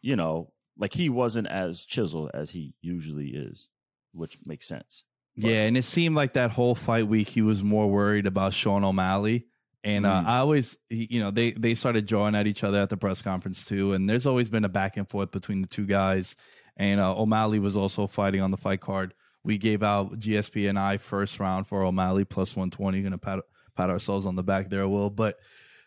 you 0.00 0.16
know, 0.16 0.52
like 0.78 0.94
he 0.94 1.08
wasn't 1.10 1.46
as 1.48 1.84
chiseled 1.84 2.30
as 2.32 2.50
he 2.52 2.74
usually 2.80 3.28
is, 3.28 3.68
which 4.12 4.38
makes 4.46 4.66
sense. 4.66 5.04
Yeah, 5.48 5.62
and 5.64 5.76
it 5.76 5.84
seemed 5.84 6.14
like 6.16 6.34
that 6.34 6.50
whole 6.50 6.74
fight 6.74 7.06
week 7.06 7.28
he 7.28 7.42
was 7.42 7.62
more 7.62 7.88
worried 7.88 8.26
about 8.26 8.54
Sean 8.54 8.84
O'Malley. 8.84 9.46
And 9.82 10.04
uh, 10.04 10.20
Mm. 10.20 10.26
I 10.26 10.38
always, 10.38 10.76
you 10.90 11.20
know, 11.20 11.30
they 11.30 11.52
they 11.52 11.74
started 11.74 12.06
drawing 12.06 12.34
at 12.34 12.46
each 12.46 12.62
other 12.64 12.80
at 12.80 12.90
the 12.90 12.96
press 12.98 13.22
conference 13.22 13.64
too. 13.64 13.92
And 13.92 14.08
there's 14.08 14.26
always 14.26 14.50
been 14.50 14.64
a 14.64 14.68
back 14.68 14.96
and 14.96 15.08
forth 15.08 15.30
between 15.30 15.62
the 15.62 15.68
two 15.68 15.86
guys. 15.86 16.36
And 16.76 17.00
uh, 17.00 17.18
O'Malley 17.18 17.58
was 17.58 17.76
also 17.76 18.06
fighting 18.06 18.42
on 18.42 18.50
the 18.50 18.56
fight 18.56 18.80
card. 18.80 19.14
We 19.42 19.56
gave 19.56 19.82
out 19.82 20.18
GSP 20.18 20.68
and 20.68 20.78
I 20.78 20.98
first 20.98 21.40
round 21.40 21.66
for 21.66 21.82
O'Malley 21.82 22.26
plus 22.26 22.54
120. 22.54 23.00
Going 23.00 23.12
to 23.12 23.18
pat 23.18 23.40
pat 23.74 23.88
ourselves 23.88 24.26
on 24.26 24.36
the 24.36 24.42
back 24.42 24.68
there, 24.68 24.86
Will. 24.86 25.08
But 25.08 25.38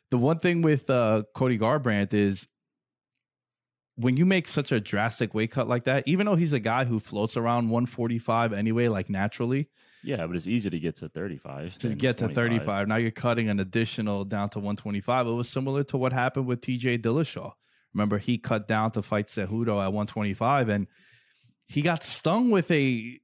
the 0.10 0.18
one 0.18 0.40
thing 0.40 0.64
with 0.64 0.90
uh, 0.90 1.24
Cody 1.36 1.60
Garbrandt 1.60 2.14
is 2.14 2.48
when 3.96 4.18
you 4.18 4.26
make 4.26 4.48
such 4.48 4.72
a 4.72 4.80
drastic 4.80 5.34
weight 5.34 5.52
cut 5.52 5.68
like 5.68 5.84
that, 5.84 6.08
even 6.08 6.26
though 6.26 6.36
he's 6.36 6.54
a 6.54 6.60
guy 6.60 6.86
who 6.86 7.00
floats 7.00 7.38
around 7.38 7.70
145 7.70 8.54
anyway, 8.54 8.88
like 8.88 9.10
naturally, 9.10 9.70
Yeah, 10.04 10.26
but 10.28 10.36
it's 10.36 10.48
easy 10.48 10.70
to 10.70 10.80
get 10.80 10.98
to 10.98 11.10
thirty 11.10 11.38
five 11.38 11.78
to 11.80 11.94
get 11.96 12.18
to 12.18 12.28
35. 12.28 12.88
Now 12.88 12.96
you're 12.98 13.12
cutting 13.12 13.50
an 13.50 13.60
additional 13.60 14.26
down 14.26 14.50
to 14.50 14.60
125. 14.60 15.28
It 15.28 15.32
was 15.32 15.48
similar 15.50 15.84
to 15.86 15.98
what 15.98 16.12
happened 16.12 16.48
with 16.48 16.62
TJ 16.62 17.00
Dillashaw. 17.02 17.54
Remember, 17.94 18.18
he 18.18 18.38
cut 18.38 18.68
down 18.68 18.92
to 18.92 19.02
fight 19.04 19.28
Cejudo 19.28 19.82
at 19.82 19.94
125 19.94 20.70
and 20.70 20.88
he 21.68 21.82
got 21.82 22.04
stung 22.04 22.50
with 22.50 22.70
a. 22.72 23.20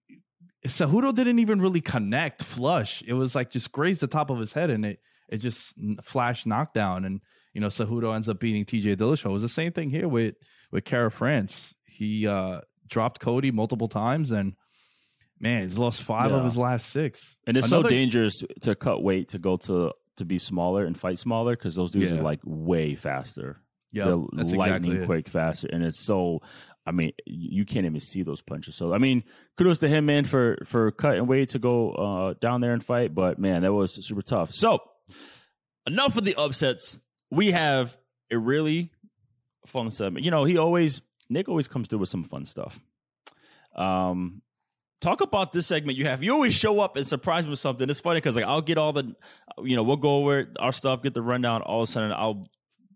Cejudo 0.67 1.15
didn't 1.15 1.39
even 1.39 1.62
really 1.62 1.82
connect 1.82 2.43
flush. 2.43 3.01
It 3.08 3.13
was 3.13 3.34
like 3.34 3.49
just 3.49 3.71
grazed 3.71 4.01
the 4.01 4.08
top 4.08 4.29
of 4.29 4.39
his 4.39 4.53
head 4.53 4.69
and 4.69 4.86
it 4.86 4.99
it 5.29 5.38
just 5.38 5.73
flashed 6.03 6.45
knockdown. 6.45 7.05
And, 7.05 7.21
you 7.53 7.62
know, 7.62 7.67
Cejudo 7.67 8.13
ends 8.15 8.27
up 8.27 8.39
beating 8.39 8.65
TJ 8.65 8.95
Dillashaw. 8.95 9.25
It 9.25 9.29
was 9.34 9.41
the 9.41 9.49
same 9.49 9.71
thing 9.71 9.89
here 9.89 10.08
with, 10.08 10.36
with 10.71 10.86
Kara-France. 10.86 11.73
He 11.86 12.27
uh, 12.27 12.62
dropped 12.88 13.19
Cody 13.19 13.51
multiple 13.51 13.88
times 13.88 14.32
and, 14.32 14.55
man, 15.39 15.63
he's 15.63 15.77
lost 15.77 16.01
five 16.03 16.32
of 16.32 16.45
his 16.45 16.58
last 16.58 16.89
six. 16.89 17.36
and 17.47 17.58
it's 17.58 17.69
so 17.69 17.84
dangerous 17.84 18.43
to 18.62 18.75
cut 18.75 19.01
weight 19.03 19.29
to 19.29 19.39
go 19.39 19.58
to 19.58 19.91
to 20.17 20.25
be 20.25 20.38
smaller 20.38 20.84
and 20.84 20.99
fight 20.99 21.17
smaller 21.17 21.55
because 21.55 21.75
those 21.75 21.91
dudes 21.91 22.12
Yeah. 22.12 22.19
are 22.19 22.23
like 22.23 22.41
way 22.43 22.95
faster. 22.95 23.62
Yeah, 23.91 24.05
lightning 24.05 24.39
exactly 24.43 24.97
it. 24.97 25.05
quick, 25.08 25.27
faster, 25.29 25.67
and 25.71 25.84
it's 25.84 25.99
so. 25.99 26.41
I 26.86 26.91
mean, 26.91 27.13
you 27.25 27.65
can't 27.65 27.88
even 27.88 27.99
see 27.99 28.21
those 28.21 28.39
punches. 28.41 28.75
So, 28.75 28.93
I 28.93 28.99
mean, 28.99 29.23
kudos 29.58 29.79
to 29.79 29.88
him, 29.89 30.05
man, 30.05 30.25
for 30.25 30.60
for 30.65 30.91
cutting 30.91 31.25
weight 31.25 31.49
to 31.49 31.60
go 31.60 31.91
uh, 31.93 32.34
down 32.39 32.62
there 32.62 32.73
and 32.73 32.84
fight. 32.84 33.15
But 33.15 33.39
man, 33.39 33.63
that 33.63 33.73
was 33.73 34.05
super 34.05 34.21
tough. 34.21 34.53
So, 34.53 34.79
enough 35.88 36.17
of 36.17 36.23
the 36.23 36.36
upsets. 36.36 36.99
We 37.32 37.51
have 37.51 37.97
a 38.32 38.38
really 38.38 38.91
fun 39.65 39.91
segment. 39.91 40.26
You 40.26 40.32
know, 40.32 40.43
he 40.45 40.58
always 40.58 41.02
Nick 41.30 41.48
always 41.48 41.67
comes 41.67 41.88
through 41.88 42.00
with 42.00 42.10
some 42.10 42.24
fun 42.24 42.45
stuff. 42.45 42.80
Um, 43.76 44.41
talk 45.02 45.22
about 45.22 45.54
this 45.54 45.67
segment 45.67 45.98
you 45.98 46.06
have. 46.06 46.24
You 46.24 46.34
always 46.34 46.54
show 46.54 46.80
up 46.80 46.95
and 46.95 47.06
surprise 47.06 47.45
me 47.45 47.52
with 47.52 47.60
something. 47.60 47.89
It's 47.89 48.00
funny 48.00 48.17
because 48.17 48.36
like 48.36 48.45
I'll 48.45 48.62
get 48.62 48.78
all 48.78 48.93
the, 48.93 49.15
you 49.63 49.76
know, 49.76 49.84
we'll 49.84 49.98
go 49.98 50.17
over 50.17 50.48
our 50.60 50.72
stuff, 50.72 51.04
get 51.04 51.13
the 51.13 51.22
rundown. 51.22 51.62
All 51.62 51.84
of 51.84 51.89
a 51.89 51.91
sudden, 51.91 52.12
I'll 52.12 52.48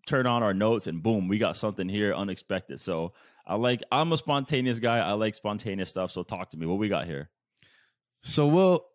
turn 0.06 0.28
on 0.28 0.44
our 0.44 0.54
notes 0.54 0.88
and 0.88 1.02
boom, 1.02 1.28
we 1.28 1.38
got 1.38 1.56
something 1.56 1.88
here 1.88 2.14
unexpected. 2.14 2.82
So 2.82 3.14
I 3.46 3.56
like. 3.56 3.84
I'm 3.92 4.12
a 4.14 4.18
spontaneous 4.18 4.80
guy. 4.80 5.00
I 5.00 5.14
like 5.14 5.36
spontaneous 5.36 5.90
stuff. 5.90 6.12
So 6.12 6.24
talk 6.24 6.52
to 6.52 6.58
me. 6.58 6.66
What 6.66 6.80
we 6.80 6.90
got 6.90 7.06
here? 7.06 7.30
So, 8.24 8.48
Will, 8.48 8.86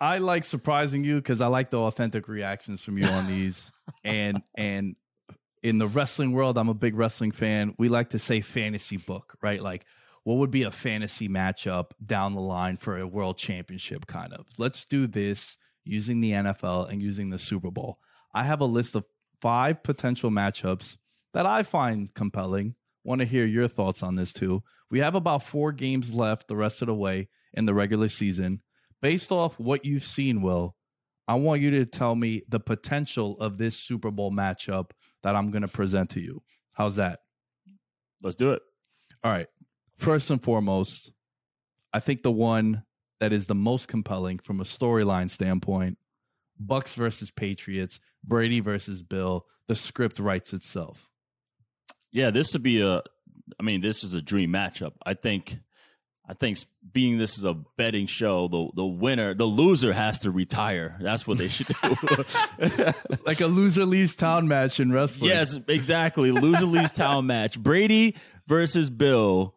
I 0.00 0.18
like 0.18 0.44
surprising 0.44 1.04
you 1.04 1.16
because 1.16 1.40
I 1.40 1.48
like 1.48 1.70
the 1.70 1.78
authentic 1.78 2.26
reactions 2.26 2.82
from 2.82 2.96
you 2.96 3.06
on 3.06 3.26
these. 3.26 3.70
and 4.04 4.42
and 4.54 4.96
in 5.62 5.78
the 5.78 5.86
wrestling 5.86 6.32
world, 6.32 6.58
I'm 6.58 6.68
a 6.68 6.74
big 6.74 6.96
wrestling 6.96 7.32
fan. 7.32 7.74
We 7.78 7.88
like 7.88 8.10
to 8.10 8.18
say 8.18 8.40
fantasy 8.40 8.96
book, 8.96 9.36
right? 9.42 9.62
Like, 9.62 9.84
what 10.24 10.36
would 10.36 10.50
be 10.50 10.64
a 10.64 10.70
fantasy 10.70 11.28
matchup 11.28 11.92
down 12.04 12.34
the 12.34 12.40
line 12.40 12.76
for 12.76 12.98
a 12.98 13.06
world 13.06 13.38
championship? 13.38 14.06
Kind 14.06 14.32
of. 14.32 14.46
Let's 14.58 14.84
do 14.84 15.06
this 15.06 15.56
using 15.84 16.20
the 16.20 16.32
NFL 16.32 16.90
and 16.90 17.02
using 17.02 17.30
the 17.30 17.38
Super 17.38 17.70
Bowl. 17.70 17.98
I 18.34 18.44
have 18.44 18.60
a 18.60 18.66
list 18.66 18.94
of 18.94 19.04
five 19.40 19.82
potential 19.82 20.30
matchups 20.30 20.96
that 21.32 21.46
I 21.46 21.62
find 21.62 22.12
compelling. 22.14 22.74
Want 23.04 23.20
to 23.20 23.26
hear 23.26 23.46
your 23.46 23.68
thoughts 23.68 24.02
on 24.02 24.16
this 24.16 24.32
too. 24.32 24.62
We 24.90 24.98
have 25.00 25.14
about 25.14 25.44
four 25.44 25.72
games 25.72 26.12
left 26.12 26.48
the 26.48 26.56
rest 26.56 26.82
of 26.82 26.86
the 26.86 26.94
way 26.94 27.28
in 27.54 27.64
the 27.64 27.74
regular 27.74 28.08
season. 28.08 28.60
Based 29.00 29.32
off 29.32 29.58
what 29.58 29.84
you've 29.84 30.04
seen, 30.04 30.42
Will, 30.42 30.76
I 31.26 31.34
want 31.36 31.60
you 31.60 31.70
to 31.72 31.86
tell 31.86 32.14
me 32.14 32.42
the 32.48 32.60
potential 32.60 33.38
of 33.38 33.58
this 33.58 33.76
Super 33.76 34.10
Bowl 34.10 34.32
matchup 34.32 34.90
that 35.22 35.36
I'm 35.36 35.50
going 35.50 35.62
to 35.62 35.68
present 35.68 36.10
to 36.10 36.20
you. 36.20 36.42
How's 36.72 36.96
that? 36.96 37.20
Let's 38.22 38.36
do 38.36 38.52
it. 38.52 38.62
All 39.24 39.32
right. 39.32 39.48
First 39.96 40.30
and 40.30 40.42
foremost, 40.42 41.12
I 41.92 42.00
think 42.00 42.22
the 42.22 42.30
one 42.30 42.84
that 43.20 43.32
is 43.32 43.46
the 43.46 43.54
most 43.54 43.88
compelling 43.88 44.38
from 44.38 44.60
a 44.60 44.64
storyline 44.64 45.30
standpoint, 45.30 45.98
Bucks 46.58 46.94
versus 46.94 47.30
Patriots, 47.30 48.00
Brady 48.24 48.60
versus 48.60 49.02
Bill, 49.02 49.46
the 49.66 49.76
script 49.76 50.18
writes 50.18 50.52
itself. 50.52 51.08
Yeah, 52.12 52.30
this 52.30 52.52
would 52.52 52.62
be 52.62 52.80
a. 52.80 53.02
I 53.58 53.62
mean, 53.62 53.80
this 53.80 54.04
is 54.04 54.14
a 54.14 54.22
dream 54.22 54.52
matchup. 54.52 54.92
I 55.04 55.14
think. 55.14 55.58
I 56.30 56.34
think 56.34 56.58
being 56.92 57.16
this 57.16 57.38
is 57.38 57.44
a 57.44 57.54
betting 57.54 58.06
show, 58.06 58.48
the 58.48 58.68
the 58.74 58.84
winner, 58.86 59.32
the 59.34 59.46
loser 59.46 59.92
has 59.94 60.18
to 60.20 60.30
retire. 60.30 60.98
That's 61.00 61.26
what 61.26 61.38
they 61.38 61.48
should 61.48 61.68
do. 61.68 61.96
Like 63.24 63.40
a 63.40 63.46
loser 63.46 63.86
leaves 63.86 64.14
town 64.14 64.46
match 64.48 64.78
in 64.80 64.92
wrestling. 64.92 65.30
yes, 65.30 65.56
exactly. 65.68 66.30
Loser 66.32 66.66
leaves 66.66 66.92
town 66.92 67.26
match. 67.26 67.58
Brady 67.58 68.14
versus 68.46 68.90
Bill 68.90 69.54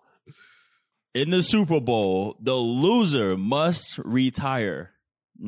in 1.13 1.29
the 1.29 1.41
Super 1.41 1.79
Bowl. 1.79 2.37
The 2.41 2.55
loser 2.55 3.37
must 3.37 3.97
retire. 3.99 4.91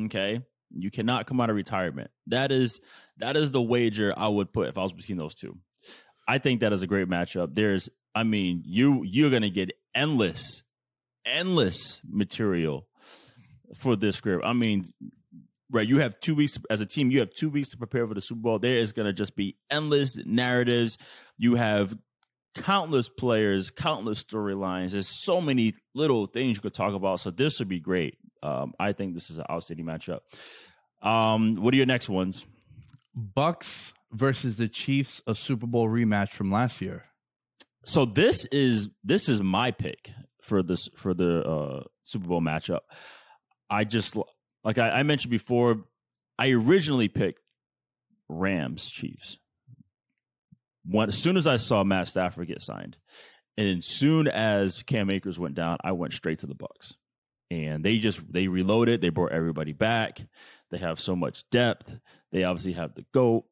Okay, 0.06 0.42
you 0.70 0.90
cannot 0.90 1.26
come 1.26 1.40
out 1.40 1.50
of 1.50 1.56
retirement. 1.56 2.10
That 2.26 2.52
is 2.52 2.80
that 3.18 3.36
is 3.36 3.52
the 3.52 3.62
wager 3.62 4.12
I 4.16 4.28
would 4.28 4.52
put 4.52 4.68
if 4.68 4.76
I 4.76 4.82
was 4.82 4.92
between 4.92 5.18
those 5.18 5.34
two. 5.34 5.56
I 6.26 6.38
think 6.38 6.60
that 6.60 6.72
is 6.72 6.82
a 6.82 6.86
great 6.86 7.08
matchup. 7.08 7.54
There's, 7.54 7.88
I 8.14 8.24
mean, 8.24 8.62
you 8.66 9.02
you're 9.04 9.30
gonna 9.30 9.50
get 9.50 9.70
endless, 9.94 10.62
endless 11.26 12.00
material 12.08 12.86
for 13.76 13.96
this 13.96 14.16
script. 14.16 14.44
I 14.44 14.52
mean, 14.52 14.86
right? 15.70 15.86
You 15.86 15.98
have 15.98 16.18
two 16.20 16.34
weeks 16.34 16.58
as 16.70 16.80
a 16.80 16.86
team. 16.86 17.10
You 17.10 17.20
have 17.20 17.30
two 17.30 17.50
weeks 17.50 17.70
to 17.70 17.76
prepare 17.76 18.06
for 18.06 18.14
the 18.14 18.20
Super 18.20 18.40
Bowl. 18.40 18.58
There 18.58 18.78
is 18.78 18.92
gonna 18.92 19.12
just 19.12 19.36
be 19.36 19.56
endless 19.70 20.16
narratives. 20.24 20.98
You 21.36 21.56
have 21.56 21.96
countless 22.54 23.08
players, 23.08 23.70
countless 23.70 24.22
storylines. 24.22 24.92
There's 24.92 25.24
so 25.24 25.40
many 25.40 25.74
little 25.94 26.26
things 26.26 26.56
you 26.56 26.62
could 26.62 26.74
talk 26.74 26.94
about. 26.94 27.20
So 27.20 27.30
this 27.30 27.58
would 27.58 27.68
be 27.68 27.80
great. 27.80 28.18
Um, 28.42 28.74
I 28.78 28.92
think 28.92 29.14
this 29.14 29.30
is 29.30 29.38
an 29.38 29.44
outstanding 29.50 29.86
matchup. 29.86 30.20
Um, 31.02 31.56
what 31.56 31.74
are 31.74 31.76
your 31.76 31.86
next 31.86 32.08
ones? 32.08 32.44
Bucks 33.14 33.92
versus 34.12 34.56
the 34.56 34.68
Chiefs, 34.68 35.20
a 35.26 35.34
Super 35.34 35.66
Bowl 35.66 35.88
rematch 35.88 36.30
from 36.30 36.50
last 36.50 36.80
year. 36.80 37.04
So 37.84 38.04
this 38.04 38.46
is 38.46 38.88
this 39.02 39.28
is 39.28 39.42
my 39.42 39.70
pick 39.70 40.10
for 40.44 40.62
this 40.62 40.88
for 40.96 41.14
the 41.14 41.42
uh, 41.42 41.82
Super 42.02 42.28
Bowl 42.28 42.40
matchup. 42.40 42.80
I 43.70 43.84
just 43.84 44.16
like 44.62 44.78
I, 44.78 44.90
I 44.90 45.02
mentioned 45.02 45.30
before. 45.30 45.84
I 46.38 46.50
originally 46.50 47.08
picked 47.08 47.40
Rams 48.28 48.90
Chiefs. 48.90 49.38
When, 50.84 51.08
as 51.08 51.16
soon 51.16 51.36
as 51.36 51.46
I 51.46 51.56
saw 51.56 51.82
Matt 51.84 52.08
Stafford 52.08 52.48
get 52.48 52.60
signed, 52.60 52.96
and 53.56 53.82
soon 53.82 54.28
as 54.28 54.82
Cam 54.82 55.10
Akers 55.10 55.38
went 55.38 55.54
down, 55.54 55.78
I 55.82 55.92
went 55.92 56.12
straight 56.12 56.40
to 56.40 56.46
the 56.46 56.54
Bucks. 56.54 56.94
And 57.50 57.84
they 57.84 57.98
just 57.98 58.20
they 58.32 58.48
reloaded. 58.48 59.00
They 59.00 59.10
brought 59.10 59.32
everybody 59.32 59.72
back. 59.72 60.20
They 60.70 60.78
have 60.78 61.00
so 61.00 61.14
much 61.14 61.44
depth. 61.50 61.92
They 62.32 62.44
obviously 62.44 62.72
have 62.72 62.94
the 62.94 63.04
goat. 63.14 63.44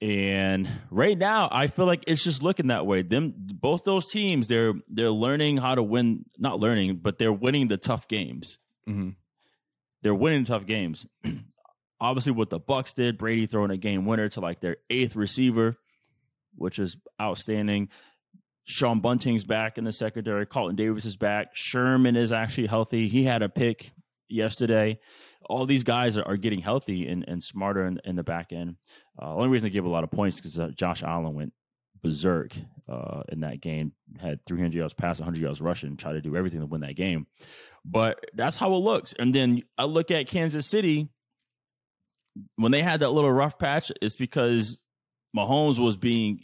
And 0.00 0.70
right 0.90 1.18
now, 1.18 1.48
I 1.50 1.66
feel 1.66 1.86
like 1.86 2.04
it's 2.06 2.22
just 2.22 2.42
looking 2.42 2.68
that 2.68 2.86
way. 2.86 3.02
Them 3.02 3.34
both 3.36 3.82
those 3.84 4.06
teams, 4.06 4.46
they're 4.46 4.74
they're 4.88 5.10
learning 5.10 5.56
how 5.56 5.74
to 5.74 5.82
win. 5.82 6.24
Not 6.38 6.60
learning, 6.60 7.00
but 7.02 7.18
they're 7.18 7.32
winning 7.32 7.66
the 7.66 7.78
tough 7.78 8.06
games. 8.06 8.58
Mm-hmm. 8.88 9.10
They're 10.02 10.14
winning 10.14 10.44
tough 10.44 10.66
games. 10.66 11.04
Obviously, 12.00 12.30
what 12.30 12.48
the 12.48 12.60
Bucks 12.60 12.92
did, 12.92 13.18
Brady 13.18 13.46
throwing 13.46 13.72
a 13.72 13.76
game 13.76 14.06
winner 14.06 14.28
to 14.28 14.40
like 14.40 14.60
their 14.60 14.76
eighth 14.88 15.16
receiver, 15.16 15.76
which 16.54 16.78
is 16.78 16.96
outstanding. 17.20 17.88
Sean 18.66 19.00
Bunting's 19.00 19.44
back 19.44 19.78
in 19.78 19.84
the 19.84 19.92
secondary. 19.92 20.46
Carlton 20.46 20.76
Davis 20.76 21.06
is 21.06 21.16
back. 21.16 21.48
Sherman 21.54 22.14
is 22.16 22.30
actually 22.30 22.66
healthy. 22.66 23.08
He 23.08 23.24
had 23.24 23.42
a 23.42 23.48
pick 23.48 23.92
yesterday. 24.28 25.00
All 25.48 25.66
these 25.66 25.84
guys 25.84 26.16
are, 26.16 26.24
are 26.24 26.36
getting 26.36 26.60
healthy 26.60 27.06
and, 27.08 27.24
and 27.26 27.42
smarter 27.42 27.86
in, 27.86 28.00
in 28.04 28.16
the 28.16 28.22
back 28.22 28.52
end. 28.52 28.76
Uh, 29.20 29.34
only 29.34 29.48
reason 29.48 29.66
I 29.66 29.70
give 29.70 29.84
a 29.84 29.90
lot 29.90 30.04
of 30.04 30.10
points 30.10 30.36
because 30.36 30.58
uh, 30.58 30.68
Josh 30.74 31.02
Allen 31.02 31.34
went 31.34 31.52
berserk 32.02 32.52
uh, 32.88 33.22
in 33.28 33.40
that 33.40 33.60
game. 33.60 33.92
Had 34.20 34.44
300 34.46 34.74
yards 34.74 34.94
pass, 34.94 35.20
100 35.20 35.40
yards 35.40 35.60
rushing, 35.60 35.96
tried 35.96 36.14
to 36.14 36.20
do 36.20 36.36
everything 36.36 36.60
to 36.60 36.66
win 36.66 36.82
that 36.82 36.96
game. 36.96 37.26
But 37.84 38.24
that's 38.34 38.56
how 38.56 38.72
it 38.74 38.78
looks. 38.78 39.14
And 39.18 39.34
then 39.34 39.62
I 39.76 39.84
look 39.84 40.10
at 40.10 40.28
Kansas 40.28 40.66
City. 40.66 41.08
When 42.56 42.70
they 42.70 42.82
had 42.82 43.00
that 43.00 43.10
little 43.10 43.32
rough 43.32 43.58
patch, 43.58 43.90
it's 44.00 44.14
because 44.14 44.80
Mahomes 45.36 45.78
was 45.78 45.96
being 45.96 46.40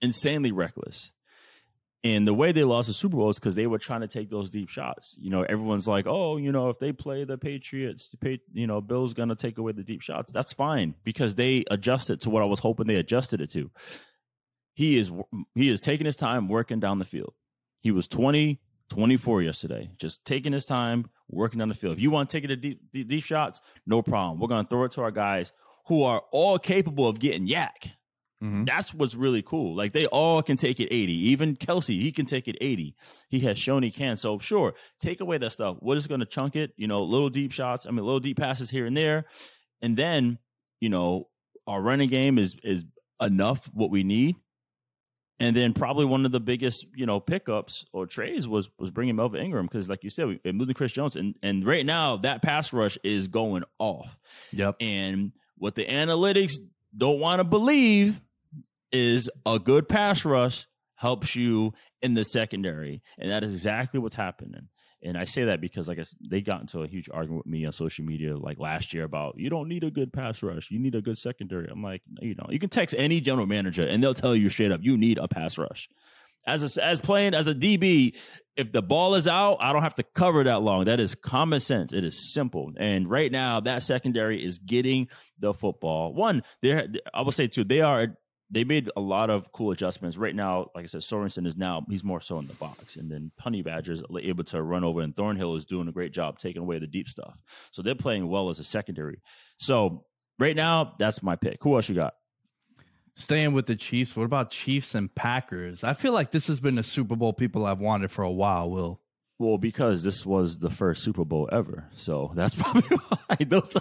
insanely 0.00 0.52
reckless. 0.52 1.12
And 2.04 2.26
the 2.26 2.34
way 2.34 2.50
they 2.50 2.64
lost 2.64 2.88
the 2.88 2.94
Super 2.94 3.16
Bowl 3.16 3.30
is 3.30 3.38
because 3.38 3.54
they 3.54 3.68
were 3.68 3.78
trying 3.78 4.00
to 4.00 4.08
take 4.08 4.28
those 4.28 4.50
deep 4.50 4.68
shots. 4.68 5.14
You 5.20 5.30
know, 5.30 5.42
everyone's 5.42 5.86
like, 5.86 6.06
"Oh, 6.08 6.36
you 6.36 6.50
know, 6.50 6.68
if 6.68 6.80
they 6.80 6.92
play 6.92 7.22
the 7.24 7.38
Patriots, 7.38 8.14
the 8.20 8.40
you 8.52 8.66
know, 8.66 8.80
Bill's 8.80 9.14
gonna 9.14 9.36
take 9.36 9.58
away 9.58 9.70
the 9.72 9.84
deep 9.84 10.02
shots." 10.02 10.32
That's 10.32 10.52
fine 10.52 10.96
because 11.04 11.36
they 11.36 11.64
adjusted 11.70 12.20
to 12.22 12.30
what 12.30 12.42
I 12.42 12.46
was 12.46 12.58
hoping 12.58 12.88
they 12.88 12.96
adjusted 12.96 13.40
it 13.40 13.50
to. 13.50 13.70
He 14.74 14.98
is 14.98 15.12
he 15.54 15.68
is 15.68 15.78
taking 15.78 16.06
his 16.06 16.16
time 16.16 16.48
working 16.48 16.80
down 16.80 16.98
the 16.98 17.04
field. 17.04 17.34
He 17.80 17.92
was 17.92 18.08
20, 18.08 18.60
24 18.88 19.42
yesterday, 19.42 19.90
just 19.96 20.24
taking 20.24 20.52
his 20.52 20.64
time 20.64 21.08
working 21.28 21.58
down 21.58 21.68
the 21.68 21.74
field. 21.74 21.94
If 21.94 22.00
you 22.00 22.10
want 22.10 22.28
to 22.30 22.36
take 22.36 22.44
it 22.44 22.48
to 22.48 22.56
deep, 22.56 22.80
deep, 22.92 23.08
deep 23.08 23.24
shots, 23.24 23.60
no 23.86 24.02
problem. 24.02 24.40
We're 24.40 24.48
gonna 24.48 24.66
throw 24.68 24.84
it 24.84 24.92
to 24.92 25.02
our 25.02 25.12
guys 25.12 25.52
who 25.86 26.02
are 26.02 26.22
all 26.32 26.58
capable 26.58 27.06
of 27.06 27.20
getting 27.20 27.46
YAC. 27.46 27.92
Mm-hmm. 28.42 28.64
That's 28.64 28.92
what's 28.92 29.14
really 29.14 29.42
cool. 29.42 29.76
Like 29.76 29.92
they 29.92 30.06
all 30.06 30.42
can 30.42 30.56
take 30.56 30.80
it 30.80 30.88
80. 30.92 31.12
Even 31.30 31.56
Kelce, 31.56 32.00
he 32.00 32.10
can 32.10 32.26
take 32.26 32.48
it 32.48 32.56
80. 32.60 32.96
He 33.28 33.40
has 33.40 33.56
shown 33.58 33.84
he 33.84 33.90
can. 33.92 34.16
So 34.16 34.38
sure, 34.40 34.74
take 35.00 35.20
away 35.20 35.38
that 35.38 35.52
stuff. 35.52 35.76
We're 35.80 36.00
gonna 36.00 36.26
chunk 36.26 36.56
it, 36.56 36.72
you 36.76 36.88
know, 36.88 37.04
little 37.04 37.30
deep 37.30 37.52
shots. 37.52 37.86
I 37.86 37.90
mean, 37.90 38.04
little 38.04 38.20
deep 38.20 38.38
passes 38.38 38.70
here 38.70 38.84
and 38.84 38.96
there. 38.96 39.26
And 39.80 39.96
then, 39.96 40.38
you 40.80 40.88
know, 40.88 41.28
our 41.68 41.80
running 41.80 42.08
game 42.08 42.38
is 42.38 42.56
is 42.64 42.84
enough 43.20 43.70
what 43.72 43.90
we 43.90 44.02
need. 44.02 44.34
And 45.38 45.56
then 45.56 45.72
probably 45.72 46.04
one 46.04 46.26
of 46.26 46.32
the 46.32 46.40
biggest, 46.40 46.86
you 46.94 47.06
know, 47.06 47.20
pickups 47.20 47.84
or 47.92 48.06
trades 48.06 48.48
was 48.48 48.70
was 48.76 48.90
bringing 48.90 49.14
Melvin 49.14 49.40
Ingram 49.40 49.66
because, 49.66 49.88
like 49.88 50.02
you 50.02 50.10
said, 50.10 50.40
we 50.44 50.52
moved 50.52 50.74
Chris 50.74 50.92
Jones, 50.92 51.14
and 51.14 51.36
and 51.44 51.64
right 51.64 51.86
now 51.86 52.16
that 52.18 52.42
pass 52.42 52.72
rush 52.72 52.98
is 53.04 53.28
going 53.28 53.62
off. 53.78 54.18
Yep. 54.52 54.76
And 54.80 55.32
what 55.58 55.76
the 55.76 55.84
analytics 55.84 56.54
don't 56.96 57.20
want 57.20 57.38
to 57.38 57.44
believe 57.44 58.20
is 58.92 59.30
a 59.46 59.58
good 59.58 59.88
pass 59.88 60.24
rush 60.24 60.66
helps 60.96 61.34
you 61.34 61.72
in 62.00 62.14
the 62.14 62.24
secondary, 62.24 63.02
and 63.18 63.30
that 63.30 63.42
is 63.42 63.54
exactly 63.54 63.98
what's 63.98 64.14
happening. 64.14 64.68
And 65.04 65.18
I 65.18 65.24
say 65.24 65.44
that 65.44 65.60
because, 65.60 65.88
I 65.88 65.94
guess 65.94 66.14
they 66.20 66.40
got 66.40 66.60
into 66.60 66.82
a 66.82 66.86
huge 66.86 67.08
argument 67.12 67.44
with 67.44 67.52
me 67.52 67.66
on 67.66 67.72
social 67.72 68.04
media 68.04 68.36
like 68.36 68.58
last 68.58 68.94
year 68.94 69.02
about 69.02 69.34
you 69.36 69.50
don't 69.50 69.68
need 69.68 69.82
a 69.82 69.90
good 69.90 70.12
pass 70.12 70.42
rush, 70.42 70.70
you 70.70 70.78
need 70.78 70.94
a 70.94 71.02
good 71.02 71.18
secondary. 71.18 71.68
I'm 71.68 71.82
like, 71.82 72.02
you 72.20 72.36
know, 72.36 72.46
you 72.50 72.60
can 72.60 72.68
text 72.68 72.94
any 72.96 73.20
general 73.20 73.46
manager 73.46 73.82
and 73.82 74.02
they'll 74.02 74.14
tell 74.14 74.36
you 74.36 74.48
straight 74.48 74.70
up, 74.70 74.80
you 74.82 74.96
need 74.96 75.18
a 75.18 75.26
pass 75.26 75.58
rush. 75.58 75.88
As 76.46 76.76
a, 76.76 76.84
as 76.84 77.00
playing 77.00 77.34
as 77.34 77.46
a 77.46 77.54
DB, 77.54 78.16
if 78.56 78.70
the 78.72 78.82
ball 78.82 79.14
is 79.14 79.26
out, 79.26 79.58
I 79.60 79.72
don't 79.72 79.82
have 79.82 79.94
to 79.96 80.02
cover 80.02 80.44
that 80.44 80.62
long. 80.62 80.84
That 80.84 81.00
is 81.00 81.14
common 81.14 81.60
sense. 81.60 81.92
It 81.92 82.04
is 82.04 82.32
simple. 82.32 82.72
And 82.76 83.08
right 83.08 83.30
now, 83.30 83.60
that 83.60 83.82
secondary 83.82 84.44
is 84.44 84.58
getting 84.58 85.08
the 85.38 85.54
football. 85.54 86.12
One, 86.14 86.42
there, 86.60 86.88
I 87.14 87.22
will 87.22 87.32
say 87.32 87.46
two, 87.46 87.64
they 87.64 87.80
are 87.80 88.16
they 88.52 88.64
made 88.64 88.90
a 88.94 89.00
lot 89.00 89.30
of 89.30 89.50
cool 89.50 89.70
adjustments. 89.70 90.18
Right 90.18 90.34
now, 90.34 90.70
like 90.74 90.84
I 90.84 90.86
said, 90.86 91.00
Sorensen 91.00 91.46
is 91.46 91.56
now 91.56 91.86
he's 91.88 92.04
more 92.04 92.20
so 92.20 92.38
in 92.38 92.46
the 92.46 92.54
box, 92.54 92.96
and 92.96 93.10
then 93.10 93.32
Honey 93.38 93.62
Badger's 93.62 94.02
able 94.20 94.44
to 94.44 94.62
run 94.62 94.84
over, 94.84 95.00
and 95.00 95.16
Thornhill 95.16 95.56
is 95.56 95.64
doing 95.64 95.88
a 95.88 95.92
great 95.92 96.12
job 96.12 96.38
taking 96.38 96.60
away 96.60 96.78
the 96.78 96.86
deep 96.86 97.08
stuff. 97.08 97.42
So 97.70 97.80
they're 97.80 97.94
playing 97.94 98.28
well 98.28 98.50
as 98.50 98.58
a 98.58 98.64
secondary. 98.64 99.22
So 99.58 100.04
right 100.38 100.54
now, 100.54 100.94
that's 100.98 101.22
my 101.22 101.34
pick. 101.34 101.62
Who 101.62 101.74
else 101.74 101.88
you 101.88 101.94
got? 101.94 102.14
Staying 103.16 103.54
with 103.54 103.66
the 103.66 103.76
Chiefs. 103.76 104.14
What 104.16 104.24
about 104.24 104.50
Chiefs 104.50 104.94
and 104.94 105.14
Packers? 105.14 105.82
I 105.82 105.94
feel 105.94 106.12
like 106.12 106.30
this 106.30 106.46
has 106.46 106.60
been 106.60 106.78
a 106.78 106.82
Super 106.82 107.16
Bowl 107.16 107.32
people 107.32 107.66
have 107.66 107.80
wanted 107.80 108.10
for 108.10 108.22
a 108.22 108.30
while. 108.30 108.70
Will 108.70 109.00
well, 109.38 109.58
because 109.58 110.04
this 110.04 110.24
was 110.24 110.58
the 110.58 110.70
first 110.70 111.02
Super 111.02 111.24
Bowl 111.24 111.48
ever, 111.50 111.88
so 111.96 112.32
that's 112.34 112.54
probably 112.58 112.96
why 112.96 113.36
those 113.40 113.74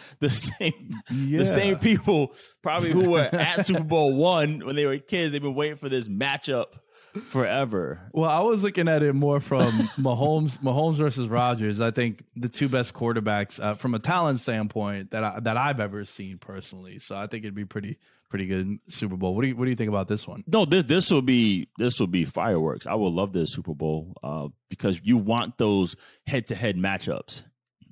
the 0.20 0.30
same 0.30 1.00
yeah. 1.10 1.38
the 1.38 1.46
same 1.46 1.78
people 1.78 2.34
probably 2.62 2.92
who 2.92 3.10
were 3.10 3.28
at 3.32 3.66
Super 3.66 3.84
Bowl 3.84 4.14
one 4.14 4.64
when 4.64 4.76
they 4.76 4.86
were 4.86 4.98
kids. 4.98 5.32
They've 5.32 5.42
been 5.42 5.54
waiting 5.54 5.76
for 5.76 5.88
this 5.88 6.08
matchup 6.08 6.78
forever. 7.28 8.00
Well, 8.12 8.30
I 8.30 8.40
was 8.40 8.62
looking 8.62 8.88
at 8.88 9.02
it 9.02 9.12
more 9.14 9.40
from 9.40 9.70
Mahomes, 9.98 10.58
Mahomes 10.58 10.96
versus 10.96 11.28
Rodgers. 11.28 11.80
I 11.80 11.90
think 11.90 12.24
the 12.34 12.48
two 12.48 12.68
best 12.68 12.94
quarterbacks 12.94 13.62
uh, 13.62 13.74
from 13.74 13.94
a 13.94 13.98
talent 13.98 14.40
standpoint 14.40 15.10
that 15.10 15.24
I, 15.24 15.40
that 15.40 15.56
I've 15.56 15.80
ever 15.80 16.04
seen 16.04 16.38
personally. 16.38 16.98
So 16.98 17.16
I 17.16 17.26
think 17.26 17.44
it'd 17.44 17.54
be 17.54 17.64
pretty 17.64 17.98
pretty 18.28 18.46
good 18.46 18.78
Super 18.88 19.16
Bowl. 19.16 19.34
What 19.34 19.42
do 19.42 19.48
you 19.48 19.56
what 19.56 19.64
do 19.64 19.70
you 19.70 19.76
think 19.76 19.88
about 19.88 20.08
this 20.08 20.26
one? 20.26 20.44
No, 20.46 20.64
this 20.64 20.84
this 20.84 21.10
will 21.10 21.22
be 21.22 21.68
this 21.78 21.98
will 22.00 22.06
be 22.06 22.24
fireworks. 22.24 22.86
I 22.86 22.94
would 22.94 23.12
love 23.12 23.32
this 23.32 23.52
Super 23.52 23.74
Bowl 23.74 24.14
uh, 24.22 24.48
because 24.68 25.00
you 25.02 25.16
want 25.16 25.58
those 25.58 25.96
head 26.26 26.48
to 26.48 26.54
head 26.54 26.76
matchups. 26.76 27.42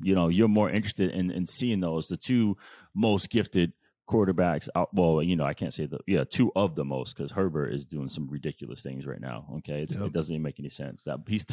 You 0.04 0.14
know, 0.14 0.28
you're 0.28 0.48
more 0.48 0.70
interested 0.70 1.10
in 1.10 1.30
in 1.30 1.46
seeing 1.46 1.80
those 1.80 2.08
the 2.08 2.16
two 2.16 2.56
most 2.94 3.30
gifted 3.30 3.72
quarterbacks 4.08 4.68
out 4.74 4.92
well 4.92 5.22
you 5.22 5.34
know 5.34 5.44
i 5.44 5.54
can't 5.54 5.72
say 5.72 5.86
the 5.86 5.98
yeah 6.06 6.24
two 6.28 6.52
of 6.54 6.74
the 6.74 6.84
most 6.84 7.16
because 7.16 7.30
herbert 7.30 7.72
is 7.72 7.86
doing 7.86 8.10
some 8.10 8.26
ridiculous 8.28 8.82
things 8.82 9.06
right 9.06 9.20
now 9.20 9.46
okay? 9.56 9.86
Yep. 9.88 10.00
it 10.02 10.12
doesn't 10.12 10.34
even 10.34 10.42
make 10.42 10.60
any 10.60 10.68
sense 10.68 11.04
that 11.04 11.20
he's 11.26 11.46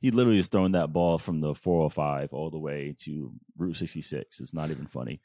he 0.00 0.12
literally 0.12 0.38
is 0.38 0.46
throwing 0.46 0.72
that 0.72 0.92
ball 0.92 1.18
from 1.18 1.40
the 1.40 1.54
405 1.54 2.32
all 2.32 2.50
the 2.50 2.58
way 2.58 2.94
to 3.00 3.32
route 3.56 3.76
66 3.76 4.38
it's 4.38 4.54
not 4.54 4.70
even 4.70 4.86
funny. 4.86 5.20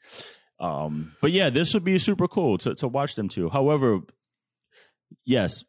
Um 0.58 1.12
but 1.20 1.30
yeah 1.30 1.48
this 1.48 1.74
would 1.74 1.84
be 1.84 1.98
super 1.98 2.26
cool 2.26 2.58
to, 2.58 2.74
to 2.76 2.88
watch 2.88 3.14
them 3.14 3.28
too. 3.28 3.48
However 3.48 4.00
yes 5.24 5.62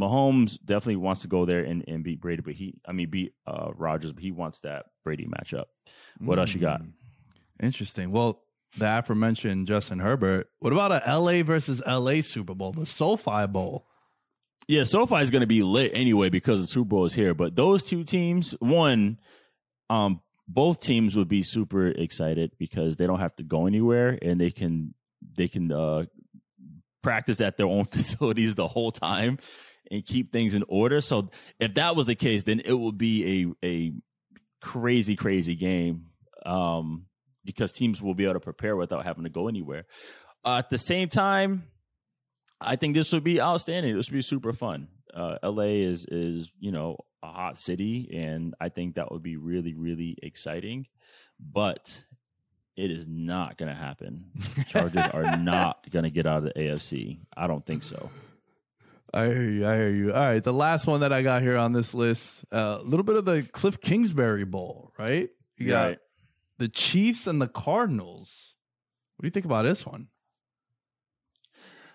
Mahomes 0.00 0.58
definitely 0.64 0.96
wants 0.96 1.22
to 1.22 1.28
go 1.28 1.44
there 1.44 1.62
and, 1.62 1.84
and 1.86 2.02
beat 2.02 2.20
Brady, 2.20 2.42
but 2.42 2.54
he, 2.54 2.74
I 2.86 2.92
mean, 2.92 3.10
beat 3.10 3.34
uh, 3.46 3.70
Rodgers, 3.74 4.12
but 4.12 4.22
he 4.22 4.32
wants 4.32 4.60
that 4.60 4.86
Brady 5.04 5.26
matchup. 5.26 5.64
What 6.18 6.38
mm. 6.38 6.40
else 6.40 6.54
you 6.54 6.60
got? 6.60 6.82
Mm. 6.82 6.92
Interesting. 7.62 8.10
Well, 8.10 8.42
the 8.78 8.98
aforementioned 8.98 9.66
Justin 9.66 9.98
Herbert. 9.98 10.48
What 10.60 10.72
about 10.72 10.92
a 10.92 11.18
LA 11.18 11.42
versus 11.42 11.82
LA 11.86 12.22
Super 12.22 12.54
Bowl, 12.54 12.72
the 12.72 12.86
SoFi 12.86 13.46
Bowl? 13.46 13.86
Yeah, 14.68 14.84
SoFi 14.84 15.16
is 15.16 15.30
going 15.30 15.40
to 15.40 15.46
be 15.46 15.62
lit 15.62 15.90
anyway 15.94 16.28
because 16.28 16.60
the 16.60 16.66
Super 16.68 16.88
Bowl 16.88 17.04
is 17.04 17.12
here. 17.12 17.34
But 17.34 17.56
those 17.56 17.82
two 17.82 18.04
teams, 18.04 18.52
one, 18.60 19.18
um, 19.90 20.20
both 20.46 20.80
teams 20.80 21.16
would 21.16 21.28
be 21.28 21.42
super 21.42 21.88
excited 21.88 22.52
because 22.58 22.96
they 22.96 23.06
don't 23.06 23.20
have 23.20 23.34
to 23.36 23.42
go 23.42 23.66
anywhere 23.66 24.18
and 24.22 24.40
they 24.40 24.50
can 24.50 24.94
they 25.36 25.48
can 25.48 25.72
uh, 25.72 26.04
practice 27.02 27.40
at 27.40 27.56
their 27.56 27.66
own 27.66 27.84
facilities 27.90 28.54
the 28.54 28.68
whole 28.68 28.92
time 28.92 29.38
and 29.90 30.04
keep 30.04 30.32
things 30.32 30.54
in 30.54 30.64
order. 30.68 31.00
So 31.00 31.30
if 31.58 31.74
that 31.74 31.96
was 31.96 32.06
the 32.06 32.14
case, 32.14 32.44
then 32.44 32.60
it 32.64 32.72
would 32.72 32.98
be 32.98 33.54
a 33.62 33.66
a 33.66 33.92
crazy 34.60 35.16
crazy 35.16 35.54
game. 35.54 36.06
Um, 36.44 37.06
because 37.44 37.72
teams 37.72 38.00
will 38.00 38.14
be 38.14 38.24
able 38.24 38.34
to 38.34 38.40
prepare 38.40 38.76
without 38.76 39.04
having 39.04 39.24
to 39.24 39.30
go 39.30 39.48
anywhere. 39.48 39.86
Uh, 40.44 40.56
at 40.58 40.70
the 40.70 40.78
same 40.78 41.08
time, 41.08 41.64
I 42.60 42.76
think 42.76 42.94
this 42.94 43.12
would 43.12 43.24
be 43.24 43.40
outstanding. 43.40 43.96
This 43.96 44.10
would 44.10 44.16
be 44.16 44.22
super 44.22 44.52
fun. 44.52 44.88
Uh, 45.12 45.36
LA 45.42 45.82
is 45.84 46.04
is 46.06 46.50
you 46.58 46.70
know 46.70 46.96
a 47.22 47.26
hot 47.26 47.58
city, 47.58 48.10
and 48.14 48.54
I 48.60 48.68
think 48.68 48.94
that 48.94 49.10
would 49.10 49.22
be 49.22 49.36
really 49.36 49.74
really 49.74 50.16
exciting. 50.22 50.86
But 51.40 52.02
it 52.76 52.90
is 52.90 53.06
not 53.06 53.58
going 53.58 53.68
to 53.68 53.74
happen. 53.74 54.30
Chargers 54.68 55.06
are 55.12 55.36
not 55.38 55.90
going 55.90 56.04
to 56.04 56.10
get 56.10 56.26
out 56.26 56.38
of 56.38 56.44
the 56.44 56.52
AFC. 56.52 57.18
I 57.36 57.46
don't 57.46 57.64
think 57.64 57.82
so. 57.82 58.10
I 59.12 59.26
hear 59.26 59.42
you. 59.50 59.66
I 59.66 59.74
hear 59.76 59.90
you. 59.90 60.12
All 60.12 60.20
right, 60.20 60.42
the 60.42 60.52
last 60.52 60.86
one 60.86 61.00
that 61.00 61.12
I 61.12 61.22
got 61.22 61.42
here 61.42 61.56
on 61.56 61.72
this 61.72 61.94
list, 61.94 62.44
a 62.52 62.56
uh, 62.56 62.78
little 62.84 63.02
bit 63.04 63.16
of 63.16 63.24
the 63.24 63.42
Cliff 63.42 63.80
Kingsbury 63.80 64.44
Bowl, 64.44 64.92
right? 64.98 65.28
You 65.56 65.66
got 65.68 65.84
Right. 65.88 65.98
the 66.58 66.68
Chiefs 66.68 67.26
and 67.26 67.40
the 67.42 67.48
Cardinals. 67.48 68.54
What 69.16 69.22
do 69.24 69.26
you 69.26 69.32
think 69.32 69.46
about 69.46 69.62
this 69.62 69.84
one? 69.84 70.08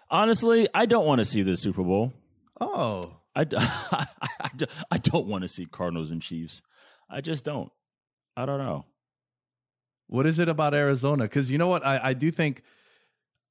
Honestly, 0.09 0.67
I 0.73 0.85
don't 0.85 1.05
want 1.05 1.19
to 1.19 1.25
see 1.25 1.41
the 1.41 1.57
Super 1.57 1.83
Bowl. 1.83 2.13
Oh, 2.61 3.17
I 3.35 3.45
I 3.57 4.07
I 4.91 4.97
don't 4.97 5.27
want 5.27 5.41
to 5.43 5.47
see 5.47 5.65
Cardinals 5.65 6.11
and 6.11 6.21
Chiefs. 6.21 6.61
I 7.09 7.21
just 7.21 7.43
don't. 7.43 7.71
I 8.37 8.45
don't 8.45 8.59
know. 8.59 8.85
what 10.07 10.25
is 10.27 10.37
it 10.39 10.49
about 10.49 10.73
Arizona? 10.73 11.23
Because 11.23 11.49
you 11.49 11.57
know 11.57 11.67
what, 11.67 11.85
I, 11.85 11.99
I 12.09 12.13
do 12.13 12.29
think, 12.31 12.61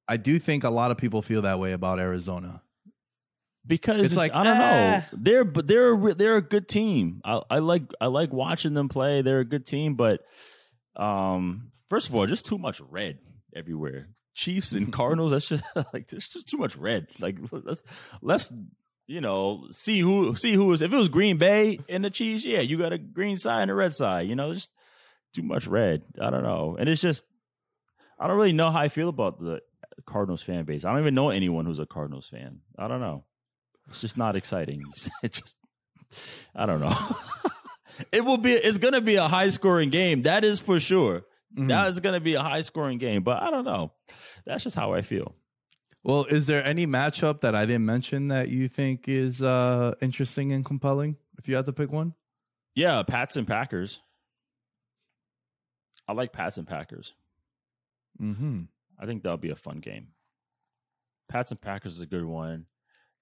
I 0.07 0.17
do 0.17 0.37
think 0.37 0.63
a 0.63 0.69
lot 0.69 0.91
of 0.91 0.97
people 0.97 1.21
feel 1.23 1.41
that 1.41 1.59
way 1.59 1.71
about 1.71 1.99
Arizona. 1.99 2.61
Because 3.65 4.01
It's 4.01 4.15
like, 4.15 4.33
I 4.33 4.43
don't 4.43 4.57
eh. 4.57 4.99
know. 4.99 5.03
They're 5.13 5.43
but 5.43 5.67
they're 5.67 5.93
a 5.93 6.13
they're 6.13 6.37
a 6.37 6.41
good 6.41 6.67
team. 6.67 7.21
I, 7.23 7.41
I 7.49 7.59
like 7.59 7.83
I 7.99 8.07
like 8.07 8.31
watching 8.31 8.73
them 8.73 8.89
play. 8.89 9.21
They're 9.21 9.39
a 9.39 9.45
good 9.45 9.65
team, 9.65 9.95
but 9.95 10.21
um, 10.95 11.71
first 11.89 12.09
of 12.09 12.15
all, 12.15 12.25
just 12.25 12.45
too 12.45 12.57
much 12.57 12.81
red 12.81 13.19
everywhere. 13.55 14.09
Chiefs 14.33 14.73
and 14.73 14.91
Cardinals. 14.93 15.31
That's 15.31 15.47
just 15.47 15.63
like 15.93 16.07
there's 16.07 16.27
just 16.27 16.47
too 16.47 16.57
much 16.57 16.75
red. 16.75 17.07
Like 17.19 17.37
let's 17.51 17.83
let's 18.21 18.51
you 19.07 19.21
know 19.21 19.67
see 19.71 19.99
who 19.99 20.35
see 20.35 20.53
who 20.53 20.71
is. 20.73 20.81
If 20.81 20.93
it 20.93 20.97
was 20.97 21.09
Green 21.09 21.37
Bay 21.37 21.79
and 21.89 22.03
the 22.03 22.09
Chiefs, 22.09 22.45
yeah, 22.45 22.61
you 22.61 22.77
got 22.77 22.93
a 22.93 22.97
green 22.97 23.37
side 23.37 23.63
and 23.63 23.71
a 23.71 23.75
red 23.75 23.95
side. 23.95 24.27
You 24.27 24.35
know, 24.35 24.53
just 24.53 24.71
too 25.33 25.43
much 25.43 25.67
red. 25.67 26.03
I 26.21 26.29
don't 26.29 26.43
know, 26.43 26.77
and 26.79 26.87
it's 26.87 27.01
just 27.01 27.23
I 28.19 28.27
don't 28.27 28.37
really 28.37 28.53
know 28.53 28.71
how 28.71 28.79
I 28.79 28.89
feel 28.89 29.09
about 29.09 29.39
the 29.39 29.61
Cardinals 30.05 30.43
fan 30.43 30.65
base. 30.65 30.85
I 30.85 30.91
don't 30.91 31.01
even 31.01 31.15
know 31.15 31.29
anyone 31.29 31.65
who's 31.65 31.79
a 31.79 31.85
Cardinals 31.85 32.27
fan. 32.27 32.59
I 32.77 32.87
don't 32.87 33.01
know. 33.01 33.25
It's 33.89 34.01
just 34.01 34.17
not 34.17 34.35
exciting. 34.35 34.83
It 35.23 35.33
just, 35.33 35.55
I 36.55 36.65
don't 36.65 36.79
know. 36.79 36.95
it 38.11 38.23
will 38.23 38.37
be. 38.37 38.51
It's 38.53 38.77
going 38.77 38.93
to 38.93 39.01
be 39.01 39.15
a 39.15 39.27
high 39.27 39.49
scoring 39.49 39.89
game. 39.89 40.21
That 40.23 40.43
is 40.43 40.59
for 40.59 40.79
sure. 40.79 41.23
Mhm. 41.57 41.67
That 41.69 41.87
is 41.87 41.99
going 41.99 42.13
to 42.13 42.19
be 42.19 42.35
a 42.35 42.41
high 42.43 42.61
scoring 42.61 42.97
game. 42.97 43.23
But 43.23 43.41
I 43.41 43.49
don't 43.51 43.65
know. 43.65 43.91
That's 44.45 44.63
just 44.63 44.75
how 44.75 44.93
I 44.93 45.01
feel. 45.01 45.35
Well, 46.03 46.25
is 46.25 46.45
there 46.47 46.63
any 46.63 46.85
matchup 46.85 47.41
that 47.41 47.55
I 47.55 47.65
didn't 47.65 47.85
mention 47.85 48.27
that 48.27 48.49
you 48.49 48.67
think 48.67 49.07
is 49.09 49.41
uh, 49.41 49.95
interesting 50.01 50.51
and 50.51 50.63
compelling? 50.63 51.17
If 51.39 51.47
you 51.47 51.55
had 51.55 51.65
to 51.65 51.73
pick 51.73 51.91
one, 51.91 52.13
Yeah, 52.75 53.01
Pats 53.03 53.35
and 53.37 53.47
Packers. 53.47 53.99
I 56.07 56.13
like 56.13 56.31
Pats 56.31 56.57
and 56.57 56.67
Packers. 56.67 57.13
mm-hmm. 58.21 58.61
I 58.99 59.05
think 59.05 59.23
that'll 59.23 59.37
be 59.37 59.49
a 59.49 59.55
fun 59.55 59.79
game. 59.79 60.09
Pats 61.27 61.51
and 61.51 61.59
Packers 61.59 61.95
is 61.95 62.01
a 62.01 62.05
good 62.05 62.23
one. 62.25 62.67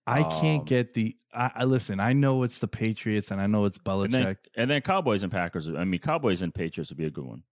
I 0.05 0.23
can't 0.23 0.61
Um, 0.61 0.65
get 0.65 0.93
the. 0.93 1.15
I, 1.33 1.51
I 1.55 1.63
listen. 1.63 1.99
I 1.99 2.13
know 2.13 2.43
it's 2.43 2.59
the 2.59 2.67
Patriots, 2.67 3.31
and 3.31 3.39
I 3.41 3.47
know 3.47 3.65
it's 3.65 3.77
Belichick. 3.77 4.03
And 4.05 4.13
then, 4.13 4.37
and 4.55 4.69
then 4.71 4.81
Cowboys 4.81 5.23
and 5.23 5.31
Packers. 5.31 5.69
I 5.69 5.83
mean, 5.85 5.99
Cowboys 5.99 6.41
and 6.41 6.53
Patriots 6.53 6.91
would 6.91 6.97
be 6.97 7.05
a 7.05 7.09
good 7.11 7.25
one. 7.25 7.43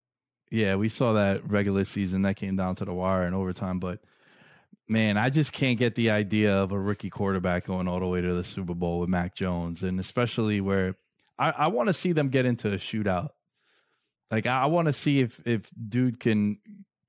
Yeah, 0.51 0.75
we 0.75 0.89
saw 0.89 1.13
that 1.13 1.49
regular 1.49 1.85
season 1.85 2.23
that 2.23 2.35
came 2.35 2.57
down 2.57 2.75
to 2.75 2.85
the 2.85 2.93
wire 2.93 3.23
and 3.23 3.33
overtime. 3.33 3.79
But 3.79 3.99
man, 4.87 5.17
I 5.17 5.29
just 5.29 5.53
can't 5.53 5.79
get 5.79 5.95
the 5.95 6.09
idea 6.11 6.53
of 6.53 6.71
a 6.73 6.79
rookie 6.79 7.09
quarterback 7.09 7.65
going 7.67 7.87
all 7.87 7.99
the 8.01 8.05
way 8.07 8.19
to 8.21 8.33
the 8.33 8.43
Super 8.43 8.73
Bowl 8.75 8.99
with 8.99 9.09
Mac 9.09 9.33
Jones, 9.33 9.81
and 9.81 9.99
especially 9.99 10.59
where 10.59 10.95
I, 11.39 11.51
I 11.51 11.67
want 11.67 11.87
to 11.87 11.93
see 11.93 12.11
them 12.11 12.27
get 12.29 12.45
into 12.45 12.67
a 12.67 12.77
shootout. 12.77 13.29
Like 14.29 14.45
I, 14.45 14.63
I 14.63 14.65
want 14.65 14.87
to 14.87 14.93
see 14.93 15.21
if 15.21 15.39
if 15.45 15.71
dude 15.89 16.19
can 16.19 16.57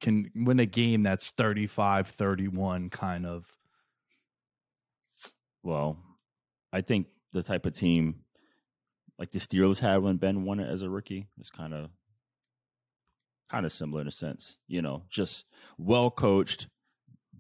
can 0.00 0.30
win 0.34 0.58
a 0.60 0.66
game 0.66 1.02
that's 1.02 1.30
35-31 1.32 2.90
kind 2.90 3.26
of. 3.26 3.44
Well, 5.62 5.98
I 6.72 6.80
think 6.80 7.06
the 7.32 7.42
type 7.42 7.66
of 7.66 7.72
team 7.72 8.16
like 9.18 9.30
the 9.30 9.38
Steelers 9.38 9.78
had 9.78 9.98
when 9.98 10.16
Ben 10.16 10.44
won 10.44 10.60
it 10.60 10.68
as 10.68 10.82
a 10.82 10.90
rookie 10.90 11.28
is 11.38 11.50
kind 11.50 11.72
of 11.74 11.90
kind 13.50 13.66
of 13.66 13.72
similar 13.72 14.00
in 14.00 14.08
a 14.08 14.12
sense. 14.12 14.56
You 14.66 14.82
know, 14.82 15.04
just 15.10 15.44
well 15.78 16.10
coached, 16.10 16.68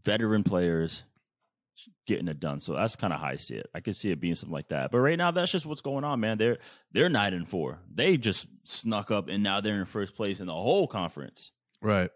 veteran 0.04 0.44
players 0.44 1.04
getting 2.06 2.28
it 2.28 2.38
done. 2.40 2.60
So 2.60 2.74
that's 2.74 2.96
kind 2.96 3.12
of 3.12 3.20
how 3.20 3.26
I 3.26 3.36
see 3.36 3.56
it. 3.56 3.68
I 3.74 3.80
could 3.80 3.96
see 3.96 4.10
it 4.10 4.20
being 4.20 4.34
something 4.34 4.52
like 4.52 4.68
that. 4.68 4.90
But 4.90 4.98
right 4.98 5.18
now, 5.18 5.30
that's 5.30 5.50
just 5.50 5.66
what's 5.66 5.80
going 5.80 6.04
on, 6.04 6.20
man. 6.20 6.38
They're 6.38 6.58
they're 6.92 7.08
nine 7.08 7.34
and 7.34 7.48
four. 7.48 7.80
They 7.92 8.16
just 8.16 8.46
snuck 8.64 9.10
up 9.10 9.28
and 9.28 9.42
now 9.42 9.60
they're 9.60 9.80
in 9.80 9.86
first 9.86 10.14
place 10.14 10.40
in 10.40 10.46
the 10.46 10.52
whole 10.52 10.86
conference. 10.86 11.52
Right. 11.80 12.10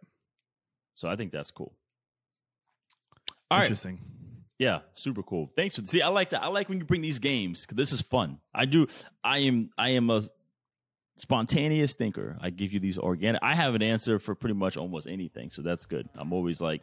So 0.94 1.09
I 1.09 1.16
think 1.16 1.32
that's 1.32 1.50
cool. 1.50 1.74
All 3.50 3.59
right. 3.59 3.68
Yeah, 4.59 4.80
super 4.94 5.22
cool. 5.22 5.50
Thanks 5.54 5.76
for 5.76 5.84
see. 5.84 6.00
I 6.02 6.09
like 6.09 6.30
that. 6.30 6.42
I 6.42 6.48
like 6.48 6.68
when 6.68 6.78
you 6.78 6.84
bring 6.84 7.02
these 7.02 7.18
games 7.18 7.62
because 7.62 7.76
this 7.76 7.92
is 7.92 8.00
fun. 8.00 8.38
I 8.54 8.64
do. 8.64 8.86
I 9.22 9.38
am. 9.38 9.70
I 9.76 9.90
am 9.90 10.09
a 10.11 10.22
spontaneous 11.16 11.94
thinker. 11.94 12.36
I 12.40 12.50
give 12.50 12.72
you 12.72 12.80
these 12.80 12.98
organic. 12.98 13.42
I 13.42 13.54
have 13.54 13.74
an 13.74 13.82
answer 13.82 14.18
for 14.18 14.34
pretty 14.34 14.54
much 14.54 14.76
almost 14.76 15.07
anything, 15.07 15.50
so 15.50 15.62
that's 15.62 15.86
good. 15.86 16.09
I'm 16.14 16.32
always 16.32 16.61
like 16.61 16.82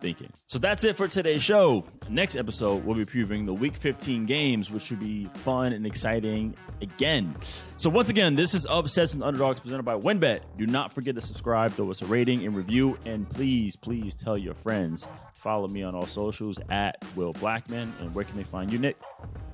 thinking. 0.00 0.30
So 0.46 0.58
that's 0.58 0.84
it 0.84 0.96
for 0.96 1.08
today's 1.08 1.42
show. 1.42 1.84
Next 2.08 2.36
episode, 2.36 2.84
we'll 2.84 2.96
be 2.96 3.04
previewing 3.04 3.46
the 3.46 3.54
Week 3.54 3.76
15 3.76 4.26
games, 4.26 4.70
which 4.70 4.82
should 4.82 5.00
be 5.00 5.26
fun 5.34 5.72
and 5.72 5.86
exciting 5.86 6.54
again. 6.82 7.34
So 7.76 7.90
once 7.90 8.08
again, 8.08 8.34
this 8.34 8.54
is 8.54 8.66
Upsets 8.66 9.14
and 9.14 9.22
Underdogs 9.22 9.60
presented 9.60 9.84
by 9.84 9.96
WynnBET. 9.96 10.40
Do 10.56 10.66
not 10.66 10.92
forget 10.92 11.14
to 11.14 11.22
subscribe, 11.22 11.72
throw 11.72 11.90
us 11.90 12.02
a 12.02 12.06
rating 12.06 12.44
and 12.44 12.54
review, 12.54 12.98
and 13.06 13.28
please, 13.28 13.76
please 13.76 14.14
tell 14.14 14.36
your 14.36 14.54
friends. 14.54 15.08
Follow 15.32 15.68
me 15.68 15.82
on 15.82 15.94
all 15.94 16.06
socials 16.06 16.58
at 16.70 17.02
Will 17.16 17.32
Blackman. 17.34 17.94
And 18.00 18.14
where 18.14 18.24
can 18.24 18.36
they 18.36 18.44
find 18.44 18.72
you, 18.72 18.78
Nick? 18.78 18.96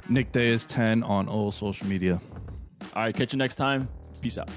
Nick 0.09 0.33
Day 0.33 0.49
is 0.49 0.67
10 0.67 1.03
on 1.03 1.29
all 1.29 1.53
social 1.53 1.87
media. 1.87 2.21
All 2.95 3.03
right, 3.03 3.15
catch 3.15 3.33
you 3.33 3.39
next 3.39 3.57
time. 3.57 3.89
Peace 4.21 4.39
out. 4.39 4.51